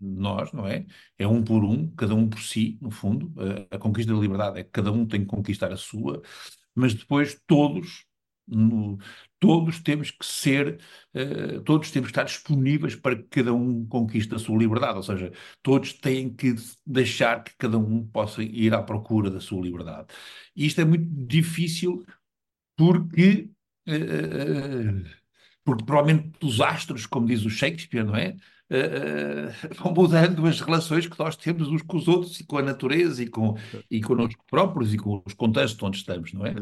nós, 0.00 0.52
não 0.52 0.66
é? 0.66 0.84
É 1.18 1.26
um 1.26 1.42
por 1.44 1.64
um, 1.64 1.88
cada 1.94 2.14
um 2.14 2.28
por 2.28 2.40
si, 2.40 2.78
no 2.80 2.90
fundo. 2.90 3.32
A, 3.70 3.76
a 3.76 3.78
conquista 3.78 4.12
da 4.12 4.18
liberdade 4.20 4.60
é 4.60 4.64
que 4.64 4.70
cada 4.70 4.90
um 4.92 5.06
tem 5.06 5.20
que 5.20 5.26
conquistar 5.26 5.72
a 5.72 5.76
sua, 5.76 6.22
mas 6.74 6.94
depois 6.94 7.40
todos 7.46 8.04
no, 8.46 8.98
todos 9.38 9.80
temos 9.80 10.10
que 10.10 10.24
ser, 10.24 10.80
uh, 11.14 11.60
todos 11.62 11.90
temos 11.90 12.08
que 12.08 12.12
estar 12.12 12.24
disponíveis 12.24 12.94
para 12.94 13.16
que 13.16 13.24
cada 13.24 13.52
um 13.52 13.86
conquiste 13.86 14.34
a 14.34 14.38
sua 14.38 14.58
liberdade, 14.58 14.96
ou 14.96 15.02
seja, 15.02 15.32
todos 15.62 15.92
têm 15.92 16.32
que 16.32 16.54
deixar 16.86 17.42
que 17.42 17.52
cada 17.56 17.78
um 17.78 18.06
possa 18.06 18.42
ir 18.42 18.74
à 18.74 18.82
procura 18.82 19.30
da 19.30 19.40
sua 19.40 19.62
liberdade. 19.62 20.08
E 20.54 20.66
isto 20.66 20.80
é 20.80 20.84
muito 20.84 21.06
difícil 21.26 22.04
porque, 22.76 23.50
uh, 23.88 25.04
porque 25.64 25.84
provavelmente 25.84 26.32
os 26.42 26.60
astros, 26.60 27.06
como 27.06 27.26
diz 27.26 27.44
o 27.44 27.50
Shakespeare, 27.50 28.04
não 28.04 28.16
é? 28.16 28.36
Uh, 28.72 29.74
vão 29.76 29.92
mudando 29.92 30.46
as 30.46 30.60
relações 30.60 31.06
que 31.06 31.18
nós 31.18 31.36
temos 31.36 31.68
uns 31.68 31.82
com 31.82 31.96
os 31.96 32.08
outros 32.08 32.40
e 32.40 32.44
com 32.44 32.58
a 32.58 32.62
natureza 32.62 33.22
e 33.22 33.28
com 33.28 33.56
e 33.90 34.00
connosco 34.00 34.44
próprios 34.50 34.94
e 34.94 34.98
com 34.98 35.22
os 35.24 35.34
contextos 35.34 35.82
onde 35.82 35.98
estamos, 35.98 36.32
não 36.32 36.46
é? 36.46 36.54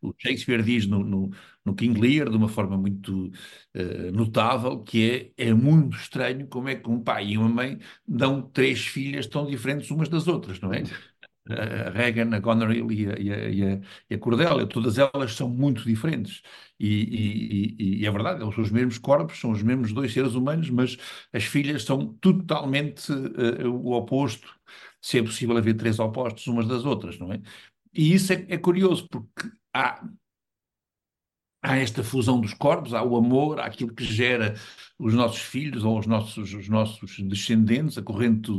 O 0.00 0.14
Shakespeare 0.16 0.62
diz 0.62 0.86
no, 0.86 1.00
no, 1.00 1.30
no 1.64 1.74
King 1.74 2.00
Lear, 2.00 2.30
de 2.30 2.36
uma 2.36 2.48
forma 2.48 2.76
muito 2.78 3.26
uh, 3.74 4.12
notável, 4.12 4.82
que 4.82 5.32
é, 5.36 5.48
é 5.48 5.54
muito 5.54 5.96
estranho 5.96 6.46
como 6.46 6.68
é 6.68 6.76
que 6.76 6.88
um 6.88 7.02
pai 7.02 7.28
e 7.28 7.38
uma 7.38 7.48
mãe 7.48 7.78
dão 8.06 8.42
três 8.42 8.86
filhas 8.86 9.26
tão 9.26 9.46
diferentes 9.46 9.90
umas 9.90 10.08
das 10.08 10.28
outras, 10.28 10.60
não 10.60 10.72
é? 10.72 10.82
A 11.48 11.90
Reagan, 11.90 12.34
a 12.34 12.40
Goneril 12.40 12.90
e 12.90 13.06
a, 13.08 13.18
e, 13.18 13.32
a, 13.32 13.80
e 14.10 14.14
a, 14.14 14.66
todas 14.66 14.98
elas 14.98 15.34
são 15.34 15.48
muito 15.48 15.84
diferentes. 15.84 16.42
E, 16.78 17.76
e, 17.78 18.06
é 18.06 18.10
verdade, 18.10 18.40
são 18.40 18.62
os 18.62 18.70
mesmos 18.70 18.98
corpos, 18.98 19.40
são 19.40 19.50
os 19.50 19.62
mesmos 19.62 19.92
dois 19.92 20.12
seres 20.12 20.34
humanos, 20.34 20.68
mas 20.70 20.96
as 21.32 21.44
filhas 21.44 21.84
são 21.84 22.14
totalmente 22.20 23.12
uh, 23.12 23.70
o 23.70 23.92
oposto, 23.92 24.48
se 25.00 25.18
é 25.18 25.22
possível 25.22 25.56
haver 25.56 25.74
três 25.74 25.98
opostos 25.98 26.46
umas 26.46 26.66
das 26.66 26.84
outras, 26.84 27.18
não 27.18 27.32
é? 27.32 27.40
E 27.94 28.12
isso 28.14 28.32
é, 28.32 28.44
é 28.48 28.58
curioso, 28.58 29.08
porque 29.08 29.50
há 29.72 30.02
há 31.66 31.76
esta 31.78 32.04
fusão 32.04 32.40
dos 32.40 32.54
corpos, 32.54 32.94
há 32.94 33.02
o 33.02 33.16
amor, 33.16 33.58
há 33.58 33.66
aquilo 33.66 33.92
que 33.92 34.04
gera 34.04 34.54
os 34.98 35.12
nossos 35.12 35.40
filhos 35.40 35.84
ou 35.84 35.98
os 35.98 36.06
nossos, 36.06 36.54
os 36.54 36.68
nossos 36.68 37.18
descendentes, 37.20 37.98
a 37.98 38.02
corrente 38.02 38.50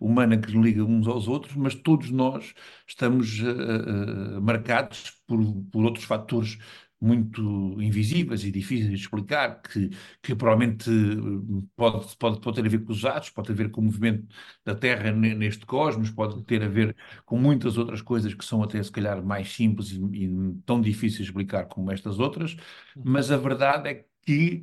humana 0.00 0.38
que 0.38 0.50
nos 0.50 0.64
liga 0.64 0.82
uns 0.82 1.06
aos 1.06 1.28
outros, 1.28 1.54
mas 1.54 1.74
todos 1.74 2.10
nós 2.10 2.54
estamos 2.86 3.38
uh, 3.40 4.38
uh, 4.38 4.42
marcados 4.42 5.12
por, 5.26 5.38
por 5.70 5.84
outros 5.84 6.04
fatores 6.04 6.58
muito 7.04 7.80
invisíveis 7.80 8.44
e 8.44 8.50
difíceis 8.50 8.88
de 8.88 8.94
explicar, 8.96 9.60
que, 9.62 9.90
que 10.22 10.34
provavelmente 10.34 10.90
eh, 10.90 11.64
pode, 11.76 12.16
pode, 12.16 12.40
pode 12.40 12.56
ter 12.56 12.66
a 12.66 12.70
ver 12.70 12.84
com 12.84 12.92
os 12.92 13.04
atos, 13.04 13.30
pode 13.30 13.48
ter 13.48 13.52
a 13.52 13.56
ver 13.56 13.70
com 13.70 13.80
o 13.80 13.84
movimento 13.84 14.26
da 14.64 14.74
Terra 14.74 15.12
neste 15.12 15.66
cosmos, 15.66 16.10
pode 16.10 16.42
ter 16.44 16.62
a 16.62 16.68
ver 16.68 16.96
com 17.24 17.38
muitas 17.38 17.76
outras 17.76 18.00
coisas 18.00 18.32
que 18.34 18.44
são 18.44 18.62
até 18.62 18.82
se 18.82 18.90
calhar 18.90 19.22
mais 19.24 19.52
simples 19.52 19.90
e, 19.90 19.96
e 20.24 20.54
tão 20.64 20.80
difíceis 20.80 21.24
de 21.24 21.24
explicar 21.24 21.66
como 21.66 21.92
estas 21.92 22.18
outras, 22.18 22.56
mas 22.96 23.30
a 23.30 23.36
verdade 23.36 23.88
é 23.90 24.04
que 24.22 24.62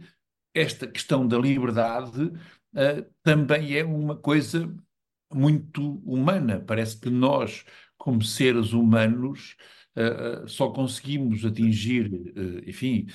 esta 0.53 0.87
questão 0.87 1.27
da 1.27 1.37
liberdade 1.37 2.23
uh, 2.23 3.05
também 3.23 3.75
é 3.75 3.83
uma 3.83 4.15
coisa 4.17 4.73
muito 5.33 6.01
humana. 6.05 6.59
Parece 6.59 6.99
que 6.99 7.09
nós, 7.09 7.65
como 7.97 8.21
seres 8.23 8.73
humanos, 8.73 9.55
uh, 9.95 10.47
só 10.47 10.69
conseguimos 10.69 11.45
atingir, 11.45 12.11
uh, 12.11 12.69
enfim, 12.69 13.07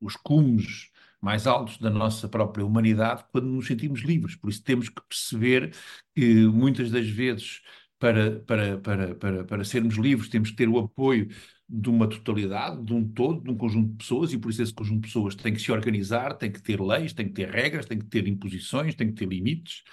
os 0.00 0.16
cumes 0.16 0.90
mais 1.20 1.46
altos 1.46 1.76
da 1.78 1.90
nossa 1.90 2.28
própria 2.28 2.64
humanidade 2.64 3.24
quando 3.30 3.46
nos 3.46 3.66
sentimos 3.66 4.00
livres. 4.00 4.34
Por 4.34 4.48
isso 4.48 4.62
temos 4.62 4.88
que 4.88 5.02
perceber 5.02 5.74
que 6.14 6.46
muitas 6.46 6.90
das 6.90 7.06
vezes 7.08 7.60
para, 7.98 8.40
para, 8.40 8.78
para, 8.78 9.14
para, 9.14 9.44
para 9.44 9.64
sermos 9.64 9.96
livres 9.96 10.30
temos 10.30 10.50
que 10.50 10.56
ter 10.56 10.68
o 10.68 10.78
apoio 10.78 11.28
de 11.68 11.88
uma 11.88 12.08
totalidade, 12.08 12.82
de 12.82 12.92
um 12.94 13.06
todo, 13.06 13.44
de 13.44 13.50
um 13.50 13.56
conjunto 13.56 13.90
de 13.90 13.96
pessoas, 13.98 14.32
e 14.32 14.38
por 14.38 14.50
isso 14.50 14.62
esse 14.62 14.74
conjunto 14.74 15.02
de 15.02 15.08
pessoas 15.08 15.36
tem 15.36 15.52
que 15.52 15.60
se 15.60 15.70
organizar, 15.70 16.34
tem 16.34 16.50
que 16.50 16.60
ter 16.60 16.80
leis, 16.80 17.12
tem 17.12 17.26
que 17.26 17.34
ter 17.34 17.48
regras, 17.48 17.86
tem 17.86 17.98
que 17.98 18.06
ter 18.06 18.26
imposições, 18.26 18.94
tem 18.96 19.08
que 19.08 19.14
ter 19.14 19.28
limites, 19.28 19.84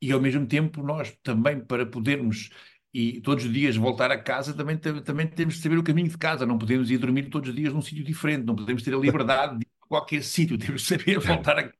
e 0.00 0.12
ao 0.12 0.20
mesmo 0.20 0.46
tempo 0.46 0.82
nós 0.82 1.14
também, 1.22 1.60
para 1.60 1.84
podermos 1.84 2.48
e 2.92 3.20
todos 3.20 3.44
os 3.44 3.52
dias 3.52 3.76
voltar 3.76 4.10
a 4.10 4.18
casa, 4.18 4.52
também, 4.52 4.76
também 4.76 5.26
temos 5.26 5.54
de 5.54 5.62
saber 5.62 5.78
o 5.78 5.82
caminho 5.82 6.08
de 6.08 6.18
casa, 6.18 6.44
não 6.44 6.58
podemos 6.58 6.90
ir 6.90 6.98
dormir 6.98 7.30
todos 7.30 7.48
os 7.48 7.54
dias 7.54 7.72
num 7.72 7.82
sítio 7.82 8.04
diferente, 8.04 8.44
não 8.44 8.56
podemos 8.56 8.82
ter 8.82 8.94
a 8.94 8.98
liberdade 8.98 9.58
de 9.58 9.62
ir 9.62 9.68
a 9.82 9.86
qualquer 9.86 10.22
sítio, 10.22 10.58
temos 10.58 10.82
de 10.82 10.88
saber 10.88 11.18
voltar 11.18 11.58
a 11.58 11.62
casa. 11.64 11.74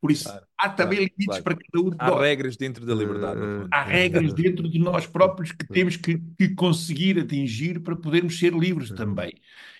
Por 0.00 0.10
isso, 0.10 0.24
claro, 0.24 0.46
há 0.58 0.68
também 0.68 0.98
claro, 0.98 1.12
limites 1.18 1.26
claro. 1.26 1.44
para 1.44 1.56
cada 1.56 1.86
um 1.86 1.90
de 1.90 1.96
Há 1.98 2.20
regras 2.20 2.56
dentro 2.56 2.84
da 2.84 2.94
liberdade. 2.94 3.40
Há 3.70 3.82
regras 3.84 4.34
dentro 4.34 4.68
de 4.68 4.78
nós 4.78 5.06
próprios 5.06 5.52
que 5.52 5.66
temos 5.66 5.96
que, 5.96 6.18
que 6.38 6.54
conseguir 6.54 7.18
atingir 7.18 7.80
para 7.80 7.96
podermos 7.96 8.38
ser 8.38 8.52
livres 8.52 8.90
também. 8.90 9.32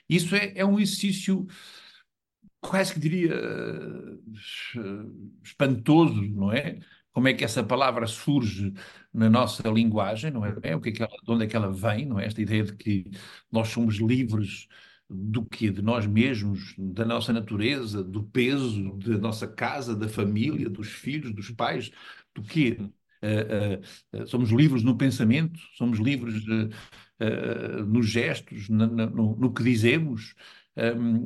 Isso 0.09 0.35
é, 0.35 0.53
é 0.57 0.64
um 0.64 0.79
exercício 0.79 1.47
quase 2.61 2.95
que 2.95 3.01
diria 3.01 3.35
eh, 3.35 4.79
espantoso, 5.45 6.22
não 6.22 6.53
é? 6.53 6.79
Como 7.17 7.29
é 7.29 7.33
que 7.33 7.45
essa 7.45 7.64
palavra 7.64 8.07
surge 8.07 8.75
na 9.11 9.31
nossa 9.31 9.67
linguagem, 9.71 10.31
não 10.31 10.45
é? 10.45 10.77
O 10.77 10.81
que 10.83 10.91
é 10.91 10.93
que 10.93 11.03
ela, 11.03 11.11
de 11.11 11.33
onde 11.33 11.45
é 11.45 11.47
que 11.47 11.57
ela 11.57 11.73
vem, 11.73 12.05
não 12.05 12.21
é? 12.21 12.27
Esta 12.27 12.43
ideia 12.43 12.62
de 12.62 12.75
que 12.75 13.11
nós 13.51 13.69
somos 13.69 13.95
livres 13.95 14.69
do 15.09 15.43
que 15.43 15.71
de 15.71 15.81
nós 15.81 16.07
mesmos, 16.07 16.75
da 16.77 17.07
nossa 17.07 17.33
natureza, 17.33 18.05
do 18.05 18.23
peso 18.23 18.99
da 18.99 19.17
nossa 19.17 19.49
casa, 19.49 19.97
da 19.97 20.11
família, 20.11 20.69
dos 20.69 20.89
filhos, 20.89 21.35
dos 21.35 21.51
pais, 21.51 21.91
do 22.35 22.43
que 22.43 22.73
uh, 22.73 22.85
uh, 24.19 24.23
uh, 24.23 24.27
somos 24.27 24.51
livres 24.51 24.83
no 24.83 24.99
pensamento, 24.99 25.59
somos 25.73 25.99
livres 25.99 26.45
nos 27.89 28.11
gestos, 28.11 28.69
no, 28.69 28.87
no, 28.87 29.37
no 29.37 29.55
que 29.55 29.62
dizemos, 29.62 30.35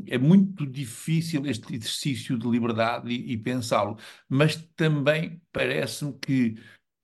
é 0.06 0.18
muito 0.18 0.66
difícil 0.66 1.44
este 1.46 1.74
exercício 1.74 2.38
de 2.38 2.48
liberdade 2.48 3.10
e, 3.12 3.32
e 3.32 3.36
pensá-lo, 3.38 3.96
mas 4.28 4.56
também 4.76 5.42
parece-me 5.52 6.12
que, 6.18 6.54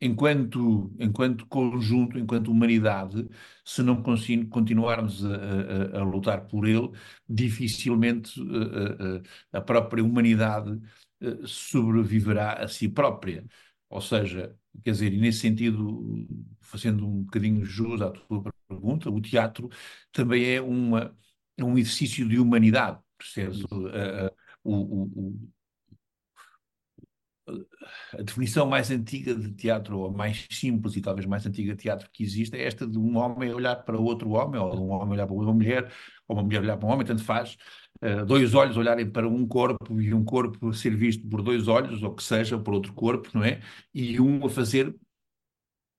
enquanto, 0.01 0.93
enquanto 0.99 1.47
conjunto, 1.47 2.19
enquanto 2.19 2.49
humanidade, 2.51 3.29
se 3.65 3.83
não 3.83 4.03
continuarmos 4.03 5.25
a, 5.25 5.99
a, 5.99 6.01
a 6.01 6.05
lutar 6.05 6.47
por 6.47 6.67
ele, 6.69 6.91
dificilmente 7.29 8.41
a, 9.53 9.59
a 9.59 9.61
própria 9.61 10.05
humanidade 10.05 10.81
eh, 11.21 11.39
sobreviverá 11.47 12.55
a 12.55 12.69
si 12.69 12.89
própria. 12.89 13.45
Ou 13.89 14.01
seja, 14.01 14.57
quer 14.83 14.91
dizer, 14.93 15.13
e 15.13 15.19
nesse 15.19 15.41
sentido, 15.41 16.27
fazendo 16.61 17.07
um 17.07 17.23
bocadinho 17.23 17.65
jus 17.65 18.01
à 18.03 18.11
tua 18.11 18.43
pergunta, 18.69 19.11
o 19.11 19.21
teatro 19.21 19.69
também 20.13 20.45
é 20.55 20.61
uma 20.61 21.17
um 21.65 21.79
exercício 21.79 22.29
de 22.29 22.39
humanidade, 22.39 22.99
percebes? 23.19 23.63
Uh, 23.65 24.31
o, 24.65 25.35
a 28.19 28.23
definição 28.23 28.67
mais 28.67 28.91
antiga 28.91 29.35
de 29.35 29.53
teatro, 29.53 29.99
ou 29.99 30.13
mais 30.13 30.47
simples 30.51 30.97
e 30.97 31.01
talvez 31.01 31.27
mais 31.27 31.47
antiga 31.47 31.75
de 31.75 31.83
teatro 31.83 32.09
que 32.13 32.25
existe, 32.25 32.57
é 32.57 32.65
esta 32.67 32.87
de 32.87 32.99
um 32.99 33.17
homem 33.17 33.53
olhar 33.55 33.77
para 33.77 33.99
outro 33.99 34.31
homem, 34.31 34.61
ou 34.61 34.71
de 34.71 34.81
um 34.81 34.91
homem 34.91 35.13
olhar 35.13 35.27
para 35.27 35.37
uma 35.37 35.53
mulher, 35.53 35.93
ou 36.27 36.37
uma 36.37 36.43
mulher 36.43 36.61
olhar 36.61 36.77
para 36.77 36.89
um 36.89 36.93
homem, 36.93 37.07
tanto 37.07 37.23
faz. 37.23 37.57
Uh, 38.03 38.27
dois 38.27 38.55
olhos 38.55 38.77
olharem 38.77 39.09
para 39.09 39.29
um 39.29 39.47
corpo 39.47 40.01
e 40.01 40.13
um 40.13 40.25
corpo 40.25 40.73
ser 40.73 40.95
visto 40.97 41.27
por 41.29 41.41
dois 41.43 41.69
olhos, 41.69 42.03
ou 42.03 42.15
que 42.15 42.23
seja, 42.23 42.59
por 42.59 42.75
outro 42.75 42.93
corpo, 42.93 43.31
não 43.33 43.45
é? 43.45 43.61
E 43.95 44.21
um 44.21 44.45
a 44.45 44.51
fazer 44.51 44.95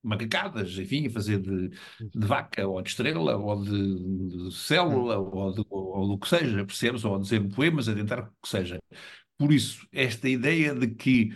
macacadas, 0.03 0.77
enfim, 0.77 1.07
a 1.07 1.09
fazer 1.09 1.39
de, 1.39 1.69
de, 1.69 2.27
vaca, 2.27 2.67
ou 2.67 2.81
de 2.81 2.89
estrela, 2.89 3.37
ou 3.37 3.63
de, 3.63 4.47
de 4.49 4.55
célula, 4.55 5.17
ou, 5.17 5.53
de, 5.53 5.65
ou, 5.69 6.07
do 6.07 6.17
que 6.17 6.27
seja, 6.27 6.65
percebes? 6.65 7.03
Ou 7.05 7.15
a 7.15 7.19
dizer 7.19 7.41
poemas, 7.53 7.87
a 7.89 7.95
tentar 7.95 8.19
o 8.19 8.31
que 8.41 8.49
seja. 8.49 8.79
Por 9.37 9.51
isso, 9.51 9.87
esta 9.91 10.27
ideia 10.29 10.73
de 10.73 10.87
que 10.87 11.31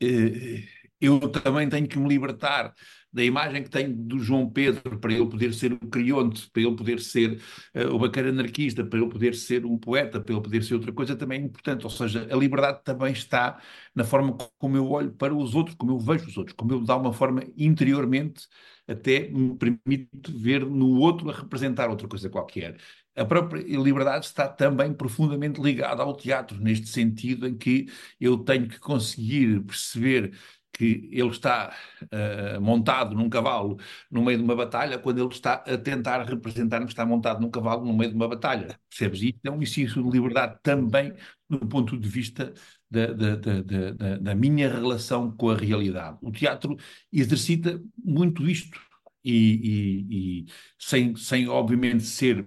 eh, 0.00 0.64
eu 1.00 1.20
também 1.30 1.68
tenho 1.68 1.88
que 1.88 1.98
me 1.98 2.08
libertar 2.08 2.74
da 3.16 3.24
imagem 3.24 3.62
que 3.62 3.70
tenho 3.70 3.96
do 3.96 4.18
João 4.18 4.48
Pedro, 4.50 4.98
para 4.98 5.10
ele 5.10 5.26
poder 5.26 5.54
ser 5.54 5.72
o 5.72 5.78
crionte, 5.78 6.50
para 6.50 6.62
ele 6.62 6.76
poder 6.76 7.00
ser 7.00 7.40
uh, 7.74 7.94
o 7.94 7.98
bacana 7.98 8.28
anarquista, 8.28 8.84
para 8.84 8.98
ele 8.98 9.08
poder 9.08 9.34
ser 9.34 9.64
um 9.64 9.78
poeta, 9.78 10.20
para 10.20 10.34
ele 10.34 10.42
poder 10.42 10.62
ser 10.62 10.74
outra 10.74 10.92
coisa, 10.92 11.16
também 11.16 11.40
é 11.40 11.44
importante. 11.44 11.84
Ou 11.84 11.90
seja, 11.90 12.28
a 12.30 12.36
liberdade 12.36 12.80
também 12.84 13.12
está 13.12 13.58
na 13.94 14.04
forma 14.04 14.36
como 14.58 14.76
eu 14.76 14.90
olho 14.90 15.10
para 15.12 15.34
os 15.34 15.54
outros, 15.54 15.74
como 15.76 15.92
eu 15.92 15.98
vejo 15.98 16.28
os 16.28 16.36
outros, 16.36 16.54
como 16.54 16.72
eu, 16.72 16.82
de 16.82 16.90
alguma 16.90 17.12
forma, 17.12 17.42
interiormente, 17.56 18.46
até 18.86 19.28
me 19.30 19.56
permite 19.56 20.10
ver 20.30 20.64
no 20.66 20.98
outro 20.98 21.30
a 21.30 21.32
representar 21.32 21.88
outra 21.88 22.06
coisa 22.06 22.28
qualquer. 22.28 22.76
A 23.16 23.24
própria 23.24 23.62
liberdade 23.62 24.26
está 24.26 24.46
também 24.46 24.92
profundamente 24.92 25.58
ligada 25.60 26.02
ao 26.02 26.14
teatro, 26.14 26.60
neste 26.60 26.86
sentido 26.88 27.48
em 27.48 27.56
que 27.56 27.86
eu 28.20 28.36
tenho 28.36 28.68
que 28.68 28.78
conseguir 28.78 29.62
perceber 29.62 30.36
que 30.76 31.08
ele 31.10 31.30
está 31.30 31.74
uh, 32.02 32.60
montado 32.60 33.14
num 33.14 33.30
cavalo 33.30 33.78
no 34.10 34.22
meio 34.22 34.38
de 34.38 34.44
uma 34.44 34.54
batalha, 34.54 34.98
quando 34.98 35.18
ele 35.18 35.32
está 35.32 35.54
a 35.54 35.78
tentar 35.78 36.22
representar 36.24 36.80
que 36.80 36.92
está 36.92 37.06
montado 37.06 37.40
num 37.40 37.50
cavalo 37.50 37.84
no 37.84 37.96
meio 37.96 38.10
de 38.10 38.16
uma 38.16 38.28
batalha. 38.28 38.78
Percebes? 38.90 39.22
Isto 39.22 39.46
é 39.46 39.50
um 39.50 39.62
exercício 39.62 40.02
de 40.02 40.10
liberdade 40.10 40.58
também 40.62 41.14
do 41.48 41.60
ponto 41.60 41.96
de 41.98 42.08
vista 42.08 42.52
da, 42.90 43.06
da, 43.06 43.36
da, 43.36 44.18
da, 44.18 44.34
minha 44.34 44.68
relação 44.68 45.30
com 45.30 45.50
a 45.50 45.56
realidade. 45.56 46.18
O 46.20 46.30
teatro 46.30 46.76
exercita 47.10 47.80
muito 48.04 48.46
isto 48.48 48.78
e, 49.24 49.32
e, 49.32 50.40
e 50.42 50.46
sem, 50.78 51.16
sem, 51.16 51.48
obviamente, 51.48 52.04
ser 52.04 52.44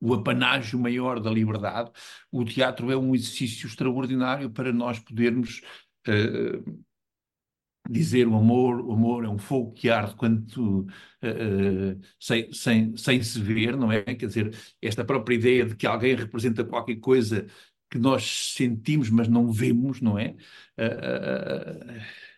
o 0.00 0.14
apanágio 0.14 0.78
maior 0.78 1.20
da 1.20 1.30
liberdade, 1.30 1.90
o 2.30 2.44
teatro 2.44 2.90
é 2.90 2.96
um 2.96 3.14
exercício 3.14 3.66
extraordinário 3.66 4.50
para 4.50 4.72
nós 4.72 4.98
podermos 4.98 5.60
uh, 6.06 6.84
dizer 7.88 8.28
o 8.28 8.36
amor, 8.36 8.80
o 8.80 8.92
amor 8.92 9.24
é 9.24 9.28
um 9.28 9.38
fogo 9.38 9.72
que 9.72 9.88
arde 9.88 10.14
quando 10.14 10.80
uh, 10.80 12.00
sem, 12.20 12.52
sem, 12.52 12.96
sem 12.96 13.22
se 13.22 13.40
ver, 13.40 13.76
não 13.76 13.90
é? 13.90 14.02
Quer 14.02 14.26
dizer, 14.26 14.54
esta 14.80 15.04
própria 15.04 15.34
ideia 15.34 15.64
de 15.64 15.74
que 15.74 15.86
alguém 15.86 16.14
representa 16.14 16.64
qualquer 16.64 16.96
coisa 16.96 17.46
que 17.90 17.98
nós 17.98 18.52
sentimos, 18.54 19.08
mas 19.08 19.28
não 19.28 19.50
vemos, 19.50 20.00
não 20.00 20.18
é? 20.18 20.36
Uh, 20.78 22.28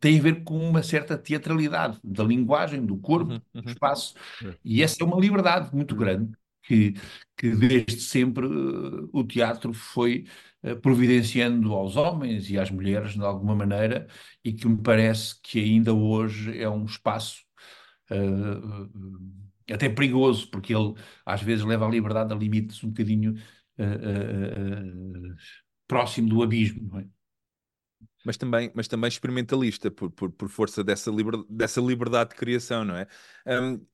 tem 0.00 0.18
a 0.18 0.22
ver 0.22 0.44
com 0.44 0.58
uma 0.58 0.82
certa 0.82 1.18
teatralidade 1.18 1.98
da 2.02 2.22
linguagem, 2.24 2.84
do 2.84 2.96
corpo, 2.96 3.32
uhum, 3.32 3.40
uhum. 3.54 3.62
do 3.62 3.70
espaço, 3.70 4.14
uhum. 4.42 4.54
e 4.64 4.82
essa 4.82 5.02
é 5.02 5.04
uma 5.04 5.20
liberdade 5.20 5.74
muito 5.74 5.94
grande 5.94 6.32
que, 6.62 6.94
que 7.36 7.50
desde 7.50 8.00
sempre 8.00 8.46
uh, 8.46 9.08
o 9.12 9.24
teatro 9.24 9.72
foi 9.72 10.20
uh, 10.22 10.26
providenciando 10.82 11.72
aos 11.74 11.96
homens 11.96 12.48
e 12.50 12.58
às 12.58 12.70
mulheres 12.70 13.12
de 13.14 13.22
alguma 13.22 13.54
maneira 13.54 14.06
e 14.42 14.52
que 14.52 14.66
me 14.66 14.80
parece 14.82 15.40
que 15.42 15.60
ainda 15.60 15.92
hoje 15.92 16.60
é 16.60 16.68
um 16.68 16.84
espaço 16.84 17.42
uh, 18.10 18.90
até 19.70 19.88
perigoso, 19.88 20.50
porque 20.50 20.74
ele 20.74 20.94
às 21.24 21.42
vezes 21.42 21.64
leva 21.64 21.86
a 21.86 21.90
liberdade 21.90 22.32
a 22.32 22.36
limites 22.36 22.82
um 22.82 22.88
bocadinho 22.88 23.34
próximo 25.88 26.28
do 26.28 26.42
abismo, 26.42 26.98
é? 27.00 27.06
mas 28.24 28.36
também, 28.36 28.72
mas 28.74 28.88
também 28.88 29.08
experimentalista, 29.08 29.90
por, 29.90 30.10
por, 30.10 30.32
por 30.32 30.48
força 30.48 30.82
dessa, 30.82 31.10
liber, 31.10 31.34
dessa 31.48 31.80
liberdade 31.80 32.30
de 32.30 32.36
criação, 32.36 32.84
não 32.84 32.96
é? 32.96 33.06
Um, 33.46 33.86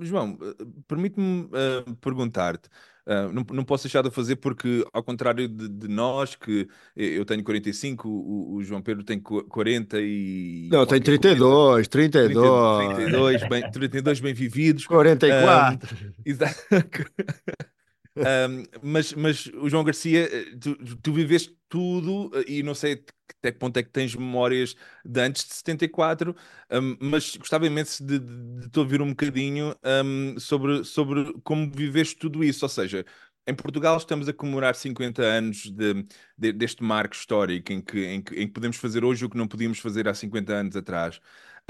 João, 0.00 0.38
eh, 0.40 0.64
permite-me 0.86 1.44
uh, 1.44 1.96
perguntar-te, 2.00 2.68
uh, 3.06 3.32
não, 3.32 3.44
não 3.52 3.64
posso 3.64 3.84
deixar 3.84 4.02
de 4.02 4.10
fazer 4.10 4.36
porque, 4.36 4.86
ao 4.92 5.02
contrário 5.02 5.48
de, 5.48 5.68
de 5.68 5.88
nós, 5.88 6.34
que 6.34 6.68
eu 6.96 7.24
tenho 7.24 7.42
45, 7.42 8.08
o, 8.08 8.54
o 8.54 8.62
João 8.62 8.80
Pedro 8.82 9.02
tem 9.02 9.20
40 9.20 10.00
e... 10.00 10.68
Não, 10.70 10.86
tem 10.86 11.00
32, 11.00 11.88
32. 11.88 12.96
32, 12.96 13.48
bem, 13.48 13.70
32 13.70 14.20
bem 14.20 14.34
vividos. 14.34 14.86
44. 14.86 15.96
Um, 15.96 16.12
exato. 16.24 16.54
Um, 18.16 18.62
mas, 18.80 19.12
mas 19.12 19.46
o 19.60 19.68
João 19.68 19.82
Garcia, 19.82 20.30
tu, 20.60 20.76
tu 21.02 21.12
viveste 21.12 21.52
tudo 21.68 22.30
e 22.46 22.62
não 22.62 22.72
sei 22.72 23.04
até 23.44 23.52
que 23.52 23.58
ponto 23.58 23.76
é 23.76 23.82
que 23.82 23.90
tens 23.90 24.14
memórias 24.14 24.74
de 25.04 25.20
antes 25.20 25.44
de 25.46 25.54
74, 25.54 26.34
um, 26.70 26.96
mas 27.00 27.36
gostava 27.36 27.66
imenso 27.66 28.04
de, 28.04 28.18
de, 28.18 28.60
de 28.60 28.70
te 28.70 28.78
ouvir 28.78 29.02
um 29.02 29.10
bocadinho 29.10 29.76
um, 30.04 30.38
sobre, 30.40 30.84
sobre 30.84 31.32
como 31.42 31.70
viveste 31.70 32.16
tudo 32.16 32.42
isso. 32.42 32.64
Ou 32.64 32.68
seja, 32.68 33.04
em 33.46 33.54
Portugal 33.54 33.96
estamos 33.98 34.28
a 34.28 34.32
comemorar 34.32 34.74
50 34.74 35.22
anos 35.22 35.70
de, 35.70 36.06
de, 36.38 36.52
deste 36.52 36.82
marco 36.82 37.14
histórico 37.14 37.72
em 37.72 37.82
que, 37.82 38.04
em, 38.06 38.22
que, 38.22 38.34
em 38.34 38.46
que 38.46 38.52
podemos 38.52 38.76
fazer 38.78 39.04
hoje 39.04 39.24
o 39.24 39.30
que 39.30 39.36
não 39.36 39.46
podíamos 39.48 39.78
fazer 39.78 40.08
há 40.08 40.14
50 40.14 40.52
anos 40.52 40.76
atrás. 40.76 41.20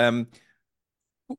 Um, 0.01 0.27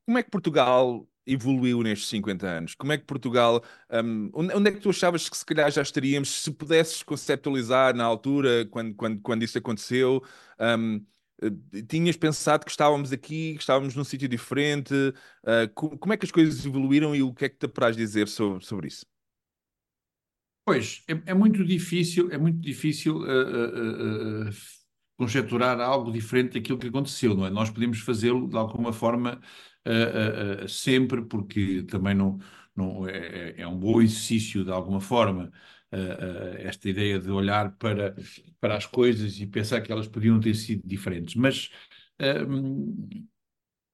Como 0.05 0.17
é 0.17 0.23
que 0.23 0.29
Portugal 0.31 1.07
evoluiu 1.25 1.81
nestes 1.81 2.09
50 2.09 2.47
anos? 2.47 2.75
Como 2.75 2.91
é 2.91 2.97
que 2.97 3.05
Portugal. 3.05 3.63
Um, 3.91 4.29
onde 4.33 4.69
é 4.69 4.71
que 4.71 4.79
tu 4.79 4.89
achavas 4.89 5.27
que 5.27 5.37
se 5.37 5.45
calhar 5.45 5.71
já 5.71 5.81
estaríamos, 5.81 6.29
se 6.29 6.51
pudesses 6.51 7.03
conceptualizar 7.03 7.95
na 7.95 8.03
altura, 8.03 8.65
quando, 8.67 8.95
quando, 8.95 9.21
quando 9.21 9.43
isso 9.43 9.57
aconteceu? 9.57 10.23
Um, 10.59 11.05
eh, 11.41 11.81
tinhas 11.87 12.15
pensado 12.15 12.65
que 12.65 12.71
estávamos 12.71 13.11
aqui, 13.11 13.53
que 13.55 13.61
estávamos 13.61 13.95
num 13.95 14.03
sítio 14.03 14.27
diferente? 14.27 14.93
Uh, 15.43 15.97
como 15.97 16.13
é 16.13 16.17
que 16.17 16.25
as 16.25 16.31
coisas 16.31 16.65
evoluíram 16.65 17.15
e 17.15 17.21
o 17.21 17.33
que 17.33 17.45
é 17.45 17.49
que 17.49 17.57
te 17.57 17.65
apraz 17.65 17.95
dizer 17.95 18.27
sobre, 18.27 18.63
sobre 18.65 18.87
isso? 18.87 19.05
Pois, 20.65 21.03
é, 21.07 21.31
é, 21.31 21.33
muito 21.33 21.63
difícil, 21.63 22.31
é 22.31 22.37
muito 22.39 22.59
difícil 22.59 23.17
uh, 23.17 24.47
uh, 24.47 24.49
conjecturar 25.15 25.79
algo 25.79 26.11
diferente 26.11 26.53
daquilo 26.53 26.79
que 26.79 26.87
aconteceu, 26.87 27.35
não 27.35 27.45
é? 27.45 27.51
Nós 27.51 27.69
podemos 27.69 27.99
fazê-lo 27.99 28.47
de 28.47 28.57
alguma 28.57 28.91
forma 28.91 29.39
sempre, 30.67 31.23
porque 31.23 31.83
também 31.83 32.15
não, 32.15 32.39
não 32.75 33.07
é, 33.07 33.17
é, 33.17 33.61
é, 33.61 33.67
um 33.67 33.77
bom 33.77 34.01
exercício 34.01 34.63
de 34.63 34.71
alguma 34.71 35.01
forma 35.01 35.51
esta 36.59 36.89
ideia 36.89 37.19
de 37.19 37.31
olhar 37.31 37.71
para, 37.77 38.13
para 38.59 38.75
as 38.75 38.85
coisas 38.85 39.39
e 39.39 39.47
pensar 39.47 39.79
que 39.81 39.91
elas 39.91 40.07
podiam 40.07 40.39
ter 40.41 40.53
sido 40.53 40.81
diferentes. 40.85 41.35
Mas 41.35 41.69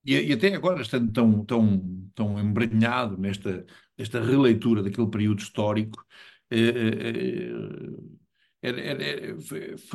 e, 0.06 0.16
e, 0.30 0.34
até 0.34 0.54
agora, 0.56 0.82
estando 0.82 1.12
tão, 1.12 1.46
tão, 1.46 2.10
tão 2.16 2.40
embranhado 2.40 3.18
nesta, 3.18 3.66
nesta 3.98 4.24
releitura 4.24 4.82
daquele 4.82 5.10
período 5.10 5.40
histórico, 5.40 6.04
era, 8.62 8.80
era, 8.84 9.38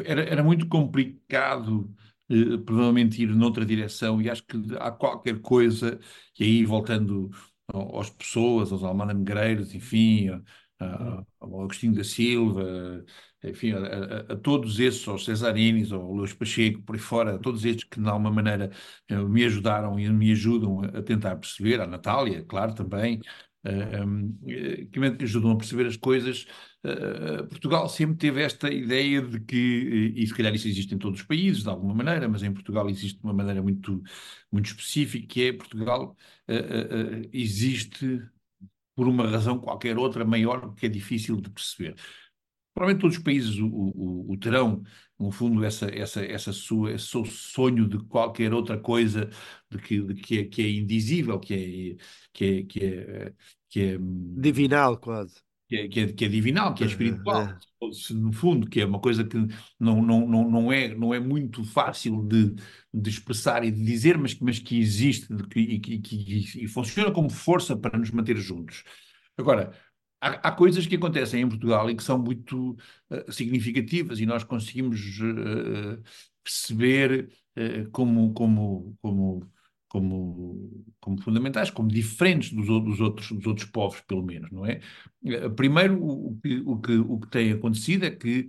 era, 0.05 0.22
era 0.22 0.42
muito 0.44 0.66
complicado 0.68 1.94
eh, 2.31 2.59
provavelmente 2.64 3.22
ir 3.22 3.29
noutra 3.35 3.64
direção 3.64 4.20
e 4.20 4.29
acho 4.31 4.43
que 4.45 4.57
há 4.79 4.91
qualquer 4.91 5.41
coisa, 5.41 5.99
e 6.39 6.45
aí 6.45 6.64
voltando 6.64 7.31
aos 7.68 8.11
pessoas, 8.11 8.72
aos 8.72 8.83
Almada 8.85 9.12
Negreiros, 9.14 9.74
enfim, 9.74 10.29
a, 10.79 11.24
ao 11.41 11.61
Agostinho 11.62 11.95
da 11.95 12.05
Silva, 12.05 13.05
enfim, 13.43 13.72
a, 13.72 13.79
a, 13.79 14.33
a, 14.35 14.37
todos 14.37 14.79
esses, 14.81 15.07
aos 15.09 15.24
Cesarinis, 15.24 15.93
ao 15.93 16.12
Luís 16.12 16.33
Pacheco, 16.33 16.83
por 16.83 16.95
aí 16.97 17.01
fora, 17.01 17.37
a 17.37 17.39
todos 17.39 17.64
estes 17.64 17.85
que 17.85 18.01
de 18.01 18.09
alguma 18.09 18.31
maneira 18.31 18.70
eh, 19.09 19.16
me 19.16 19.45
ajudaram 19.45 19.99
e 19.99 20.09
me 20.11 20.33
ajudam 20.33 20.83
a 20.83 21.03
tentar 21.03 21.37
perceber, 21.37 21.81
a 21.81 21.87
Natália, 21.87 22.45
claro, 22.45 22.74
também, 22.74 23.20
uh, 23.64 24.89
que 24.91 24.99
me 25.01 25.09
ajudam 25.22 25.53
a 25.53 25.57
perceber 25.57 25.87
as 25.87 25.97
coisas. 25.97 26.47
Uh, 26.87 27.45
Portugal 27.49 27.89
sempre 27.89 28.16
teve 28.16 28.41
esta 28.43 28.70
ideia 28.72 29.20
de 29.20 29.41
que, 29.41 30.12
e 30.14 30.24
se 30.24 30.32
calhar 30.32 30.55
isso 30.55 30.68
existe 30.68 30.95
em 30.95 30.99
todos 30.99 31.20
os 31.20 31.26
países, 31.26 31.64
de 31.64 31.68
alguma 31.68 31.93
maneira, 31.93 32.28
mas 32.28 32.45
em 32.45 32.53
Portugal 32.53 32.89
existe 32.89 33.18
de 33.18 33.24
uma 33.24 33.32
maneira 33.32 33.61
muito, 33.61 34.01
muito 34.53 34.66
específica, 34.66 35.26
que 35.26 35.49
é 35.49 35.53
Portugal 35.53 36.16
uh, 36.49 37.28
existe 37.32 38.22
por 38.95 39.09
uma 39.09 39.28
razão 39.28 39.59
qualquer 39.59 39.99
outra 39.99 40.24
maior 40.24 40.74
que 40.76 40.87
é 40.87 40.89
difícil 40.89 41.41
de 41.41 41.51
perceber. 41.51 41.97
Provavelmente 42.72 43.01
todos 43.01 43.16
os 43.16 43.22
países 43.22 43.59
o, 43.59 43.66
o, 43.66 44.32
o, 44.32 44.37
terão, 44.37 44.82
no 45.18 45.32
fundo, 45.32 45.64
essa, 45.64 45.87
essa, 45.87 46.24
essa 46.24 46.53
sua, 46.53 46.93
esse 46.93 47.07
seu 47.07 47.24
sonho 47.24 47.89
de 47.89 47.99
qualquer 48.05 48.53
outra 48.55 48.78
coisa 48.78 49.28
de 49.70 49.78
que, 49.78 50.01
de 50.03 50.14
que, 50.14 50.39
é, 50.39 50.45
que 50.45 50.62
é 50.62 50.70
indizível, 50.70 51.41
que 51.41 51.55
é, 51.55 52.05
que 52.32 52.45
é, 52.45 52.62
que 52.64 52.84
é, 52.84 53.34
que 53.68 53.80
é 53.80 53.99
divinal 53.99 54.99
quase. 54.99 55.45
Que 55.69 55.77
é, 55.77 55.89
que 55.89 56.01
é, 56.01 56.12
que 56.12 56.25
é 56.25 56.29
divinal, 56.29 56.75
que 56.75 56.85
é 56.85 56.87
espiritual, 56.87 57.49
no 58.11 58.33
fundo, 58.33 58.69
que 58.69 58.81
é 58.81 58.87
uma 58.87 59.01
coisa 59.01 59.25
que 59.25 59.37
não, 59.81 60.01
não, 60.01 60.27
não, 60.29 60.49
não, 60.49 60.73
é, 60.73 60.95
não 60.95 61.12
é 61.12 61.19
muito 61.19 61.64
fácil 61.64 62.23
de, 62.23 62.55
de 62.95 63.11
expressar 63.11 63.64
e 63.64 63.73
de 63.73 63.85
dizer, 63.85 64.17
mas, 64.17 64.39
mas 64.39 64.61
que 64.61 64.79
existe 64.79 65.27
e, 65.57 65.81
que, 65.81 65.99
que, 65.99 66.62
e 66.62 66.69
funciona 66.69 67.11
como 67.11 67.29
força 67.29 67.77
para 67.77 67.99
nos 67.99 68.12
manter 68.12 68.37
juntos. 68.37 68.85
Agora, 69.37 69.73
há, 70.21 70.49
há, 70.49 70.53
coisas 70.53 70.87
que 70.87 70.97
acontecem 70.97 71.43
em 71.43 71.49
Portugal 71.49 71.91
e 71.91 71.97
que 71.97 72.03
são 72.03 72.19
muito 72.19 72.77
uh, 73.11 73.33
significativas 73.33 74.21
e 74.21 74.27
nós 74.27 74.45
conseguimos 74.45 75.01
uh, 75.21 76.03
perceber 76.43 77.29
uh, 77.57 77.91
como, 77.91 78.33
como, 78.33 78.97
como, 79.03 79.51
como, 79.97 80.84
como 81.01 81.22
fundamentais, 81.22 81.70
como 81.70 81.88
diferentes 81.88 82.53
dos, 82.53 82.66
dos, 82.66 83.01
outros, 83.01 83.32
dos 83.32 83.47
outros 83.47 83.66
povos, 83.70 83.99
pelo 84.03 84.22
menos, 84.22 84.51
não 84.53 84.66
é? 84.66 84.80
Primeiro, 85.57 86.05
o 86.05 86.38
que, 86.42 86.62
o 86.66 86.76
que, 86.78 86.92
o 86.99 87.18
que 87.18 87.30
tem 87.30 87.53
acontecido 87.53 88.05
é 88.05 88.11
que, 88.11 88.47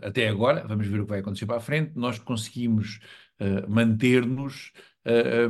até 0.00 0.28
agora, 0.28 0.64
vamos 0.64 0.86
ver 0.86 1.00
o 1.00 1.04
que 1.04 1.10
vai 1.10 1.18
acontecer 1.18 1.44
para 1.44 1.56
a 1.56 1.60
frente, 1.60 1.90
nós 1.96 2.20
conseguimos 2.20 3.00
manter-nos 3.68 4.70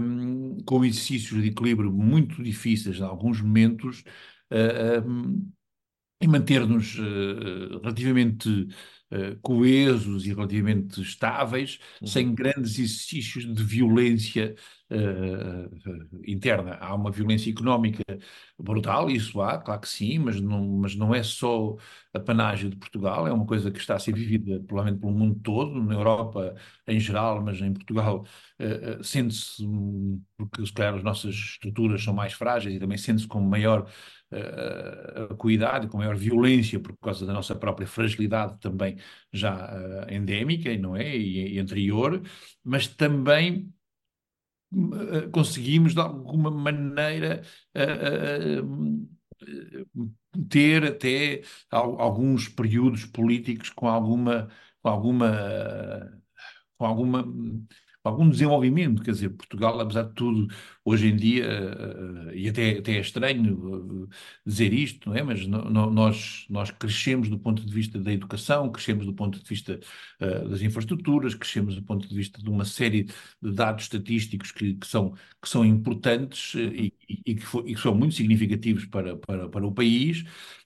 um, 0.00 0.57
com 0.64 0.82
exercícios 0.82 1.42
de 1.42 1.48
equilíbrio 1.48 1.92
muito 1.92 2.42
difíceis 2.42 2.98
em 2.98 3.02
alguns 3.05 3.42
momentos, 3.42 4.02
e 6.18 6.26
manter-nos 6.26 6.98
uh, 6.98 7.80
relativamente 7.82 8.68
uh, 9.12 9.38
coesos 9.42 10.26
e 10.26 10.30
relativamente 10.30 11.00
estáveis, 11.00 11.78
uhum. 12.00 12.07
sem 12.07 12.34
grandes 12.34 12.78
exercícios 12.78 13.44
de 13.44 13.62
violência 13.62 14.55
uh, 14.90 16.20
interna. 16.26 16.74
Há 16.80 16.94
uma 16.94 17.11
violência 17.11 17.50
económica 17.50 18.02
brutal, 18.59 19.11
isso 19.11 19.40
há, 19.40 19.59
claro 19.59 19.80
que 19.80 19.88
sim, 19.88 20.18
mas 20.18 20.40
não, 20.40 20.66
mas 20.78 20.94
não 20.94 21.14
é 21.14 21.22
só 21.22 21.76
a 22.12 22.20
panagem 22.20 22.70
de 22.70 22.76
Portugal, 22.76 23.26
é 23.26 23.32
uma 23.32 23.46
coisa 23.46 23.70
que 23.70 23.78
está 23.78 23.96
a 23.96 23.98
ser 23.98 24.14
vivida 24.14 24.61
provavelmente 24.66 25.00
pelo 25.00 25.12
mundo 25.12 25.40
todo, 25.42 25.82
na 25.82 25.94
Europa 25.94 26.55
em 26.86 27.00
geral, 27.00 27.42
mas 27.42 27.61
em 27.61 27.72
Portugal 27.72 28.24
sente-se, 29.02 29.64
porque 30.36 30.64
se 30.64 30.72
calhar 30.72 30.94
as 30.94 31.02
nossas 31.02 31.34
estruturas 31.34 32.02
são 32.05 32.14
mais 32.14 32.32
frágeis 32.32 32.76
e 32.76 32.78
também 32.78 32.96
sente-se 32.96 33.26
com 33.26 33.40
maior 33.40 33.90
uh, 34.35 35.32
acuidade, 35.32 35.89
com 35.89 35.99
maior 35.99 36.16
violência, 36.16 36.80
por 36.80 36.97
causa 36.99 37.26
da 37.26 37.32
nossa 37.32 37.55
própria 37.55 37.87
fragilidade 37.87 38.59
também 38.61 38.97
já 39.32 39.55
uh, 39.55 40.12
endémica, 40.12 40.76
não 40.78 40.97
é? 40.97 41.16
E, 41.16 41.55
e 41.55 41.59
anterior, 41.59 42.22
mas 42.62 42.89
também 42.89 43.72
uh, 44.72 45.30
conseguimos 45.30 45.95
de 45.95 46.01
alguma 46.01 46.51
maneira 46.51 47.43
ter 50.49 50.85
até 50.85 51.43
alguns 51.70 52.49
períodos 52.49 53.05
políticos 53.05 53.70
com 53.70 53.89
alguma 53.89 54.49
com 54.82 54.89
alguma 54.89 56.22
com 56.78 56.87
alguma 56.87 57.24
algum 58.05 58.28
desenvolvimento, 58.28 59.02
quer 59.02 59.12
dizer, 59.12 59.30
Portugal, 59.30 59.80
apesar 59.80 60.02
de 60.02 60.12
tudo, 60.14 60.48
hoje 60.84 61.09
em 61.09 61.16
dia, 61.16 61.46
uh, 62.28 62.34
e 62.34 62.48
até, 62.48 62.78
até 62.78 62.92
é 62.96 63.00
estranho 63.00 64.05
uh, 64.05 64.09
dizer 64.44 64.72
isto, 64.74 65.09
não 65.09 65.16
é? 65.16 65.22
Mas 65.22 65.46
no, 65.46 65.90
nós, 65.90 66.46
nós 66.50 66.70
crescemos 66.70 67.30
do 67.30 67.38
ponto 67.38 67.64
de 67.64 67.72
vista 67.72 67.98
da 67.98 68.12
educação, 68.12 68.70
crescemos 68.70 69.07
do 69.07 69.14
ponto 69.14 69.42
de 69.42 69.48
vista 69.48 69.80
uh, 70.20 70.48
das 70.48 70.61
infraestruturas, 70.61 71.34
crescemos 71.34 71.74
do 71.74 71.82
ponto 71.82 72.07
de 72.07 72.14
vista 72.14 72.42
de 72.42 72.50
uma 72.50 72.64
série 72.66 73.05
de 73.42 73.52
dados 73.52 73.84
estatísticos 73.84 74.52
que, 74.52 74.74
que 74.74 74.86
são, 74.86 75.14
que 75.40 75.48
são 75.48 75.64
importantes 75.64 76.55
e, 76.55 76.92
e, 77.09 77.34
que 77.34 77.42
for, 77.42 77.66
e 77.66 77.74
que 77.74 77.80
são 77.80 77.94
muito 77.94 78.14
significativos 78.14 78.84
para, 78.84 79.16
para, 79.16 79.48
para 79.48 79.66
o 79.66 79.72
país, 79.72 80.24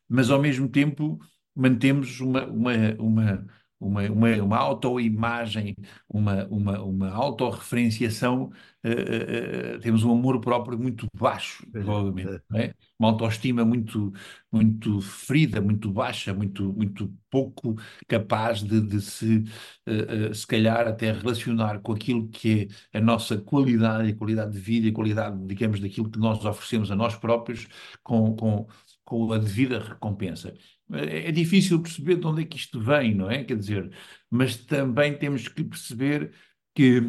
mas 0.08 0.30
ao 0.30 0.40
mesmo 0.40 0.68
tempo 0.68 1.20
mantemos 1.54 2.20
uma, 2.20 2.46
uma, 2.46 2.72
uma 2.98 3.46
uma, 3.80 4.02
uma, 4.10 4.28
uma 4.42 4.56
autoimagem, 4.56 5.76
uma, 6.08 6.46
uma, 6.46 6.80
uma 6.82 7.10
autorreferenciação, 7.10 8.50
uh, 8.84 9.76
uh, 9.76 9.80
temos 9.80 10.02
um 10.02 10.12
amor 10.12 10.40
próprio 10.40 10.78
muito 10.78 11.06
baixo, 11.14 11.64
provavelmente, 11.70 12.42
é? 12.54 12.74
uma 12.98 13.10
autoestima 13.10 13.64
muito, 13.64 14.12
muito 14.50 15.00
ferida, 15.00 15.60
muito 15.60 15.92
baixa, 15.92 16.34
muito, 16.34 16.72
muito 16.72 17.12
pouco 17.30 17.76
capaz 18.08 18.62
de, 18.62 18.80
de 18.80 19.00
se, 19.00 19.44
uh, 19.88 20.34
se 20.34 20.46
calhar, 20.46 20.88
até 20.88 21.12
relacionar 21.12 21.80
com 21.80 21.92
aquilo 21.92 22.28
que 22.28 22.68
é 22.92 22.98
a 22.98 23.00
nossa 23.00 23.38
qualidade, 23.38 24.10
a 24.10 24.16
qualidade 24.16 24.52
de 24.52 24.58
vida 24.60 24.88
a 24.88 24.92
qualidade, 24.92 25.46
digamos, 25.46 25.80
daquilo 25.80 26.10
que 26.10 26.18
nós 26.18 26.44
oferecemos 26.44 26.90
a 26.90 26.96
nós 26.96 27.14
próprios 27.16 27.68
com, 28.02 28.34
com, 28.34 28.66
com 29.04 29.32
a 29.32 29.38
devida 29.38 29.78
recompensa. 29.78 30.54
É, 30.92 31.28
é 31.28 31.32
difícil 31.32 31.80
perceber 31.82 32.16
de 32.16 32.26
onde 32.26 32.42
é 32.42 32.44
que 32.44 32.56
isto 32.56 32.80
vem, 32.80 33.14
não 33.14 33.30
é? 33.30 33.44
Quer 33.44 33.56
dizer, 33.56 33.90
mas 34.30 34.56
também 34.56 35.16
temos 35.16 35.48
que 35.48 35.64
perceber 35.64 36.32
que 36.74 37.02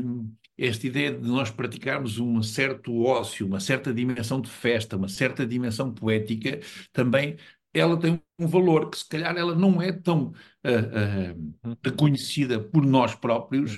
esta 0.58 0.88
ideia 0.88 1.12
de 1.14 1.28
nós 1.28 1.50
praticarmos 1.52 2.20
um 2.20 2.42
certo 2.44 3.04
ócio, 3.04 3.46
uma 3.48 3.60
certa 3.60 3.94
dimensão 3.94 4.42
de 4.42 4.50
festa, 4.50 4.98
uma 4.98 5.08
certa 5.08 5.46
dimensão 5.46 5.94
poética, 5.94 6.60
também 6.92 7.38
ela 7.74 7.98
tem 8.00 8.22
um 8.38 8.48
valor 8.48 8.90
que 8.90 8.98
se 8.98 9.08
calhar 9.08 9.38
ela 9.38 9.56
não 9.56 9.82
é 9.82 9.92
tão 9.92 10.34
uh, 10.66 11.70
uh, 11.72 11.78
reconhecida 11.84 12.60
por 12.60 12.86
nós 12.86 13.16
próprios 13.16 13.76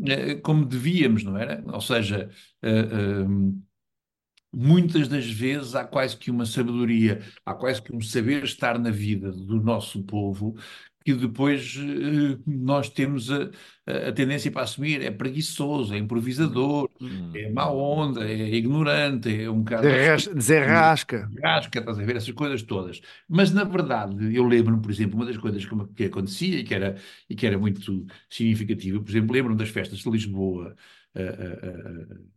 uh, 0.00 0.40
como 0.42 0.64
devíamos, 0.64 1.22
não 1.22 1.36
era? 1.36 1.62
Ou 1.66 1.80
seja, 1.80 2.30
muitas 4.56 5.08
das 5.08 5.26
vezes 5.30 5.74
há 5.74 5.84
quase 5.84 6.16
que 6.16 6.30
uma 6.30 6.46
sabedoria, 6.46 7.22
há 7.44 7.54
quase 7.54 7.82
que 7.82 7.94
um 7.94 8.00
saber 8.00 8.44
estar 8.44 8.78
na 8.78 8.90
vida 8.90 9.30
do 9.32 9.62
nosso 9.62 10.02
povo 10.04 10.56
que 11.04 11.14
depois 11.14 11.76
eh, 11.78 12.38
nós 12.46 12.88
temos 12.90 13.30
a, 13.30 13.50
a 14.08 14.12
tendência 14.12 14.50
para 14.50 14.62
assumir 14.62 15.02
é 15.02 15.10
preguiçoso, 15.10 15.94
é 15.94 15.98
improvisador, 15.98 16.90
Hum. 17.00 17.30
é 17.34 17.50
má 17.52 17.70
onda, 17.70 18.26
é 18.28 18.54
ignorante, 18.54 19.28
é 19.42 19.50
um 19.50 19.58
bocado 19.62 19.82
Desenrasca. 19.82 20.34
Desenrasca. 20.34 21.30
rasca, 21.42 21.78
estás 21.78 21.98
a 21.98 22.02
ver 22.04 22.16
essas 22.16 22.32
coisas 22.34 22.62
todas. 22.62 23.00
Mas 23.28 23.52
na 23.52 23.64
verdade, 23.64 24.34
eu 24.34 24.44
lembro-me, 24.44 24.80
por 24.82 24.90
exemplo, 24.90 25.16
uma 25.16 25.26
das 25.26 25.36
coisas 25.36 25.64
que, 25.64 25.74
que 25.94 26.04
acontecia 26.04 26.58
e 26.60 26.64
que 26.64 26.74
era, 26.74 26.96
e 27.28 27.34
que 27.36 27.46
era 27.46 27.58
muito 27.58 28.06
significativa, 28.30 29.00
por 29.00 29.10
exemplo, 29.10 29.32
lembro-me 29.34 29.58
das 29.58 29.68
festas 29.68 29.98
de 30.00 30.10
Lisboa. 30.10 30.74
eh, 31.14 31.22
eh, 31.22 31.60
eh, 31.62 32.35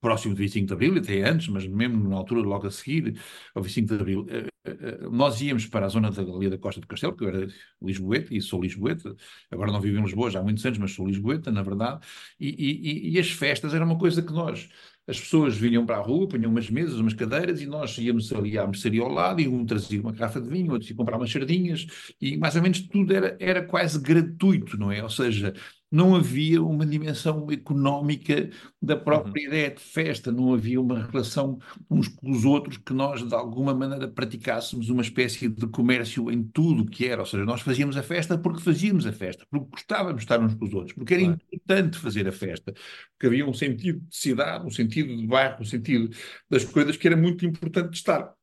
próximo 0.00 0.34
do 0.34 0.38
25 0.38 0.66
de 0.68 0.72
Abril, 0.74 0.96
até 0.98 1.22
antes, 1.22 1.48
mas 1.48 1.66
mesmo 1.66 2.08
na 2.08 2.16
altura, 2.16 2.40
logo 2.40 2.66
a 2.66 2.70
seguir 2.70 3.20
ao 3.54 3.62
25 3.62 3.88
de 3.88 3.94
Abril, 4.00 4.26
eh, 4.28 4.46
eh, 4.64 4.70
eh, 5.04 5.08
nós 5.10 5.40
íamos 5.40 5.66
para 5.66 5.86
a 5.86 5.88
zona 5.88 6.10
da 6.10 6.24
Galia 6.24 6.50
da 6.50 6.58
Costa 6.58 6.80
do 6.80 6.86
Castelo, 6.86 7.12
porque 7.12 7.24
eu 7.24 7.28
era 7.42 7.52
lisboeta 7.82 8.34
e 8.34 8.40
sou 8.40 8.60
lisboeta, 8.62 9.14
agora 9.50 9.70
não 9.72 9.80
vivo 9.80 9.98
em 9.98 10.02
Lisboa 10.02 10.30
já 10.30 10.40
há 10.40 10.42
muitos 10.42 10.64
anos, 10.64 10.78
mas 10.78 10.92
sou 10.92 11.06
lisboeta, 11.06 11.50
na 11.50 11.62
verdade, 11.62 12.06
e, 12.38 12.48
e- 12.48 13.10
e- 13.14 13.18
as 13.18 13.30
festas 13.30 13.74
eram 13.74 13.86
uma 13.86 13.98
coisa 13.98 14.22
que 14.22 14.32
nós, 14.32 14.68
as 15.06 15.18
pessoas 15.18 15.56
vinham 15.56 15.84
para 15.84 15.96
a 15.96 16.00
rua, 16.00 16.28
punham 16.28 16.50
umas 16.50 16.70
mesas, 16.70 16.94
umas 16.98 17.14
cadeiras, 17.14 17.60
e 17.60 17.66
nós 17.66 17.96
íamos 17.98 18.32
ali 18.32 18.56
à 18.58 18.66
mercearia 18.66 19.02
ao 19.02 19.08
lado, 19.08 19.40
e 19.40 19.48
um 19.48 19.66
trazia 19.66 20.00
uma 20.00 20.12
garrafa 20.12 20.40
de 20.40 20.48
vinho, 20.48 20.72
outro 20.72 20.88
ia 20.88 20.94
comprar 20.96 21.16
umas 21.16 21.30
sardinhas, 21.30 21.86
e 22.20 22.36
mais 22.36 22.54
ou 22.56 22.62
menos 22.62 22.80
tudo 22.82 23.12
era, 23.14 23.36
era 23.40 23.64
quase 23.64 23.98
gratuito, 24.00 24.78
não 24.78 24.92
é? 24.92 25.02
Ou 25.02 25.10
seja, 25.10 25.52
não 25.90 26.14
havia 26.14 26.62
uma 26.62 26.86
dimensão 26.86 27.50
económica 27.50 28.48
da 28.80 28.96
própria 28.96 29.42
ideia 29.46 29.70
de 29.70 29.80
festa, 29.80 30.30
não 30.30 30.54
havia 30.54 30.80
uma 30.80 31.02
relação 31.06 31.58
uns 31.90 32.06
com 32.08 32.30
os 32.30 32.44
outros 32.44 32.76
que 32.76 32.92
nós, 32.92 33.26
de 33.26 33.34
alguma 33.34 33.74
maneira, 33.74 34.06
praticássemos 34.06 34.88
uma 34.88 35.02
espécie 35.02 35.48
de 35.48 35.66
comércio 35.66 36.30
em 36.30 36.42
tudo 36.44 36.82
o 36.82 36.86
que 36.86 37.06
era. 37.06 37.20
Ou 37.22 37.26
seja, 37.26 37.44
nós 37.44 37.60
fazíamos 37.62 37.96
a 37.96 38.02
festa 38.02 38.38
porque 38.38 38.60
fazíamos 38.60 39.04
a 39.06 39.12
festa, 39.12 39.44
porque 39.50 39.66
gostávamos 39.70 40.16
de 40.18 40.22
estar 40.24 40.40
uns 40.40 40.54
com 40.54 40.64
os 40.64 40.74
outros, 40.74 40.92
porque 40.94 41.14
era 41.14 41.22
Claro. 41.24 41.40
importante 41.52 41.98
fazer 41.98 42.28
a 42.28 42.32
festa, 42.32 42.72
porque 42.72 43.26
havia 43.26 43.46
um 43.46 43.52
sentido 43.52 44.00
de 44.00 44.16
cidade, 44.16 44.66
um 44.66 44.70
sentido 44.70 44.89
de 44.90 45.26
bairro, 45.26 45.60
um 45.60 45.64
sentido 45.64 46.10
das 46.48 46.64
coisas 46.64 46.96
que 46.96 47.06
era 47.06 47.16
muito 47.16 47.46
importante 47.46 47.90
de 47.90 47.96
estar. 47.96 48.34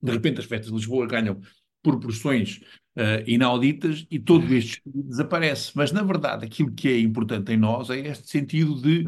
De 0.00 0.12
repente, 0.12 0.40
as 0.40 0.46
festas 0.46 0.68
de 0.68 0.74
Lisboa 0.74 1.06
ganham 1.06 1.40
proporções 1.82 2.60
eh, 2.96 3.24
inauditas 3.26 4.06
e 4.10 4.18
todo 4.18 4.52
este 4.52 4.82
desaparece. 4.84 5.72
Mas, 5.74 5.92
na 5.92 6.02
verdade, 6.02 6.44
aquilo 6.44 6.72
que 6.72 6.88
é 6.88 6.98
importante 6.98 7.52
em 7.52 7.56
nós 7.56 7.90
é 7.90 7.98
este 7.98 8.28
sentido 8.28 8.80
de 8.80 9.06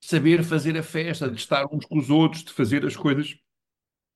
saber 0.00 0.42
fazer 0.44 0.76
a 0.76 0.82
festa, 0.82 1.30
de 1.30 1.36
estar 1.36 1.66
uns 1.72 1.84
com 1.84 1.98
os 1.98 2.10
outros, 2.10 2.44
de 2.44 2.52
fazer 2.52 2.84
as 2.86 2.96
coisas 2.96 3.36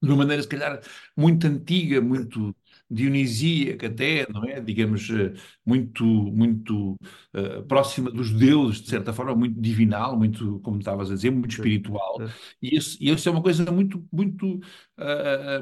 de 0.03 0.09
uma 0.11 0.19
maneira, 0.19 0.43
se 0.43 0.49
calhar, 0.49 0.81
muito 1.17 1.47
antiga, 1.47 2.01
muito 2.01 2.55
dionisíaca 2.91 3.87
até, 3.87 4.27
não 4.31 4.45
é? 4.45 4.61
Digamos, 4.61 5.09
eh, 5.11 5.33
muito, 5.65 6.05
muito 6.05 6.99
eh, 7.33 7.63
próxima 7.63 8.11
dos 8.11 8.31
deuses, 8.33 8.81
de 8.83 8.89
certa 8.91 9.13
forma, 9.13 9.35
muito 9.35 9.61
divinal, 9.61 10.17
muito, 10.17 10.61
como 10.61 10.79
estavas 10.79 11.11
a 11.11 11.15
dizer, 11.15 11.31
muito 11.31 11.51
espiritual. 11.53 12.19
E 12.61 12.77
isso, 12.77 12.99
e 13.01 13.11
isso 13.11 13.29
é 13.29 13.33
uma 13.33 13.43
coisa 13.43 13.71
muito, 13.71 14.05
muito, 14.13 14.61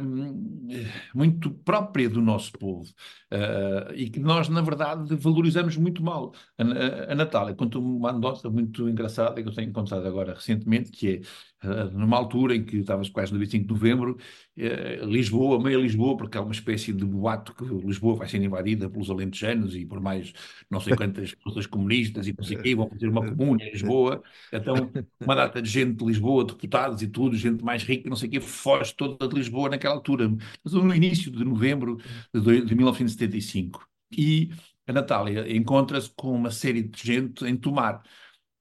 hum, 0.01 0.61
muito 1.15 1.51
própria 1.51 2.09
do 2.09 2.21
nosso 2.21 2.53
povo 2.53 2.91
ah, 3.31 3.93
e 3.95 4.11
que 4.11 4.19
nós, 4.21 4.49
na 4.49 4.61
verdade, 4.61 5.15
valorizamos 5.17 5.77
muito 5.77 6.03
mal. 6.03 6.33
A, 6.59 6.63
a, 6.63 7.13
a 7.13 7.15
Natália 7.15 7.55
conta 7.55 7.79
uma 7.79 8.11
anedota 8.11 8.51
muito 8.51 8.89
engraçada 8.89 9.43
que 9.43 9.49
eu 9.49 9.55
tenho 9.55 9.73
contado 9.73 10.07
agora 10.07 10.35
recentemente, 10.35 10.91
que 10.91 11.09
é 11.09 11.21
numa 11.93 12.17
altura 12.17 12.55
em 12.57 12.65
que 12.65 12.79
estávamos 12.79 13.11
quase 13.11 13.33
no 13.33 13.39
25 13.39 13.67
de 13.67 13.73
novembro, 13.73 14.17
Lisboa, 15.03 15.63
meia 15.63 15.77
Lisboa, 15.77 16.17
porque 16.17 16.39
há 16.39 16.41
uma 16.41 16.53
espécie 16.53 16.93
de 16.93 17.05
boato 17.05 17.55
que 17.55 17.65
Lisboa 17.65 18.17
vai 18.17 18.29
ser 18.29 18.43
invadida 18.43 18.89
pelos 18.89 19.11
alentejanos 19.11 19.75
e 19.77 19.85
por 19.91 20.01
mais 20.01 20.33
não 20.71 20.81
sei 20.81 20.95
quantas 20.97 21.33
forças 21.43 21.67
comunistas 21.67 22.29
e 22.29 22.35
não 22.37 22.45
sei 22.45 22.57
o 22.57 22.63
quê, 22.63 22.75
vão 22.75 22.89
fazer 22.89 23.09
uma 23.09 23.27
comuna 23.27 23.63
em 23.65 23.73
Lisboa. 23.73 24.23
Então, 24.53 24.91
uma 25.21 25.35
data 25.35 25.61
de 25.61 25.69
gente 25.69 25.97
de 25.99 26.05
Lisboa, 26.05 26.45
deputados 26.45 27.03
e 27.03 27.09
tudo, 27.09 27.37
gente 27.37 27.65
mais 27.65 27.83
rica, 27.83 28.09
não 28.09 28.17
sei 28.17 28.29
o 28.29 28.33
quê, 28.33 28.41
foge 28.41 28.95
toda 28.95 29.29
de 29.29 29.35
Lisboa 29.35 29.69
naquela 29.69 29.95
altura. 29.95 30.31
Mas 30.65 30.73
no 30.73 30.95
início 30.95 31.31
de 31.31 31.45
novembro 31.45 31.99
de, 32.33 32.65
de 32.65 32.75
1975. 32.75 33.87
E 34.17 34.51
a 34.87 34.93
Natália 34.93 35.51
encontra-se 35.55 36.11
com 36.17 36.33
uma 36.33 36.51
série 36.51 36.83
de 36.83 37.03
gente 37.03 37.45
em 37.45 37.57
Tomar. 37.57 38.03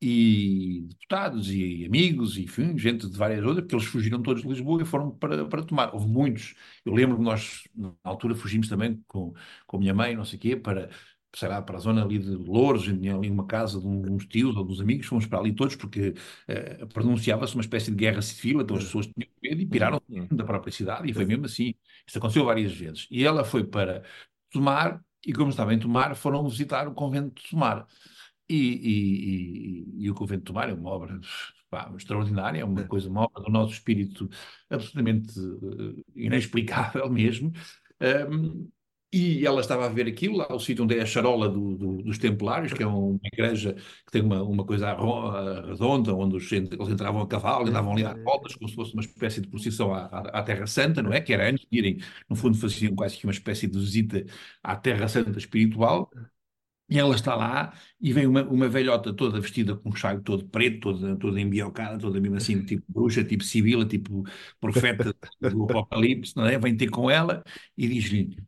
E 0.01 0.87
deputados 0.91 1.51
e 1.51 1.85
amigos, 1.85 2.37
e 2.37 2.43
enfim, 2.43 2.77
gente 2.77 3.09
de 3.09 3.17
várias 3.17 3.43
outras, 3.43 3.63
porque 3.63 3.75
eles 3.75 3.85
fugiram 3.85 4.21
todos 4.21 4.41
de 4.43 4.47
Lisboa 4.47 4.81
e 4.81 4.85
foram 4.85 5.11
para, 5.11 5.45
para 5.45 5.63
Tomar. 5.63 5.93
Houve 5.93 6.07
muitos. 6.07 6.55
Eu 6.85 6.93
lembro-me, 6.93 7.23
nós, 7.23 7.67
na 7.75 7.93
altura, 8.03 8.33
fugimos 8.33 8.69
também 8.69 9.03
com, 9.07 9.33
com 9.67 9.77
a 9.77 9.79
minha 9.79 9.93
mãe, 9.93 10.15
não 10.15 10.23
sei 10.23 10.37
o 10.37 10.41
quê, 10.41 10.55
para, 10.55 10.89
sei 11.35 11.47
lá, 11.49 11.61
para 11.61 11.77
a 11.77 11.79
zona 11.79 12.03
ali 12.03 12.17
de 12.19 12.31
Louros, 12.31 12.83
tinha 12.83 13.15
ali 13.15 13.29
uma 13.29 13.45
casa 13.45 13.79
de 13.79 13.87
um- 13.87 14.15
uns 14.15 14.25
tios 14.25 14.55
ou 14.55 14.63
dos 14.63 14.81
amigos, 14.81 15.05
fomos 15.07 15.25
para 15.27 15.39
ali 15.39 15.53
todos, 15.53 15.75
porque 15.75 16.13
eh, 16.47 16.85
pronunciava-se 16.87 17.53
uma 17.55 17.61
espécie 17.61 17.91
de 17.91 17.97
guerra 17.97 18.21
civil, 18.21 18.61
então 18.61 18.75
as 18.77 18.83
pessoas 18.83 19.05
tinham 19.07 19.29
medo 19.41 19.61
e 19.61 19.65
piraram 19.67 20.01
Hum. 20.09 20.27
da 20.31 20.43
própria 20.43 20.71
cidade, 20.73 21.09
e 21.09 21.13
foi 21.13 21.25
mesmo 21.25 21.45
assim. 21.45 21.73
Isso 22.07 22.17
aconteceu 22.17 22.45
várias 22.45 22.73
vezes. 22.73 23.07
E 23.11 23.23
ela 23.25 23.43
foi 23.43 23.63
para 23.63 24.03
Tomar, 24.51 25.03
e 25.25 25.31
como 25.33 25.49
estava 25.51 25.73
em 25.73 25.79
Tomar, 25.79 26.15
foram 26.15 26.47
visitar 26.47 26.87
o 26.87 26.93
convento 26.93 27.41
de 27.41 27.49
Tomar. 27.49 27.85
E, 28.49 28.55
e- 28.55 30.01
e- 30.01 30.05
e 30.05 30.09
o 30.11 30.15
Convento 30.15 30.39
de 30.41 30.45
Tomar 30.45 30.69
é 30.69 30.73
uma 30.73 30.89
obra 30.89 31.19
pá, 31.69 31.91
extraordinária, 31.95 32.61
é 32.61 32.65
uma 32.65 32.83
coisa, 32.85 33.09
uma 33.09 33.21
obra 33.21 33.43
do 33.43 33.51
nosso 33.51 33.73
espírito 33.73 34.27
absolutamente 34.69 35.29
eh, 35.39 36.03
inexplicável 36.15 37.09
mesmo. 37.11 37.51
Ahm, 37.99 38.67
e 39.11 39.45
ela 39.45 39.61
estava 39.61 39.85
a 39.85 39.89
ver 39.89 40.07
aquilo, 40.07 40.37
lá 40.37 40.47
o 40.53 40.59
sítio 40.59 40.83
onde 40.83 40.97
é 40.97 41.01
a 41.01 41.05
charola 41.05 41.49
do- 41.49 41.75
do- 41.77 42.03
dos 42.03 42.17
Templários, 42.19 42.73
que 42.73 42.83
é 42.83 42.87
uma 42.87 43.19
igreja 43.33 43.73
que 43.73 44.11
tem 44.11 44.21
uma, 44.21 44.43
uma 44.43 44.65
coisa 44.65 44.89
ah, 44.91 45.65
redonda, 45.67 46.13
onde 46.15 46.35
os, 46.35 46.51
eles 46.51 46.89
entravam 46.89 47.21
a 47.21 47.27
cavalo 47.27 47.65
e 47.67 47.69
andavam 47.69 47.93
ali 47.93 48.05
às 48.05 48.15
voltas, 48.23 48.55
como 48.55 48.69
se 48.69 48.75
fosse 48.75 48.93
uma 48.93 49.01
espécie 49.01 49.41
de 49.41 49.47
procissão 49.47 49.93
à, 49.93 50.05
à- 50.05 50.43
Terra 50.43 50.67
Santa, 50.67 51.01
não 51.01 51.11
é? 51.13 51.21
Que 51.21 51.33
era 51.33 51.49
antes 51.49 51.65
de 51.71 51.77
irem, 51.77 51.97
no 52.29 52.35
fundo, 52.35 52.57
faziam 52.57 52.95
quase 52.95 53.17
que 53.17 53.25
uma 53.25 53.31
espécie 53.33 53.67
de 53.67 53.77
visita 53.79 54.23
à 54.63 54.75
Terra 54.75 55.07
Santa 55.07 55.37
espiritual. 55.39 56.09
E 56.91 56.97
ela 56.97 57.13
está 57.15 57.35
lá 57.35 57.73
e 58.01 58.11
vem 58.11 58.25
uma, 58.25 58.43
uma 58.43 58.67
velhota 58.67 59.13
toda 59.13 59.39
vestida 59.39 59.75
com 59.75 59.89
um 59.89 59.95
chaio 59.95 60.21
todo 60.23 60.47
preto, 60.49 60.79
toda, 60.93 61.15
toda 61.17 61.39
embiocada, 61.39 61.99
toda 61.99 62.19
mesmo 62.19 62.35
assim, 62.37 62.63
tipo 62.65 62.83
bruxa, 62.91 63.23
tipo 63.23 63.43
sibila, 63.43 63.85
tipo 63.85 64.23
profeta 64.59 65.15
do 65.39 65.63
Apocalipse, 65.65 66.35
não 66.35 66.47
é? 66.47 66.57
Vem 66.57 66.75
ter 66.75 66.89
com 66.89 67.09
ela 67.09 67.43
e 67.77 67.87
diz-lhe: 67.87 68.21
"N- 68.23 68.47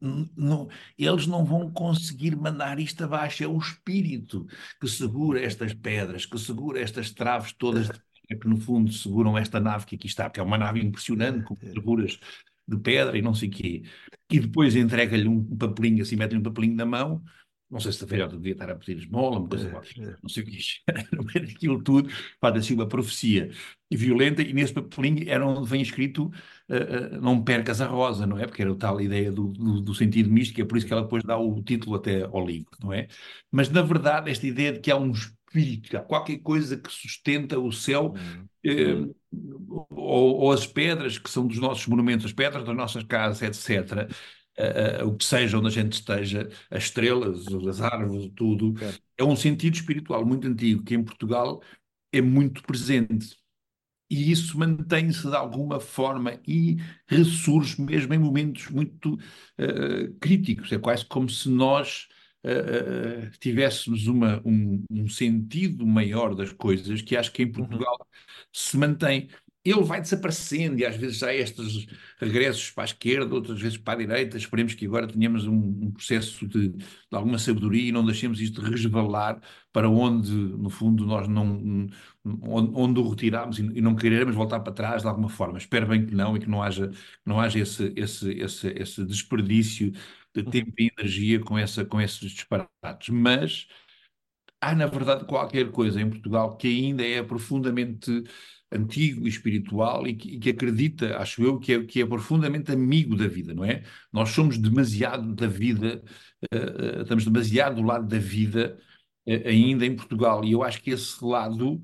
não, 0.00 0.68
eles 0.98 1.26
não 1.26 1.44
vão 1.44 1.70
conseguir 1.70 2.36
mandar 2.36 2.78
isto 2.78 3.04
abaixo, 3.04 3.42
é 3.44 3.46
o 3.46 3.58
espírito 3.58 4.46
que 4.80 4.88
segura 4.88 5.40
estas 5.42 5.74
pedras, 5.74 6.26
que 6.26 6.38
segura 6.38 6.80
estas 6.80 7.10
traves 7.10 7.52
todas 7.52 7.86
de 7.86 7.92
pedra, 7.92 8.40
que 8.40 8.48
no 8.48 8.56
fundo 8.58 8.92
seguram 8.92 9.36
esta 9.36 9.60
nave 9.60 9.86
que 9.86 9.96
aqui 9.96 10.06
está, 10.06 10.30
que 10.30 10.40
é 10.40 10.42
uma 10.42 10.58
nave 10.58 10.80
impressionante, 10.80 11.44
com 11.44 11.56
ferraduras 11.56 12.18
de 12.66 12.78
pedra 12.78 13.18
e 13.18 13.22
não 13.22 13.34
sei 13.34 13.48
o 13.48 13.52
quê. 13.52 13.82
E 14.30 14.40
depois 14.40 14.74
entrega-lhe 14.74 15.28
um 15.28 15.56
papelinho, 15.56 16.02
assim, 16.02 16.16
mete-lhe 16.16 16.38
um 16.38 16.42
papelinho 16.42 16.76
na 16.76 16.86
mão. 16.86 17.22
Não 17.70 17.80
sei 17.80 17.92
se 17.92 18.04
a 18.04 18.06
velhota 18.06 18.36
devia 18.36 18.52
estar 18.52 18.70
a 18.70 18.74
pedir 18.76 18.98
esmola, 18.98 19.38
uma 19.38 19.48
coisa 19.48 19.68
qualquer, 19.68 20.18
não 20.22 20.28
sei 20.28 20.42
o 20.42 20.46
que 20.46 20.58
No 21.16 21.24
meio 21.24 21.46
daquilo 21.46 21.82
tudo, 21.82 22.08
faz 22.40 22.56
assim 22.56 22.74
uma 22.74 22.86
profecia 22.86 23.50
violenta, 23.90 24.42
e 24.42 24.52
nesse 24.52 24.72
papelinho 24.72 25.28
era 25.28 25.46
onde 25.46 25.68
vem 25.68 25.80
escrito 25.80 26.26
uh, 26.68 27.16
uh, 27.16 27.20
não 27.20 27.42
percas 27.42 27.80
a 27.80 27.86
rosa, 27.86 28.26
não 28.26 28.38
é? 28.38 28.46
Porque 28.46 28.62
era 28.62 28.72
o 28.72 28.76
tal 28.76 29.00
ideia 29.00 29.30
do, 29.32 29.48
do, 29.48 29.80
do 29.80 29.94
sentido 29.94 30.30
místico, 30.30 30.60
é 30.60 30.64
por 30.64 30.76
isso 30.76 30.86
que 30.86 30.92
ela 30.92 31.02
depois 31.02 31.22
dá 31.22 31.36
o 31.38 31.62
título 31.62 31.96
até 31.96 32.22
ao 32.24 32.44
livro, 32.46 32.70
não 32.82 32.92
é? 32.92 33.08
Mas 33.50 33.70
na 33.70 33.82
verdade, 33.82 34.30
esta 34.30 34.46
ideia 34.46 34.72
de 34.72 34.80
que 34.80 34.90
há 34.90 34.96
um 34.96 35.12
espírito, 35.12 35.96
há 35.96 36.00
qualquer 36.00 36.38
coisa 36.38 36.76
que 36.76 36.90
sustenta 36.92 37.58
o 37.58 37.72
céu, 37.72 38.14
Hum. 38.16 38.46
eh, 38.64 39.14
ou, 39.90 40.40
ou 40.40 40.52
as 40.52 40.66
pedras 40.66 41.18
que 41.18 41.30
são 41.30 41.46
dos 41.46 41.58
nossos 41.58 41.86
monumentos, 41.86 42.26
as 42.26 42.32
pedras 42.32 42.64
das 42.64 42.76
nossas 42.76 43.04
casas, 43.04 43.42
etc. 43.42 44.08
eh, 44.56 45.02
o 45.04 45.16
que 45.16 45.24
seja 45.24 45.58
onde 45.58 45.68
a 45.68 45.70
gente 45.70 45.94
esteja, 45.94 46.48
as 46.70 46.84
estrelas, 46.84 47.46
as 47.68 47.80
árvores, 47.80 48.30
tudo, 48.36 48.74
Claro. 48.74 48.96
é 49.18 49.24
um 49.24 49.36
sentido 49.36 49.74
espiritual 49.74 50.24
muito 50.26 50.46
antigo 50.48 50.82
que 50.84 50.94
em 50.94 51.04
Portugal 51.04 51.62
é 52.12 52.20
muito 52.22 52.62
presente. 52.62 53.36
E 54.10 54.30
isso 54.30 54.58
mantém-se 54.58 55.28
de 55.28 55.34
alguma 55.36 55.80
forma 55.80 56.38
e 56.46 56.76
ressurge 57.08 57.80
mesmo 57.80 58.12
em 58.14 58.18
momentos 58.18 58.68
muito 58.70 59.18
eh, 59.58 60.08
críticos. 60.20 60.70
É 60.72 60.78
quase 60.78 61.04
como 61.06 61.28
se 61.28 61.48
nós 61.48 62.06
eh, 62.44 63.26
eh, 63.26 63.30
tivéssemos 63.40 64.06
uma, 64.06 64.40
um, 64.44 64.84
um 64.90 65.08
sentido 65.08 65.86
maior 65.86 66.34
das 66.34 66.52
coisas 66.52 67.00
que 67.02 67.16
acho 67.16 67.32
que 67.32 67.42
em 67.42 67.50
Portugal 67.50 67.96
se 68.52 68.76
mantém. 68.76 69.28
Ele 69.64 69.82
vai 69.82 70.00
desaparecendo 70.00 70.78
e 70.78 70.84
às 70.84 70.96
vezes 70.96 71.22
há 71.22 71.34
estes 71.34 71.86
regressos 72.18 72.70
para 72.70 72.84
a 72.84 72.86
esquerda, 72.86 73.34
outras 73.34 73.60
vezes 73.60 73.78
para 73.78 73.94
a 73.94 73.96
direita. 74.04 74.36
Esperemos 74.36 74.74
que 74.74 74.84
agora 74.84 75.06
tenhamos 75.06 75.46
um, 75.46 75.54
um 75.54 75.90
processo 75.90 76.46
de, 76.46 76.68
de, 76.68 76.84
alguma 77.10 77.38
sabedoria 77.38 77.88
e 77.88 77.92
não 77.92 78.04
deixemos 78.04 78.40
isto 78.40 78.60
resvalar 78.60 79.40
para 79.72 79.88
onde, 79.88 80.30
no 80.32 80.68
fundo, 80.68 81.06
nós 81.06 81.26
não 81.26 81.88
onde, 82.24 82.72
onde 82.74 83.00
o 83.00 83.08
retiramos 83.08 83.58
e, 83.58 83.62
e, 83.62 83.80
não 83.80 83.94
queremos 83.96 84.34
voltar 84.34 84.60
para 84.60 84.72
trás 84.72 85.02
de 85.02 85.08
alguma 85.08 85.28
forma. 85.28 85.58
Espero 85.58 85.86
bem 85.86 86.04
que 86.06 86.14
não 86.14 86.36
e 86.36 86.40
que 86.40 86.48
não 86.48 86.62
haja, 86.62 86.90
não 87.24 87.40
haja 87.40 87.58
esse, 87.58 87.92
esse, 87.96 88.32
esse, 88.32 88.68
esse 88.68 89.04
desperdício 89.04 89.92
de 90.34 90.42
uhum. 90.42 90.50
tempo 90.50 90.72
e 90.78 90.90
energia 90.98 91.40
com, 91.40 91.56
essa, 91.58 91.84
com 91.84 92.00
esses 92.00 92.18
disparates. 92.18 93.08
Mas 93.10 93.66
há, 94.60 94.74
na 94.74 94.86
verdade, 94.86 95.24
qualquer 95.26 95.70
coisa 95.70 96.00
em 96.00 96.10
Portugal 96.10 96.56
que 96.56 96.68
ainda 96.68 97.04
é 97.04 97.22
profundamente 97.22 98.24
antigo 98.74 99.26
e 99.26 99.28
espiritual 99.28 100.06
e 100.06 100.14
que, 100.14 100.36
e 100.36 100.38
que, 100.38 100.50
acredita, 100.50 101.16
acho 101.18 101.42
eu, 101.42 101.58
que 101.58 101.72
é, 101.72 101.84
que 101.84 102.02
é 102.02 102.06
profundamente 102.06 102.72
amigo 102.72 103.16
da 103.16 103.28
vida, 103.28 103.54
não 103.54 103.64
é? 103.64 103.82
Nós 104.12 104.30
somos 104.30 104.58
demasiado 104.58 105.34
da 105.34 105.46
vida, 105.46 106.02
uh, 106.52 107.02
estamos 107.02 107.24
demasiado 107.24 107.76
do 107.76 107.82
lado 107.82 108.06
da 108.06 108.18
vida 108.18 108.78
uh, 109.26 109.48
ainda 109.48 109.86
em 109.86 109.94
Portugal 109.94 110.44
e 110.44 110.52
eu 110.52 110.62
acho 110.62 110.82
que 110.82 110.90
esse 110.90 111.24
lado 111.24 111.82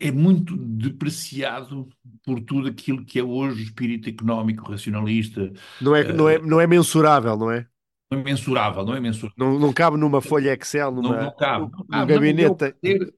é 0.00 0.12
muito 0.12 0.56
depreciado 0.56 1.88
por 2.24 2.40
tudo 2.40 2.68
aquilo 2.68 3.04
que 3.04 3.18
é 3.18 3.22
hoje 3.22 3.62
o 3.62 3.64
espírito 3.64 4.08
económico, 4.08 4.70
racionalista. 4.70 5.52
Não 5.80 5.96
é, 5.96 6.12
não 6.12 6.28
é, 6.28 6.38
não 6.38 6.60
é 6.60 6.66
mensurável, 6.66 7.36
não 7.36 7.50
é? 7.50 7.66
Não 8.10 8.20
é 8.20 8.22
mensurável, 8.22 8.84
não 8.84 8.94
é 8.94 9.00
mensurável. 9.00 9.34
Não, 9.36 9.58
não 9.58 9.72
cabe 9.72 9.96
numa 9.98 10.20
folha 10.22 10.54
Excel, 10.54 10.90
numa, 10.90 11.16
não, 11.16 11.24
não 11.24 11.36
cabe, 11.36 11.70
gabinete. 12.06 12.74
Não, 12.82 13.08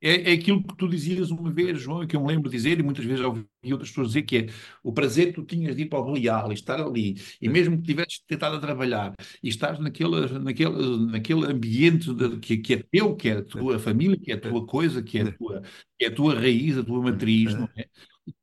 é, 0.00 0.30
é 0.30 0.32
aquilo 0.34 0.62
que 0.62 0.76
tu 0.76 0.88
dizias 0.88 1.30
uma 1.30 1.50
vez, 1.50 1.80
João, 1.80 2.06
que 2.06 2.14
eu 2.14 2.20
me 2.20 2.28
lembro 2.28 2.48
de 2.48 2.56
dizer, 2.56 2.78
e 2.78 2.82
muitas 2.82 3.04
vezes 3.04 3.24
ouvi 3.24 3.44
outras 3.72 3.90
pessoas 3.90 4.08
dizer, 4.08 4.22
que 4.22 4.36
é 4.38 4.46
o 4.82 4.92
prazer 4.92 5.28
que 5.28 5.32
tu 5.34 5.44
tinhas 5.44 5.74
de 5.74 5.82
ir 5.82 5.86
para 5.86 5.98
o 5.98 6.12
Belial 6.12 6.50
e 6.50 6.54
estar 6.54 6.80
ali, 6.80 7.16
e 7.40 7.48
mesmo 7.48 7.76
que 7.76 7.82
tivesses 7.84 8.20
tentado 8.26 8.56
a 8.56 8.60
trabalhar, 8.60 9.14
e 9.42 9.48
estás 9.48 9.78
naquele, 9.78 10.28
naquele, 10.38 11.06
naquele 11.06 11.46
ambiente 11.46 12.14
de, 12.14 12.38
que, 12.38 12.58
que 12.58 12.74
é 12.74 12.82
teu, 12.90 13.16
que 13.16 13.28
é 13.28 13.32
a 13.38 13.44
tua 13.44 13.78
família, 13.78 14.18
que 14.18 14.30
é 14.30 14.34
a 14.34 14.40
tua 14.40 14.66
coisa, 14.66 15.02
que 15.02 15.18
é 15.18 15.22
a 15.22 15.32
tua, 15.32 15.62
que 15.98 16.04
é 16.04 16.08
a 16.08 16.14
tua 16.14 16.34
raiz, 16.34 16.78
a 16.78 16.84
tua 16.84 17.02
matriz, 17.02 17.54
não 17.54 17.68
é? 17.76 17.86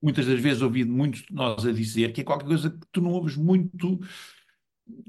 Muitas 0.01 0.25
das 0.25 0.39
vezes 0.39 0.61
ouvi 0.61 0.83
muitos 0.83 1.21
de 1.21 1.33
nós 1.33 1.65
a 1.65 1.71
dizer 1.71 2.11
que 2.11 2.21
é 2.21 2.23
qualquer 2.23 2.47
coisa 2.47 2.71
que 2.71 2.87
tu 2.91 3.01
não 3.01 3.11
ouves 3.11 3.35
muito 3.35 3.99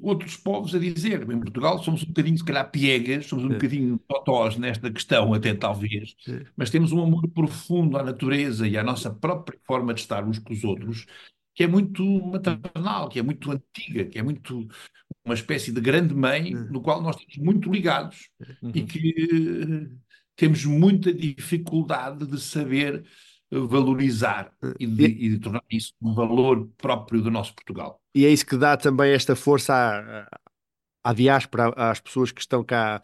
outros 0.00 0.36
povos 0.36 0.74
a 0.74 0.78
dizer. 0.78 1.22
Em 1.22 1.40
Portugal 1.40 1.82
somos 1.82 2.02
um 2.02 2.06
bocadinho, 2.06 2.38
se 2.38 2.44
calhar, 2.44 2.70
piegas, 2.70 3.26
somos 3.26 3.44
um 3.44 3.48
bocadinho 3.48 3.98
totós 4.08 4.56
nesta 4.56 4.90
questão, 4.90 5.34
até 5.34 5.54
talvez, 5.54 6.14
mas 6.56 6.70
temos 6.70 6.92
um 6.92 7.02
amor 7.02 7.28
profundo 7.28 7.98
à 7.98 8.02
natureza 8.02 8.66
e 8.66 8.76
à 8.76 8.82
nossa 8.82 9.10
própria 9.10 9.58
forma 9.66 9.92
de 9.92 10.00
estar 10.00 10.24
uns 10.24 10.38
com 10.38 10.52
os 10.52 10.64
outros, 10.64 11.06
que 11.54 11.64
é 11.64 11.66
muito 11.66 12.04
maternal, 12.26 13.08
que 13.08 13.18
é 13.18 13.22
muito 13.22 13.50
antiga, 13.50 14.04
que 14.04 14.18
é 14.18 14.22
muito 14.22 14.68
uma 15.24 15.34
espécie 15.34 15.72
de 15.72 15.80
grande 15.80 16.14
mãe, 16.14 16.54
no 16.54 16.80
qual 16.80 17.02
nós 17.02 17.16
estamos 17.16 17.38
muito 17.38 17.70
ligados 17.70 18.28
uhum. 18.62 18.70
e 18.74 18.82
que 18.82 19.88
temos 20.36 20.64
muita 20.64 21.12
dificuldade 21.12 22.26
de 22.26 22.40
saber 22.40 23.04
valorizar 23.50 24.52
e 24.78 24.86
de, 24.86 25.04
e 25.04 25.28
de 25.30 25.38
tornar 25.38 25.62
isso 25.70 25.92
um 26.02 26.14
valor 26.14 26.68
próprio 26.76 27.22
do 27.22 27.30
nosso 27.30 27.54
Portugal. 27.54 28.00
E 28.14 28.24
é 28.24 28.30
isso 28.30 28.46
que 28.46 28.56
dá 28.56 28.76
também 28.76 29.12
esta 29.12 29.36
força 29.36 29.72
à, 29.74 31.10
à 31.10 31.12
diáspora, 31.12 31.68
às 31.76 32.00
pessoas 32.00 32.32
que 32.32 32.40
estão 32.40 32.64
cá, 32.64 33.02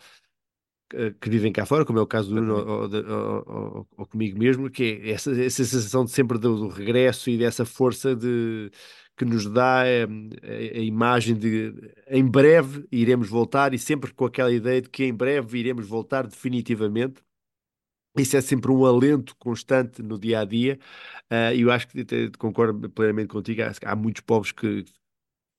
que 1.20 1.30
vivem 1.30 1.52
cá 1.52 1.64
fora, 1.64 1.84
como 1.84 1.98
é 1.98 2.02
o 2.02 2.06
caso 2.06 2.28
do 2.28 2.40
Nuno 2.40 2.54
ou, 2.54 3.46
ou, 3.46 3.88
ou, 3.96 4.06
comigo 4.06 4.38
mesmo, 4.38 4.70
que 4.70 5.00
é 5.02 5.10
essa, 5.10 5.30
essa 5.30 5.64
sensação 5.64 6.04
de 6.04 6.10
sempre 6.10 6.38
do, 6.38 6.56
do, 6.56 6.68
regresso 6.68 7.30
e 7.30 7.38
dessa 7.38 7.64
força 7.64 8.14
de, 8.14 8.70
que 9.16 9.24
nos 9.24 9.46
dá 9.46 9.82
a, 9.82 9.84
a, 9.84 10.78
a, 10.78 10.80
imagem 10.80 11.34
de 11.34 11.74
em 12.08 12.24
breve 12.24 12.86
iremos 12.92 13.28
voltar 13.28 13.72
e 13.72 13.78
sempre 13.78 14.12
com 14.12 14.26
aquela 14.26 14.52
ideia 14.52 14.82
de 14.82 14.90
que 14.90 15.04
em 15.04 15.14
breve 15.14 15.58
iremos 15.58 15.86
voltar 15.86 16.26
definitivamente. 16.26 17.22
Isso 18.16 18.36
é 18.36 18.40
sempre 18.40 18.70
um 18.70 18.84
alento 18.84 19.34
constante 19.38 20.02
no 20.02 20.18
dia 20.18 20.40
a 20.40 20.44
dia, 20.44 20.78
uh, 21.30 21.54
e 21.54 21.62
eu 21.62 21.70
acho 21.70 21.88
que 21.88 22.04
concordo 22.38 22.90
plenamente 22.90 23.28
contigo. 23.28 23.62
Há, 23.62 23.72
há 23.90 23.96
muitos 23.96 24.20
povos 24.20 24.52
que, 24.52 24.84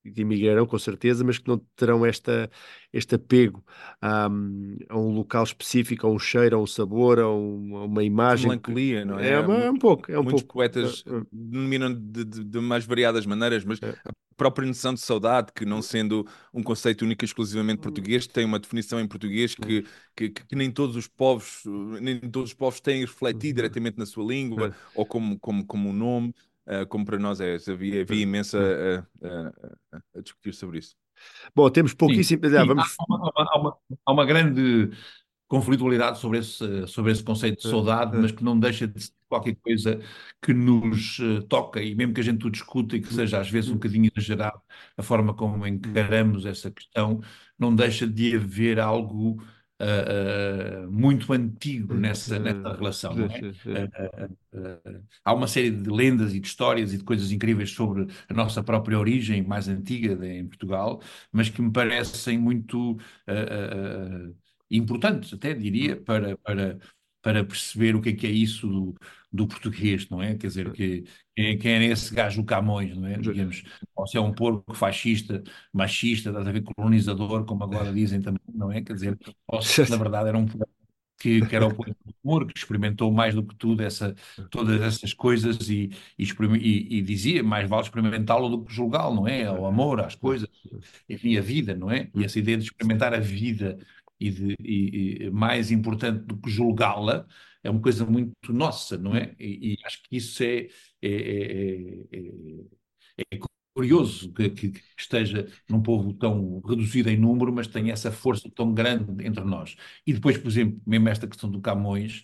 que 0.03 0.21
emigrarão 0.21 0.65
com 0.67 0.77
certeza, 0.77 1.23
mas 1.23 1.39
que 1.39 1.47
não 1.47 1.57
terão 1.75 2.05
esta, 2.05 2.49
este 2.91 3.15
apego 3.15 3.63
a, 3.99 4.25
a 4.25 4.97
um 4.97 5.13
local 5.13 5.43
específico, 5.43 6.05
a 6.05 6.11
um 6.11 6.19
cheiro, 6.19 6.57
a 6.57 6.61
um 6.61 6.67
sabor, 6.67 7.19
a, 7.19 7.27
um, 7.27 7.77
a 7.77 7.85
uma 7.85 8.03
imagem. 8.03 8.49
Melancolia, 8.49 9.03
não 9.03 9.17
é? 9.17 9.29
É, 9.29 9.33
é 9.33 9.71
um 9.71 9.77
pouco. 9.77 10.11
É 10.11 10.19
um 10.19 10.23
Muitos 10.23 10.43
pouco. 10.43 10.55
poetas 10.55 11.03
é, 11.07 11.15
é. 11.15 11.21
denominam 11.31 11.91
de, 11.91 12.23
de, 12.23 12.43
de, 12.43 12.59
mais 12.59 12.85
variadas 12.85 13.25
maneiras, 13.25 13.65
mas 13.65 13.81
é. 13.81 13.95
Própria 14.35 14.67
noção 14.67 14.93
de 14.93 14.99
saudade, 14.99 15.51
que 15.53 15.65
não 15.65 15.81
sendo 15.81 16.27
um 16.53 16.61
conceito 16.61 17.03
único 17.03 17.23
e 17.23 17.25
exclusivamente 17.25 17.81
português, 17.81 18.27
tem 18.27 18.45
uma 18.45 18.59
definição 18.59 18.99
em 18.99 19.07
português 19.07 19.55
que, 19.55 19.85
que, 20.15 20.29
que, 20.29 20.55
nem 20.55 20.71
todos 20.71 20.95
os 20.95 21.07
povos 21.07 21.63
nem 22.01 22.19
todos 22.19 22.49
os 22.49 22.53
povos 22.53 22.79
têm 22.79 23.01
refletido 23.01 23.47
uhum. 23.47 23.53
diretamente 23.55 23.97
na 23.97 24.05
sua 24.05 24.25
língua 24.25 24.75
ou 24.95 25.05
como, 25.05 25.39
como, 25.39 25.65
como 25.65 25.89
um 25.89 25.93
nome. 25.93 26.33
Uh, 26.65 26.87
como 26.87 27.03
para 27.03 27.19
nós 27.19 27.41
é, 27.41 27.57
havia, 27.67 28.03
havia 28.03 28.21
imensa 28.21 28.57
a, 28.57 29.27
a, 29.27 30.01
a, 30.15 30.21
discutir 30.21 30.53
sobre 30.53 30.79
isso. 30.79 30.95
Bom, 31.53 31.69
temos 31.69 31.93
pouquíssimo. 31.93 32.41
Sim, 32.45 32.57
sim. 32.57 32.67
Vamos... 32.67 32.95
Há, 32.97 33.03
uma, 33.03 33.31
há, 33.35 33.59
uma, 33.59 33.77
há, 34.05 34.11
uma, 34.13 34.25
grande 34.25 34.89
conflitualidade 35.53 36.17
sobre 36.17 36.39
esse, 36.39 36.87
sobre 36.87 37.11
esse 37.11 37.23
conceito 37.23 37.61
de 37.61 37.69
saudade, 37.69 38.17
mas 38.17 38.31
que 38.31 38.43
não 38.43 38.59
deixa 38.59 38.87
de 38.87 38.99
ser 38.99 39.11
qualquer 39.29 39.55
coisa 39.57 39.99
que 40.41 40.51
nos 40.51 41.19
uh, 41.19 41.43
toca, 41.43 41.79
e 41.79 41.93
mesmo 41.93 42.11
que 42.11 42.21
a 42.21 42.23
gente 42.23 42.47
o 42.47 42.49
discuta 42.49 42.95
e 42.95 42.99
que 42.99 43.13
seja 43.13 43.39
às 43.39 43.51
vezes 43.51 43.69
um 43.69 43.75
bocadinho 43.75 44.09
exagerado 44.15 44.59
a 44.97 45.03
forma 45.03 45.31
como 45.31 45.67
encaramos 45.67 46.47
essa 46.47 46.71
questão, 46.71 47.21
não 47.57 47.75
deixa 47.75 48.07
de 48.07 48.35
haver 48.35 48.79
algo 48.79 49.43
uh, 49.79 50.91
muito 50.91 51.31
antigo 51.31 51.93
nessa, 51.93 52.39
nessa 52.39 52.73
relação. 52.73 53.13
É? 53.13 54.29
há 55.23 55.33
uma 55.35 55.47
série 55.47 55.69
de 55.69 55.87
lendas 55.87 56.33
e 56.33 56.39
de 56.39 56.47
histórias 56.47 56.93
e 56.93 56.97
de 56.97 57.03
coisas 57.03 57.31
incríveis 57.31 57.69
sobre 57.69 58.07
a 58.27 58.33
nossa 58.33 58.63
própria 58.63 58.97
origem 58.97 59.43
mais 59.43 59.67
antiga 59.67 60.15
de, 60.15 60.39
em 60.39 60.47
Portugal, 60.47 60.99
mas 61.31 61.47
que 61.47 61.61
me 61.61 61.71
parecem 61.71 62.39
muito 62.39 62.97
importantes, 64.69 65.33
até 65.33 65.53
diria, 65.53 65.95
para, 65.95 66.37
para, 66.37 66.79
para 67.21 67.45
perceber 67.45 67.95
o 67.95 68.01
que 68.01 68.09
é 68.09 68.13
que 68.13 68.27
é 68.27 68.31
isso 68.31 68.67
do, 68.67 68.95
do 69.31 69.47
português, 69.47 70.09
não 70.09 70.21
é? 70.21 70.35
Quer 70.35 70.47
dizer, 70.47 70.71
que, 70.71 71.05
quem, 71.35 71.57
quem 71.57 71.71
é 71.73 71.85
esse 71.85 72.13
gajo 72.13 72.43
Camões, 72.43 72.97
não 72.97 73.07
é? 73.07 73.17
Digamos, 73.17 73.63
ou 73.95 74.07
se 74.07 74.17
é 74.17 74.21
um 74.21 74.33
porco 74.33 74.73
fascista, 74.73 75.43
machista, 75.71 76.29
estás 76.29 76.47
a 76.47 76.51
ver, 76.51 76.63
colonizador, 76.63 77.45
como 77.45 77.63
agora 77.63 77.93
dizem 77.93 78.21
também, 78.21 78.41
não 78.53 78.71
é? 78.71 78.81
Quer 78.81 78.93
dizer, 78.93 79.17
ou 79.47 79.61
se 79.61 79.89
na 79.89 79.97
verdade 79.97 80.29
era 80.29 80.37
um 80.37 80.47
que, 81.23 81.45
que 81.45 81.55
era 81.55 81.65
o 81.65 81.73
poeta 81.73 81.95
do 82.05 82.13
humor, 82.21 82.45
que 82.45 82.57
experimentou 82.57 83.09
mais 83.09 83.33
do 83.33 83.43
que 83.43 83.55
tudo 83.55 83.81
essa, 83.81 84.13
todas 84.51 84.81
essas 84.81 85.13
coisas 85.13 85.69
e, 85.69 85.89
e, 86.19 86.25
e, 86.25 86.97
e 86.97 87.01
dizia, 87.01 87.41
mais 87.41 87.69
vale 87.69 87.83
experimentá-lo 87.83 88.49
do 88.49 88.65
que 88.65 88.73
julgá-lo, 88.73 89.15
não 89.15 89.27
é? 89.27 89.49
O 89.49 89.65
amor, 89.65 90.01
as 90.01 90.15
coisas, 90.15 90.49
enfim, 91.07 91.37
a 91.37 91.41
vida, 91.41 91.75
não 91.75 91.89
é? 91.89 92.09
E 92.13 92.25
essa 92.25 92.37
ideia 92.39 92.57
de 92.57 92.65
experimentar 92.65 93.13
a 93.13 93.19
vida 93.19 93.77
e, 94.27 94.31
de, 94.31 94.55
e, 94.59 95.29
mais 95.31 95.71
importante 95.71 96.23
do 96.25 96.37
que 96.37 96.49
julgá-la, 96.49 97.27
é 97.63 97.69
uma 97.69 97.81
coisa 97.81 98.05
muito 98.05 98.33
nossa, 98.53 98.97
não 98.97 99.15
é? 99.15 99.35
E, 99.39 99.73
e 99.73 99.77
acho 99.85 100.01
que 100.03 100.17
isso 100.17 100.43
é, 100.43 100.67
é, 101.01 101.09
é, 101.09 102.19
é, 103.21 103.23
é 103.35 103.39
curioso 103.73 104.31
que, 104.33 104.49
que, 104.49 104.73
esteja 104.97 105.47
num 105.69 105.81
povo 105.81 106.13
tão 106.13 106.61
reduzido 106.61 107.09
em 107.09 107.17
número, 107.17 107.51
mas 107.53 107.67
tem 107.67 107.91
essa 107.91 108.11
força 108.11 108.49
tão 108.55 108.73
grande 108.73 109.25
entre 109.25 109.43
nós. 109.43 109.75
E 110.05 110.13
depois, 110.13 110.37
por 110.37 110.47
exemplo, 110.49 110.81
mesmo 110.85 111.09
esta 111.09 111.27
questão 111.27 111.49
do 111.49 111.61
Camões, 111.61 112.23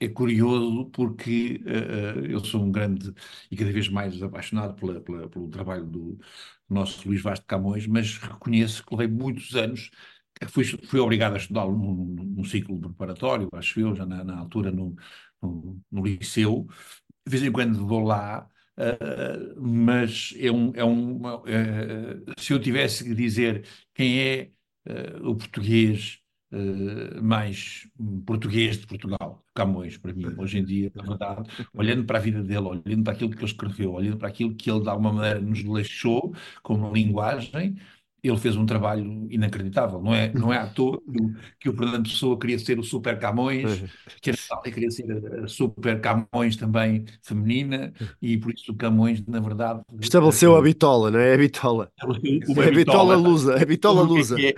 é 0.00 0.08
curioso 0.08 0.86
porque 0.90 1.60
uh, 1.64 2.26
eu 2.26 2.44
sou 2.44 2.62
um 2.64 2.70
grande 2.72 3.12
e 3.50 3.56
cada 3.56 3.72
vez 3.72 3.88
mais 3.88 4.22
apaixonado 4.22 4.74
pela, 4.74 5.00
pela, 5.00 5.28
pelo 5.28 5.48
trabalho 5.48 5.86
do 5.86 6.18
nosso 6.68 7.06
Luís 7.08 7.22
Vaz 7.22 7.40
de 7.40 7.46
Camões, 7.46 7.86
mas 7.86 8.18
reconheço 8.18 8.84
que 8.84 8.94
levei 8.94 9.14
muitos 9.14 9.54
anos 9.54 9.90
fui, 10.48 10.64
fui 10.64 11.00
obrigado 11.00 11.34
a 11.34 11.38
estudá-lo 11.38 11.76
num, 11.76 12.34
num, 12.36 12.44
ciclo 12.44 12.80
preparatório, 12.80 13.48
acho 13.52 13.80
eu, 13.80 13.94
já 13.94 14.04
na, 14.04 14.24
na 14.24 14.38
altura 14.38 14.70
no, 14.70 14.94
no, 15.42 15.80
no, 15.90 16.04
liceu. 16.04 16.66
De 17.26 17.30
vez 17.30 17.42
em 17.42 17.52
quando 17.52 17.86
vou 17.86 18.00
lá, 18.00 18.48
uh, 18.78 19.60
mas 19.60 20.34
é 20.38 20.50
um. 20.50 20.72
É 20.74 20.84
um 20.84 21.16
uh, 21.26 21.44
se 22.38 22.52
eu 22.52 22.60
tivesse 22.60 23.04
que 23.04 23.14
dizer 23.14 23.66
quem 23.94 24.20
é 24.20 24.50
uh, 24.88 25.30
o 25.30 25.36
português 25.36 26.20
mais 27.20 27.88
português 28.24 28.78
de 28.78 28.86
Portugal, 28.86 29.44
Camões, 29.54 29.96
para 29.96 30.12
mim, 30.12 30.26
hoje 30.38 30.58
em 30.58 30.64
dia, 30.64 30.88
na 30.94 31.02
verdade, 31.02 31.50
olhando 31.72 32.04
para 32.04 32.18
a 32.18 32.20
vida 32.20 32.44
dele, 32.44 32.60
olhando 32.60 33.02
para 33.02 33.12
aquilo 33.12 33.30
que 33.30 33.38
ele 33.38 33.44
escreveu, 33.44 33.92
olhando 33.92 34.18
para 34.18 34.28
aquilo 34.28 34.54
que 34.54 34.70
ele 34.70 34.80
de 34.80 34.88
alguma 34.88 35.12
maneira 35.12 35.40
nos 35.40 35.64
deixou 35.64 36.32
como 36.62 36.92
linguagem, 36.92 37.76
ele 38.28 38.38
fez 38.38 38.56
um 38.56 38.64
trabalho 38.66 39.26
inacreditável. 39.30 40.00
Não 40.00 40.14
é, 40.14 40.32
não 40.32 40.52
é 40.52 40.58
à 40.58 40.66
toa 40.66 41.00
que 41.00 41.20
o, 41.22 41.34
que 41.60 41.68
o 41.68 41.76
Fernando 41.76 42.04
Pessoa 42.08 42.38
queria 42.38 42.58
ser 42.58 42.78
o 42.78 42.82
Super 42.82 43.18
Camões, 43.18 43.82
que 44.20 44.30
a 44.30 44.32
Natália 44.32 44.72
queria 44.72 44.90
ser 44.90 45.04
a 45.44 45.46
Super 45.46 46.00
Camões 46.00 46.56
também 46.56 47.04
feminina, 47.22 47.92
e 48.20 48.38
por 48.38 48.52
isso 48.52 48.72
o 48.72 48.76
Camões, 48.76 49.24
na 49.26 49.40
verdade. 49.40 49.80
Estabeleceu 50.00 50.56
a 50.56 50.62
bitola, 50.62 51.10
não 51.10 51.18
é? 51.18 51.34
A 51.34 51.38
bitola. 51.38 51.90
o- 52.48 52.62
É 52.62 52.68
a 52.68 52.70
bitola 52.72 53.16
lusa. 53.16 53.62
A 53.62 53.64
bitola 53.64 54.02
o 54.02 54.04
é 54.04 54.08
lusa. 54.08 54.36
é 54.40 54.54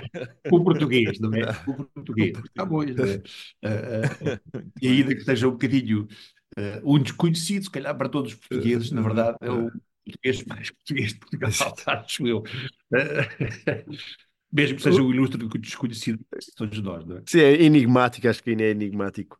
o 0.51 0.63
português, 0.65 1.19
não 1.19 1.35
é? 1.35 1.51
O 1.67 1.85
português. 1.85 2.37
Camões, 2.55 2.95
não 2.97 3.05
é? 3.05 3.23
Ah, 3.65 3.69
ah, 4.55 4.63
e 4.81 4.89
ainda 4.89 5.15
que 5.15 5.23
seja 5.23 5.49
um 5.49 5.53
bocadinho 5.53 6.07
um 6.85 6.99
desconhecido, 6.99 7.65
se 7.65 7.71
calhar 7.71 7.97
para 7.97 8.09
todos 8.09 8.33
os 8.33 8.39
portugueses, 8.39 8.91
na 8.91 9.03
verdade, 9.03 9.37
é 9.43 9.51
o 9.51 9.71
português 10.07 10.45
mais 10.45 10.71
português 10.71 11.13
de 11.13 11.19
Portugal, 11.19 11.51
acho 11.87 12.27
eu. 12.27 12.43
Mesmo 14.53 14.77
que 14.77 14.83
seja 14.83 15.03
o 15.03 15.13
ilustre 15.13 15.47
desconhecido 15.59 16.19
de 16.19 16.55
todos 16.55 16.81
nós, 16.81 17.05
não 17.05 17.19
é? 17.19 17.23
Sim, 17.27 17.41
é 17.41 17.63
enigmático, 17.63 18.29
acho 18.29 18.43
que 18.43 18.51
ainda 18.51 18.63
é 18.63 18.71
enigmático. 18.71 19.39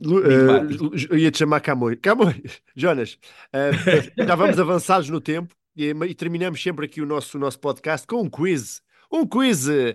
Lu- 0.00 0.24
Enigmático. 0.24 0.90
ah, 0.94 0.98
eu 1.10 1.18
ia-te 1.18 1.38
chamar 1.38 1.60
Camões. 1.60 1.98
Camões, 2.00 2.62
Jonas, 2.76 3.18
ah, 3.52 3.70
já 4.16 4.34
vamos 4.34 4.58
avançados 4.58 5.08
no 5.08 5.20
tempo 5.20 5.54
e, 5.74 5.88
e 5.90 6.14
terminamos 6.14 6.62
sempre 6.62 6.86
aqui 6.86 7.00
o 7.00 7.06
nosso, 7.06 7.36
o 7.36 7.40
nosso 7.40 7.58
podcast 7.58 8.06
com 8.06 8.22
um 8.22 8.30
quiz. 8.30 8.82
Um 9.10 9.26
quiz, 9.26 9.68
eh, 9.68 9.94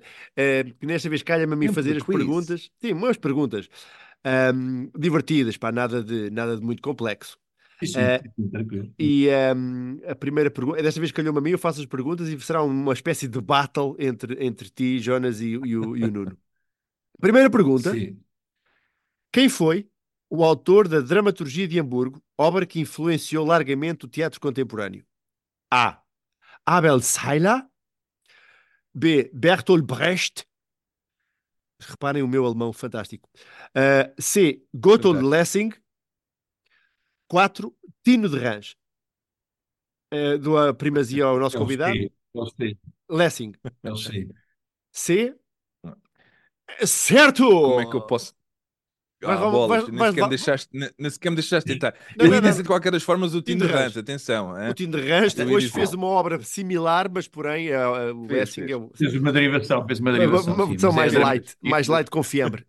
que 0.80 0.86
nesta 0.86 1.10
vez 1.10 1.24
calha-me 1.24 1.54
a 1.54 1.56
mim 1.56 1.70
fazer 1.70 1.98
as 1.98 2.04
quiz. 2.04 2.18
perguntas. 2.18 2.70
Sim, 2.80 2.94
umas 2.94 3.18
perguntas 3.18 3.68
ahm, 4.24 4.90
divertidas, 4.98 5.58
pá, 5.58 5.72
nada 5.72 6.04
de, 6.04 6.30
nada 6.30 6.56
de 6.56 6.64
muito 6.64 6.82
complexo. 6.84 7.38
Sim, 7.80 7.88
sim, 7.88 8.00
Eh, 8.00 8.22
tranquilo. 8.52 8.94
E 9.00 9.30
ahm, 9.30 10.00
a 10.08 10.16
primeira 10.16 10.50
pergunta, 10.50 10.82
desta 10.82 11.00
vez 11.00 11.12
calhou-me 11.12 11.38
a 11.38 11.42
mim, 11.42 11.52
eu 11.52 11.60
faço 11.60 11.80
as 11.80 11.86
perguntas 11.86 12.28
e 12.28 12.40
será 12.40 12.64
uma 12.64 12.94
espécie 12.94 13.28
de 13.28 13.40
battle 13.40 13.96
entre, 14.00 14.44
entre 14.44 14.70
ti, 14.70 15.00
Jonas 15.00 15.40
e, 15.42 15.50
e 15.52 15.78
o, 15.78 15.96
e 15.96 16.04
o 16.04 16.12
Nuno. 16.12 16.38
Primeira 17.20 17.50
pergunta: 17.50 17.94
Sim. 17.94 18.20
quem 19.32 19.50
foi 19.50 19.88
o 20.30 20.44
autor 20.44 20.88
da 20.88 21.00
Dramaturgia 21.00 21.68
de 21.68 21.80
Hamburgo, 21.80 22.22
obra 22.38 22.66
que 22.66 22.80
influenciou 22.80 23.46
largamente 23.46 24.06
o 24.06 24.08
teatro 24.08 24.40
contemporâneo? 24.40 25.06
A. 25.72 26.02
Abel 26.66 27.00
Seyler. 27.02 27.66
B. 28.94 29.30
Bertolt 29.34 29.84
Brecht. 29.86 30.46
Reparem 31.80 32.24
o 32.24 32.28
meu 32.28 32.46
alemão 32.46 32.74
fantástico. 32.74 33.30
Uh, 33.76 34.12
C. 34.20 34.64
Gotthold. 34.74 35.24
Lessing. 35.24 35.72
4. 37.28 37.74
Tino 38.04 38.30
de 38.30 38.38
Rãs. 38.38 38.76
Uh, 40.14 40.38
dou 40.38 40.58
a 40.58 40.74
primazia 40.74 41.26
ao 41.26 41.38
nosso 41.40 41.58
Eu 41.58 41.62
convidado. 41.62 41.94
sei, 42.58 42.78
Lessing. 43.10 43.54
sei. 43.98 44.30
C. 44.94 45.36
Certo! 46.86 47.44
Como 47.50 47.82
é 47.82 47.90
que 47.90 47.96
eu 47.96 48.02
posso. 48.02 48.34
Ah, 49.24 49.36
vai- 49.36 49.50
bolas, 49.52 49.68
vai- 49.82 49.90
nem, 49.90 49.98
vai- 49.98 50.10
sequer 50.10 50.22
vai- 50.22 50.30
me 50.30 50.36
deixaste, 50.36 50.70
nem, 50.72 50.92
nem 51.00 51.10
sequer 51.10 51.30
me 51.32 51.36
deixaste 51.38 51.74
tentar. 51.74 51.96
Não, 52.16 52.26
eu 52.26 52.30
não, 52.30 52.36
ia 52.38 52.42
dizer 52.42 52.62
de 52.62 52.68
qualquer 52.68 52.92
das 52.92 53.02
formas 53.02 53.34
o 53.34 53.42
Tim 53.42 53.54
Tim 53.58 53.66
de. 53.66 53.72
Rãs, 53.74 53.98
atenção. 53.98 54.52
O 54.52 54.60
hein? 54.62 54.74
Tino 54.74 54.92
de 55.02 55.08
ia 55.08 55.46
hoje 55.48 55.70
fez 55.70 55.94
uma 55.94 56.06
obra 56.08 56.40
similar, 56.44 57.10
mas 57.12 57.28
porém 57.28 57.72
uh, 57.72 58.14
uh, 58.14 58.24
o 58.24 58.28
Fez, 58.28 58.40
Lessing 58.40 58.62
fez. 58.62 58.72
é 58.72 58.76
o- 58.76 58.92
Fez 58.94 59.16
uma 59.16 59.32
derivação, 59.32 59.88
fez 59.88 60.00
uma 60.00 60.12
derivação. 60.12 60.54
uma 60.54 60.68
versão 60.68 60.92
mais 60.94 61.14
era- 61.16 61.24
light, 61.24 61.56
mais 61.64 61.88
light 61.88 62.12
com 62.12 62.22
fiambre. 62.22 62.64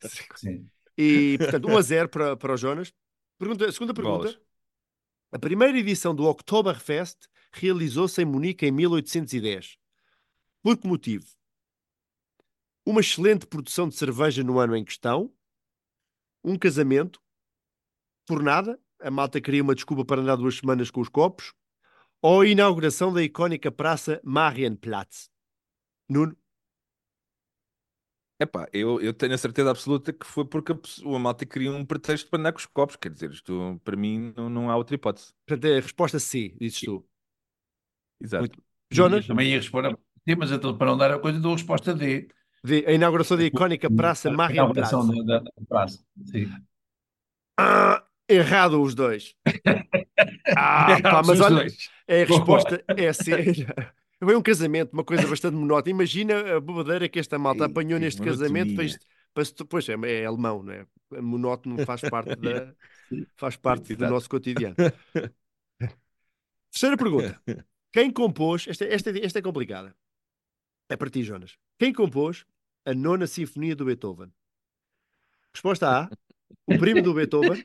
Sim. 0.36 0.68
E, 0.96 1.36
portanto, 1.38 1.68
1 1.68 1.76
a 1.76 1.82
0 1.82 2.08
para, 2.08 2.36
para 2.36 2.52
o 2.54 2.56
Jonas. 2.56 2.92
Pergunta, 3.44 3.70
segunda 3.72 3.92
pergunta. 3.92 4.18
Bolas. 4.18 4.40
A 5.30 5.38
primeira 5.38 5.78
edição 5.78 6.14
do 6.14 6.24
Oktoberfest 6.24 7.28
realizou-se 7.52 8.22
em 8.22 8.24
Munique 8.24 8.64
em 8.64 8.72
1810. 8.72 9.76
Por 10.62 10.78
que 10.78 10.88
motivo? 10.88 11.26
Uma 12.86 13.02
excelente 13.02 13.46
produção 13.46 13.86
de 13.86 13.96
cerveja 13.96 14.42
no 14.42 14.58
ano 14.58 14.74
em 14.74 14.82
questão, 14.82 15.30
um 16.42 16.56
casamento, 16.56 17.20
por 18.26 18.42
nada, 18.42 18.80
a 18.98 19.10
malta 19.10 19.42
queria 19.42 19.62
uma 19.62 19.74
desculpa 19.74 20.06
para 20.06 20.22
andar 20.22 20.36
duas 20.36 20.56
semanas 20.56 20.90
com 20.90 21.02
os 21.02 21.10
copos, 21.10 21.52
ou 22.22 22.40
a 22.40 22.46
inauguração 22.46 23.12
da 23.12 23.22
icónica 23.22 23.70
praça 23.70 24.22
Marienplatz. 24.24 25.28
Nuno, 26.08 26.34
Epá, 28.40 28.68
eu, 28.72 29.00
eu 29.00 29.14
tenho 29.14 29.32
a 29.32 29.38
certeza 29.38 29.70
absoluta 29.70 30.12
que 30.12 30.26
foi 30.26 30.44
porque 30.44 30.72
a, 30.72 30.74
pessoa, 30.74 31.16
a 31.16 31.18
malta 31.20 31.46
queria 31.46 31.70
um 31.70 31.84
pretexto 31.84 32.28
para 32.28 32.40
andar 32.40 32.52
com 32.52 32.58
os 32.58 32.66
copos. 32.66 32.96
Quer 32.96 33.10
dizer, 33.10 33.30
isto 33.30 33.80
para 33.84 33.96
mim 33.96 34.32
não, 34.36 34.50
não 34.50 34.70
há 34.70 34.76
outra 34.76 34.94
hipótese. 34.96 35.32
portanto, 35.46 35.64
é 35.70 35.78
a 35.78 35.80
resposta 35.80 36.18
C, 36.18 36.54
dizes 36.60 36.80
tu. 36.80 37.06
Exato. 38.20 38.42
Muito- 38.42 38.62
Jonas, 38.90 39.26
também 39.26 39.50
ia 39.50 39.56
responder. 39.56 39.96
Sim, 40.28 40.36
mas 40.36 40.50
então, 40.50 40.76
para 40.76 40.86
não 40.86 40.96
dar 40.96 41.10
a 41.12 41.18
coisa, 41.18 41.38
dou 41.38 41.52
a 41.52 41.56
resposta 41.56 41.94
D. 41.94 42.28
D, 42.64 42.84
a 42.86 42.92
inauguração 42.92 43.36
da 43.36 43.44
icónica 43.44 43.90
praça 43.90 44.28
A 44.28 44.32
Marienplatz. 44.32 44.90
inauguração 44.92 45.24
da, 45.24 45.38
da, 45.38 45.44
da 45.44 45.66
praça. 45.68 46.04
Sim. 46.24 46.50
Ah, 47.58 48.04
errado 48.28 48.80
os 48.80 48.94
dois. 48.94 49.34
Ah, 50.56 50.98
pá, 51.02 51.22
mas 51.22 51.40
olha, 51.40 51.66
é 52.06 52.22
a 52.22 52.26
resposta 52.26 52.84
é 52.88 53.12
C. 53.12 53.66
Foi 54.24 54.36
um 54.36 54.42
casamento, 54.42 54.92
uma 54.92 55.04
coisa 55.04 55.26
bastante 55.26 55.54
monótona. 55.54 55.90
Imagina 55.90 56.56
a 56.56 56.60
bobadeira 56.60 57.08
que 57.08 57.18
esta 57.18 57.38
malta 57.38 57.64
Ei, 57.64 57.70
apanhou 57.70 58.00
neste 58.00 58.22
casamento. 58.22 58.74
Fez, 58.74 58.98
pois 59.68 59.88
é, 59.88 59.94
é 60.22 60.26
alemão, 60.26 60.62
não 60.62 60.72
é? 60.72 60.86
Monótono 61.20 61.84
faz 61.84 62.00
parte, 62.00 62.34
da, 62.36 62.74
faz 63.36 63.56
parte 63.56 63.94
do 63.94 64.08
nosso 64.08 64.28
cotidiano. 64.28 64.74
Terceira 66.70 66.96
pergunta. 66.96 67.40
Quem 67.92 68.10
compôs, 68.10 68.66
esta, 68.66 68.84
esta, 68.84 69.10
esta 69.16 69.38
é 69.38 69.42
complicada. 69.42 69.94
É 70.88 70.96
para 70.96 71.08
ti, 71.08 71.22
Jonas. 71.22 71.56
Quem 71.78 71.92
compôs 71.92 72.44
a 72.84 72.92
nona 72.92 73.26
sinfonia 73.26 73.76
do 73.76 73.84
Beethoven? 73.84 74.32
Resposta 75.52 75.88
A, 75.88 76.10
o 76.66 76.76
primo 76.78 77.00
do 77.00 77.14
Beethoven. 77.14 77.62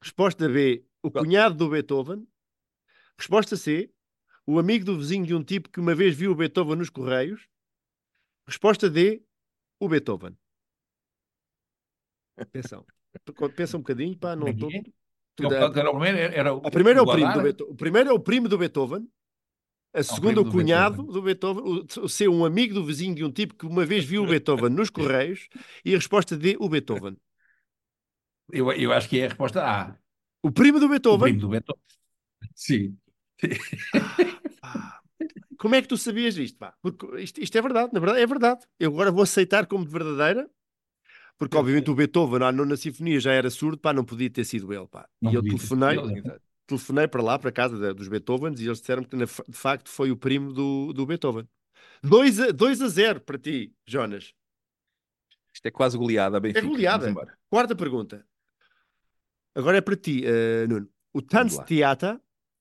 Resposta 0.00 0.48
B, 0.48 0.84
o 1.02 1.10
cunhado 1.10 1.56
do 1.56 1.68
Beethoven. 1.68 2.26
Resposta 3.18 3.56
C, 3.56 3.92
o 4.52 4.58
amigo 4.58 4.84
do 4.84 4.98
vizinho 4.98 5.24
de 5.26 5.34
um 5.34 5.42
tipo 5.42 5.68
que 5.70 5.80
uma 5.80 5.94
vez 5.94 6.14
viu 6.16 6.32
o 6.32 6.34
Beethoven 6.34 6.76
nos 6.76 6.90
Correios. 6.90 7.46
Resposta 8.46 8.90
D, 8.90 9.22
o 9.80 9.88
Beethoven. 9.88 10.36
Atenção. 12.36 12.84
Pensa 13.56 13.76
um 13.76 13.80
bocadinho, 13.80 14.16
pá, 14.16 14.34
não 14.34 14.48
é 14.48 14.50
estou. 14.50 14.68
que 14.68 14.82
Era, 15.44 15.68
o- 15.70 15.78
era 15.78 15.90
o 15.90 15.92
primeiro, 16.00 16.18
era 16.34 16.54
o, 16.54 16.58
A 16.66 16.70
primeira 16.70 16.98
é 16.98 17.02
o 17.02 17.06
primo 17.06 17.32
do 17.32 17.42
Beethoven. 17.42 17.72
O 17.72 17.76
primeiro 17.76 18.10
é 18.10 18.12
o 18.12 18.20
primo 18.20 18.48
do 18.48 18.58
Beethoven. 18.58 19.08
A 19.94 20.02
segunda, 20.02 20.32
primo 20.34 20.40
o 20.40 20.44
do 20.44 20.50
cunhado 20.50 20.96
Beethoven. 21.02 21.12
do 21.12 21.22
Beethoven. 21.22 21.62
O, 22.00 22.04
o 22.04 22.08
ser 22.08 22.28
um 22.28 22.44
amigo 22.44 22.74
do 22.74 22.84
vizinho 22.84 23.14
de 23.14 23.24
um 23.24 23.30
tipo 23.30 23.54
que 23.54 23.66
uma 23.66 23.84
vez 23.84 24.04
viu 24.04 24.22
o 24.24 24.26
Beethoven 24.26 24.70
nos 24.70 24.88
Correios. 24.90 25.48
E 25.84 25.92
a 25.94 25.98
resposta 25.98 26.36
D, 26.36 26.56
o 26.58 26.68
Beethoven. 26.68 27.16
Eu, 28.50 28.72
eu 28.72 28.92
acho 28.92 29.08
que 29.08 29.20
é 29.20 29.26
a 29.26 29.28
resposta 29.28 29.62
A. 29.62 29.96
O 30.42 30.50
primo 30.50 30.80
do 30.80 30.86
O 30.86 30.88
Beethoven. 30.88 31.20
primo 31.34 31.40
do 31.40 31.48
Beethoven. 31.48 31.82
Sim. 32.54 32.98
Pá, 34.72 35.00
como 35.58 35.74
é 35.74 35.82
que 35.82 35.88
tu 35.88 35.96
sabias 35.96 36.36
isto? 36.36 36.58
Pá? 36.58 36.74
Porque 36.82 37.06
isto, 37.20 37.40
isto 37.40 37.56
é 37.56 37.62
verdade, 37.62 37.90
na 37.92 38.00
verdade, 38.00 38.20
é 38.22 38.26
verdade. 38.26 38.66
Eu 38.78 38.90
agora 38.92 39.10
vou 39.12 39.22
aceitar 39.22 39.66
como 39.66 39.84
de 39.84 39.90
verdadeira, 39.90 40.48
porque 41.38 41.56
obviamente 41.56 41.90
o 41.90 41.94
Beethoven 41.94 42.40
na 42.40 42.52
nona 42.52 42.76
sinfonia 42.76 43.20
já 43.20 43.32
era 43.32 43.50
surdo, 43.50 43.78
pá, 43.78 43.92
não 43.92 44.04
podia 44.04 44.30
ter 44.30 44.44
sido 44.44 44.72
ele, 44.72 44.86
pá. 44.86 45.08
Não 45.20 45.32
e 45.32 45.34
eu 45.34 45.42
telefonei, 45.42 45.98
ele, 45.98 46.18
Exato. 46.18 46.40
telefonei 46.66 47.08
para 47.08 47.22
lá, 47.22 47.38
para 47.38 47.52
casa 47.52 47.78
da- 47.78 47.92
dos 47.92 48.08
Beethovens, 48.08 48.60
e 48.60 48.66
eles 48.66 48.80
disseram 48.80 49.04
que 49.04 49.16
na- 49.16 49.24
de 49.24 49.56
facto 49.56 49.88
foi 49.88 50.10
o 50.10 50.16
primo 50.16 50.52
do, 50.52 50.92
do 50.92 51.06
Beethoven. 51.06 51.48
2 52.02 52.40
a, 52.40 52.50
2 52.50 52.80
a 52.82 52.88
0 52.88 53.20
para 53.20 53.38
ti, 53.38 53.74
Jonas. 53.86 54.32
Isto 55.54 55.66
é 55.66 55.70
quase 55.70 55.96
goleada, 55.98 56.40
Benfica. 56.40 56.66
goleada. 56.66 56.98
Vamos 57.06 57.10
embora. 57.10 57.38
Quarta 57.50 57.76
pergunta. 57.76 58.26
Agora 59.54 59.76
é 59.76 59.80
para 59.80 59.96
ti, 59.96 60.22
eh, 60.24 60.66
Nuno. 60.66 60.88
O 61.12 61.20
Vamos 61.30 61.56
lá. 61.56 61.64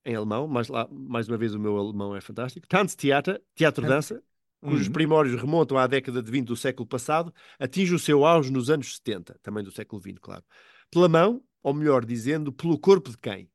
Em 0.04 0.16
alemão, 0.16 0.48
mais, 0.48 0.68
lá, 0.68 0.88
mais 0.92 1.28
uma 1.28 1.38
vez 1.38 1.54
o 1.54 1.60
meu 1.60 1.78
alemão 1.78 2.16
é 2.16 2.22
fantástico. 2.22 2.68
Tanztheater, 2.68 3.42
teatro-dança, 3.56 4.24
cujos 4.60 4.88
Uhum. 4.88 4.94
primórdios 4.94 5.40
remontam 5.40 5.78
à 5.78 5.86
década 5.86 6.24
de 6.24 6.32
20 6.32 6.48
do 6.48 6.56
século 6.56 6.88
passado, 6.88 7.34
atinge 7.60 7.94
o 7.94 8.00
seu 8.00 8.26
auge 8.26 8.52
nos 8.52 8.70
anos 8.70 8.96
70, 8.96 9.38
também 9.44 9.64
do 9.64 9.72
século 9.72 10.02
XX, 10.02 10.18
claro. 10.20 10.44
Pela 10.90 11.08
mão, 11.08 11.44
ou 11.62 11.74
melhor 11.74 12.04
dizendo, 12.06 12.52
pelo 12.52 12.80
corpo 12.80 13.12
de 13.12 13.18
quem? 13.18 13.50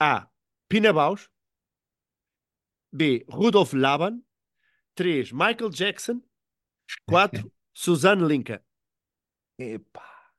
A. 0.00 0.28
Pina 0.68 0.92
Bausch. 0.92 1.28
B. 2.92 3.24
Rudolf 3.28 3.72
Laban. 3.72 4.20
3. 4.94 5.32
Michael 5.32 5.70
Jackson. 5.70 6.22
4. 7.06 7.50
Suzanne 7.74 8.24
Linka. 8.26 8.62
Epá. 9.58 10.30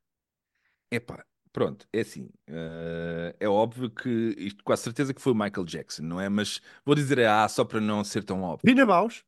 Epá. 0.91 1.25
Pronto, 1.53 1.87
é 1.93 1.99
assim. 2.01 2.29
eh, 2.47 3.35
é 3.39 3.47
óbvio 3.47 3.87
que 3.91 4.09
isto, 4.39 4.63
com 4.63 4.73
a 4.73 4.77
certeza 4.77 5.13
que 5.13 5.21
foi 5.21 5.33
o 5.33 5.35
Michael 5.35 5.65
Jackson, 5.65 6.01
não 6.01 6.19
é? 6.19 6.27
Mas 6.27 6.59
vou 6.83 6.95
dizer 6.95 7.19
a 7.19 7.43
A 7.43 7.47
só 7.47 7.63
para 7.63 7.79
não 7.79 8.03
ser 8.03 8.23
tão 8.23 8.41
óbvio. 8.41 8.65
Pina 8.65 8.83
Bausch. 8.87 9.23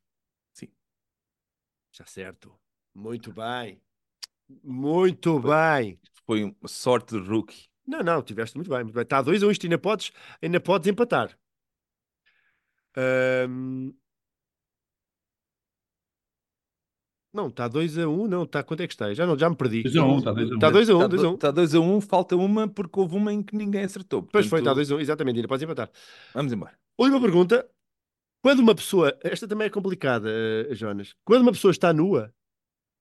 Sim. 0.51 0.67
Está 1.91 2.03
certo. 2.07 2.51
Muito 2.95 3.31
bem. 3.31 3.79
Muito 4.63 5.39
bem. 5.39 5.99
Foi 6.25 6.43
uma 6.43 6.67
sorte 6.67 7.19
de 7.19 7.27
rookie. 7.27 7.67
Não, 7.85 7.99
não, 7.99 8.23
tiveste 8.23 8.57
muito 8.57 8.69
bem. 8.69 8.83
Muito 8.83 8.95
bem. 8.95 9.03
Está 9.03 9.19
a 9.19 9.21
2 9.21 9.43
a 9.43 9.47
1, 9.47 9.51
isto 9.51 9.65
ainda 9.67 9.77
podes, 9.77 10.11
ainda 10.41 10.59
podes 10.59 10.87
empatar. 10.87 11.37
Ahm, 12.97 13.93
Não, 17.35 17.47
está 17.47 17.67
2 17.67 17.97
a 17.97 18.07
1, 18.07 18.23
um, 18.23 18.27
não, 18.27 18.43
está 18.43 18.63
quanto 18.63 18.79
é 18.79 18.87
que 18.87 18.93
está? 18.93 19.13
Já, 19.13 19.25
não, 19.25 19.37
já 19.37 19.49
me 19.49 19.57
perdi. 19.57 19.83
2 19.83 19.97
a 19.97 20.05
1, 20.05 20.17
está 20.19 20.31
2 20.31 20.49
a 20.49 20.53
1. 20.53 20.55
Está 20.55 20.69
2 20.69 20.89
a 20.89 20.93
1, 20.93 20.95
Está 20.95 21.07
2 21.07 21.23
a 21.23 21.29
1. 21.29 21.33
Está 21.33 21.51
2 21.51 21.75
a 21.75 21.79
1, 21.81 22.01
falta 22.01 22.35
uma 22.37 22.65
porque 22.65 22.97
houve 22.97 23.17
uma 23.17 23.33
em 23.33 23.43
que 23.43 23.53
ninguém 23.57 23.83
acertou. 23.83 24.23
Pois 24.23 24.47
foi, 24.47 24.59
está 24.59 24.71
Portanto, 24.71 24.87
2 24.87 24.91
a 24.91 24.95
1, 24.95 24.99
exatamente, 25.01 25.35
ainda 25.35 25.47
podes 25.49 25.63
empatar. 25.63 25.91
Vamos 26.33 26.53
embora. 26.53 26.71
Última 26.97 27.19
pergunta. 27.19 27.69
Quando 28.41 28.59
uma 28.59 28.73
pessoa, 28.73 29.17
esta 29.21 29.47
também 29.49 29.67
é 29.67 29.69
complicada, 29.69 30.29
eh, 30.29 30.73
Jonas. 30.75 31.13
Quando 31.25 31.41
uma 31.41 31.51
pessoa 31.51 31.71
está 31.71 31.91
nua, 31.91 32.33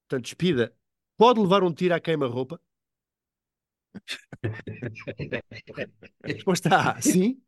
portanto, 0.09 0.24
despida, 0.24 0.74
pode 1.16 1.39
levar 1.39 1.62
um 1.62 1.72
tiro 1.72 1.95
à 1.95 2.01
queima-roupa? 2.01 2.61
Resposta 6.24 6.76
A, 6.76 7.01
sim. 7.01 7.41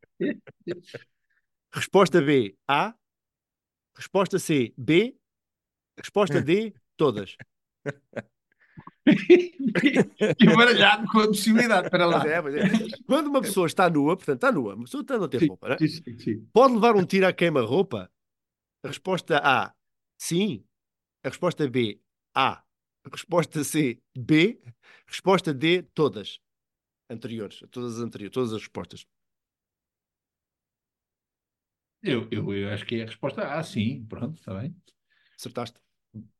Resposta 1.73 2.21
B, 2.21 2.55
A. 2.65 2.95
Resposta 3.93 4.39
C, 4.39 4.73
B. 4.77 5.17
Resposta 5.97 6.41
D, 6.41 6.73
todas. 6.95 7.35
Fiquei 9.07 10.03
baralhado 10.55 11.07
com 11.07 11.19
a 11.19 11.27
possibilidade. 11.27 11.89
Para 11.89 12.05
lá. 12.05 12.19
Pois 12.19 12.31
é, 12.31 12.41
pois 12.41 12.55
é. 12.55 12.97
Quando 13.05 13.27
uma 13.27 13.41
pessoa 13.41 13.67
está 13.67 13.89
nua, 13.89 14.15
portanto, 14.17 14.35
está 14.37 14.51
nua, 14.51 14.75
uma 14.75 14.83
pessoa 14.83 15.01
está 15.01 15.15
a 15.15 15.27
ter 15.27 15.47
roupa, 15.47 15.69
né? 15.69 15.77
Sim, 15.79 16.19
sim, 16.19 16.45
pode 16.53 16.73
levar 16.73 16.95
um 16.95 17.05
tiro 17.05 17.25
à 17.25 17.33
queima-roupa? 17.33 18.11
A 18.83 18.87
resposta 18.87 19.39
A, 19.43 19.73
sim. 20.17 20.63
A 21.23 21.29
resposta 21.29 21.67
B, 21.69 21.99
A. 22.35 22.63
A 23.03 23.09
resposta 23.09 23.63
C, 23.63 24.01
B. 24.17 24.61
Resposta 25.07 25.53
D, 25.53 25.83
todas. 25.93 26.39
Anteriores, 27.09 27.63
todas 27.71 27.95
as 27.95 28.01
anteriores, 28.01 28.33
todas 28.33 28.53
as 28.53 28.59
respostas. 28.59 29.07
Eu, 32.03 32.27
eu, 32.29 32.53
eu 32.53 32.69
acho 32.69 32.85
que 32.85 32.95
é 32.95 33.03
a 33.03 33.05
resposta 33.05 33.41
A, 33.41 33.63
sim. 33.63 34.05
Pronto, 34.05 34.37
está 34.37 34.53
bem. 34.53 34.75
Acertaste. 35.37 35.79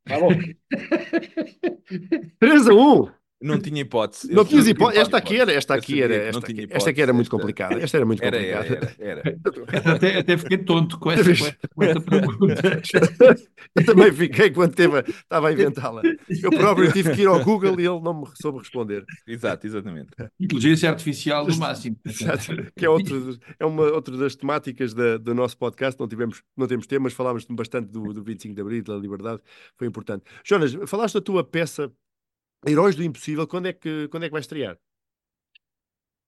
Tá 0.05 0.19
bom. 0.19 0.29
3 2.39 2.67
a 2.67 2.73
1. 2.73 3.11
Não 3.39 3.59
tinha 3.59 3.81
hipótese. 3.81 4.31
Não 4.33 4.43
tinhas 4.43 4.65
sabia 4.65 4.71
hipótese. 4.71 5.01
Esta 5.01 5.17
aqui 5.17 5.39
era, 5.39 5.51
esta 5.53 5.75
aqui 5.75 6.01
era, 6.01 6.15
esta, 6.15 6.41
tinha 6.41 6.63
aqui, 6.65 6.73
esta 6.73 6.89
aqui 6.89 7.01
era 7.01 7.13
muito 7.13 7.29
complicada. 7.29 7.75
Esta 7.79 7.97
era 7.97 8.05
muito 8.05 8.23
Era, 8.23 8.37
complicada. 8.37 8.95
era, 8.99 9.19
era, 9.21 9.39
era. 9.43 9.93
Até, 9.95 10.17
até 10.17 10.37
fiquei 10.37 10.57
tonto 10.57 10.97
com 10.99 11.11
essa, 11.11 11.55
com 11.75 11.83
essa, 11.83 12.01
pergunta. 12.01 12.81
Eu 13.75 13.85
também 13.85 14.11
fiquei 14.11 14.49
quando 14.49 14.73
teve, 14.73 14.99
estava 14.99 15.49
a 15.49 15.53
inventá-la. 15.53 16.01
Eu 16.41 16.49
próprio 16.49 16.91
tive 16.91 17.13
que 17.13 17.21
ir 17.21 17.27
ao 17.27 17.43
Google 17.43 17.79
e 17.79 17.85
ele 17.85 17.99
não 17.99 18.21
me 18.21 18.27
soube 18.41 18.59
responder. 18.59 19.05
Exato, 19.27 19.67
exatamente. 19.67 20.09
Inteligência 20.39 20.89
artificial 20.89 21.45
do 21.45 21.55
máximo. 21.57 21.95
Exato. 22.05 22.71
Que 22.75 22.85
é, 22.85 22.89
outro, 22.89 23.37
é 23.59 23.65
uma 23.65 23.83
outra 23.83 24.17
das 24.17 24.35
temáticas 24.35 24.93
da- 24.95 25.17
do 25.17 25.35
nosso 25.35 25.57
podcast. 25.57 25.99
Não, 25.99 26.07
tivemos, 26.07 26.41
não 26.55 26.65
temos 26.67 26.87
temas, 26.87 27.13
falámos 27.13 27.45
bastante 27.49 27.91
do, 27.91 28.13
do 28.13 28.23
25 28.23 28.55
de 28.55 28.61
Abril, 28.61 28.83
da 28.83 28.95
liberdade, 28.95 29.41
foi 29.77 29.87
importante. 29.87 30.23
Jonas, 30.43 30.75
falaste 30.87 31.13
da 31.15 31.21
tua 31.21 31.43
peça 31.43 31.91
Heróis 32.67 32.95
do 32.95 33.03
Impossível, 33.03 33.47
quando 33.47 33.67
é 33.67 33.73
que, 33.73 34.07
quando 34.09 34.23
é 34.23 34.27
que 34.27 34.31
vai 34.33 34.41
estrear? 34.41 34.77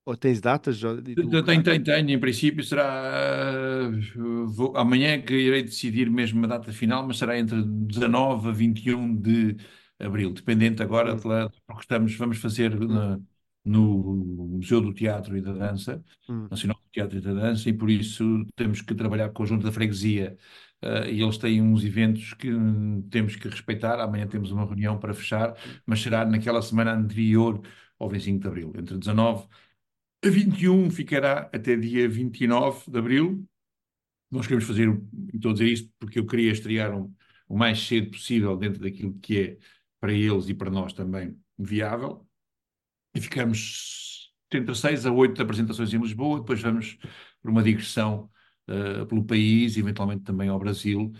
Ou 0.05 0.15
tens 0.17 0.41
datas? 0.41 0.79
Tenho, 0.79 1.43
tenho, 1.43 1.83
tenho. 1.83 2.09
Em 2.09 2.19
princípio 2.19 2.63
será. 2.63 3.89
uh, 4.17 4.47
vou- 4.47 4.75
amanhã 4.75 5.21
que 5.21 5.33
irei 5.33 5.63
decidir 5.63 6.09
mesmo 6.09 6.43
a 6.45 6.47
data 6.47 6.71
final, 6.73 7.05
mas 7.05 7.17
será 7.17 7.37
entre 7.37 7.61
19 7.63 8.49
a 8.49 8.51
21 8.51 9.15
de 9.15 9.55
abril, 9.99 10.33
dependente 10.33 10.81
agora, 10.81 11.15
de 11.15 11.27
lá- 11.27 11.49
porque 11.67 11.81
estamos, 11.81 12.15
vamos 12.15 12.37
fazer 12.37 12.79
na- 12.79 13.19
no 13.63 14.47
Museu 14.57 14.81
do 14.81 14.93
Teatro 14.93 15.37
e 15.37 15.41
da 15.41 15.53
Dança, 15.53 16.03
Hum. 16.27 16.47
Nacional 16.49 16.77
do 16.77 16.89
Teatro 16.91 17.17
e 17.17 17.21
da 17.21 17.33
Dança, 17.33 17.69
e 17.69 17.73
por 17.73 17.89
isso 17.89 18.45
temos 18.55 18.81
que 18.81 18.95
trabalhar 18.95 19.27
com 19.27 19.31
o 19.33 19.35
Conjunto 19.35 19.63
da 19.65 19.71
Freguesia. 19.71 20.37
Uh, 20.83 21.05
e 21.09 21.21
eles 21.21 21.37
têm 21.37 21.61
uns 21.61 21.83
eventos 21.83 22.33
que 22.33 22.51
hum, 22.53 23.01
temos 23.09 23.35
que 23.35 23.47
respeitar. 23.47 23.99
Amanhã 23.99 24.27
temos 24.27 24.51
uma 24.51 24.65
reunião 24.65 24.97
para 24.99 25.13
fechar, 25.13 25.55
mas 25.85 26.01
será 26.01 26.25
naquela 26.25 26.61
semana 26.61 26.93
anterior 26.93 27.61
ao 27.97 28.09
25 28.09 28.41
de 28.41 28.47
abril, 28.47 28.73
entre 28.77 28.97
19 28.97 29.47
a 30.23 30.29
21 30.29 30.91
ficará 30.91 31.49
até 31.53 31.75
dia 31.77 32.07
29 32.09 32.91
de 32.91 32.97
abril. 32.99 33.47
Nós 34.31 34.45
queremos 34.45 34.65
fazer, 34.65 34.89
estou 35.33 35.51
a 35.51 35.53
dizer 35.53 35.67
isto 35.67 35.91
porque 35.99 36.19
eu 36.19 36.25
queria 36.25 36.51
estrear 36.51 36.95
um- 36.95 37.13
o 37.47 37.57
mais 37.57 37.79
cedo 37.79 38.11
possível 38.11 38.55
dentro 38.57 38.81
daquilo 38.81 39.17
que 39.19 39.39
é 39.39 39.57
para 39.99 40.13
eles 40.13 40.49
e 40.49 40.53
para 40.53 40.69
nós 40.69 40.93
também 40.93 41.37
viável. 41.57 42.27
E 43.15 43.21
ficamos 43.21 44.31
entre 44.53 44.75
6 44.75 45.05
a 45.05 45.11
8 45.11 45.41
apresentações 45.41 45.93
em 45.93 45.99
Lisboa, 45.99 46.39
depois 46.39 46.61
vamos 46.61 46.97
por 47.41 47.51
uma 47.51 47.63
digressão 47.63 48.29
eh, 48.69 49.05
pelo 49.05 49.25
país, 49.25 49.77
eventualmente 49.77 50.23
também 50.23 50.49
ao 50.49 50.59
Brasil, 50.59 51.11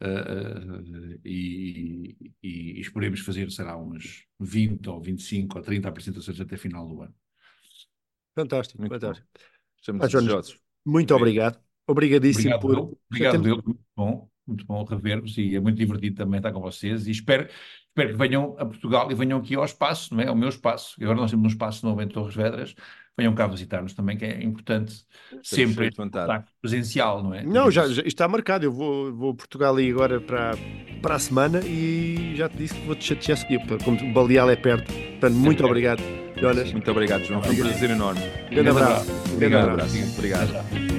eh, 0.00 1.18
e, 1.24 2.16
e, 2.42 2.78
e 2.78 2.80
esperemos 2.80 3.20
fazer, 3.20 3.50
será 3.50 3.76
uns 3.76 4.26
20 4.40 4.88
ou 4.88 5.00
25 5.00 5.58
ou 5.58 5.64
30 5.64 5.88
apresentações 5.88 6.40
até 6.40 6.56
final 6.56 6.86
do 6.88 7.02
ano. 7.02 7.14
Fantástico, 8.34 8.78
Muito 8.80 8.92
fantástico. 8.92 9.28
Estamos 9.76 10.04
Ah, 10.04 10.08
desejosos. 10.08 10.60
Muito 10.84 11.14
obrigado. 11.14 11.60
Obrigadíssimo 11.86 12.54
Obrigado, 12.56 12.60
por. 12.60 12.98
Obrigado, 13.10 13.42
Bill. 13.42 13.62
Muito 13.64 13.84
bom, 13.96 14.30
muito 14.46 14.66
bom 14.66 14.84
rever-vos 14.84 15.36
e 15.38 15.56
é 15.56 15.60
muito 15.60 15.76
divertido 15.78 16.16
também 16.16 16.38
estar 16.38 16.52
com 16.52 16.60
vocês 16.60 17.06
e 17.06 17.10
espero, 17.10 17.48
espero 17.88 18.10
que 18.12 18.16
venham 18.18 18.54
a 18.58 18.66
Portugal 18.66 19.10
e 19.10 19.14
venham 19.14 19.38
aqui 19.38 19.54
ao 19.54 19.64
espaço, 19.64 20.14
não 20.14 20.22
é? 20.22 20.28
Ao 20.28 20.36
meu 20.36 20.48
espaço. 20.48 20.94
E 21.00 21.04
agora 21.04 21.20
nós 21.20 21.30
temos 21.30 21.44
um 21.46 21.48
espaço 21.48 21.84
novo 21.86 22.00
em 22.02 22.08
Torres 22.08 22.34
Vedras. 22.34 22.74
Venham 23.18 23.34
cá 23.34 23.48
visitar-nos 23.48 23.92
também, 23.94 24.16
que 24.16 24.24
é 24.24 24.42
importante 24.44 24.94
sempre 25.42 25.88
este 25.88 25.96
vontade. 25.96 26.26
contacto 26.28 26.52
presencial, 26.62 27.20
não 27.22 27.34
é? 27.34 27.42
Não, 27.42 27.68
já, 27.68 27.82
já 27.88 27.94
isto 27.94 28.06
está 28.06 28.28
marcado. 28.28 28.64
Eu 28.64 28.72
vou, 28.72 29.12
vou 29.12 29.32
a 29.32 29.34
Portugal 29.34 29.74
aí 29.74 29.90
agora 29.90 30.20
para, 30.20 30.52
para 31.02 31.16
a 31.16 31.18
semana 31.18 31.60
e 31.66 32.34
já 32.36 32.48
te 32.48 32.56
disse 32.58 32.74
que 32.74 32.86
vou-te 32.86 33.04
chatear 33.04 33.36
a 33.36 33.40
seguir, 33.40 33.58
porque 33.66 33.84
como 33.84 34.00
o 34.00 34.12
Baleal 34.12 34.48
é 34.50 34.56
perto. 34.56 34.92
Portanto, 34.92 35.34
muito 35.34 35.56
perto. 35.58 35.66
obrigado, 35.70 36.02
Jonas. 36.36 36.72
Muito 36.72 36.90
obrigado, 36.92 37.24
João. 37.24 37.42
Foi 37.42 37.54
um 37.54 37.58
prazer 37.58 37.90
enorme. 37.90 38.20
Grande 38.50 38.68
abraço. 38.70 39.10
Obrigado. 39.32 39.38
Grande 39.38 39.56
Um 39.56 39.72
abraço. 39.72 39.96
abraço. 39.96 40.14
Obrigado. 40.16 40.97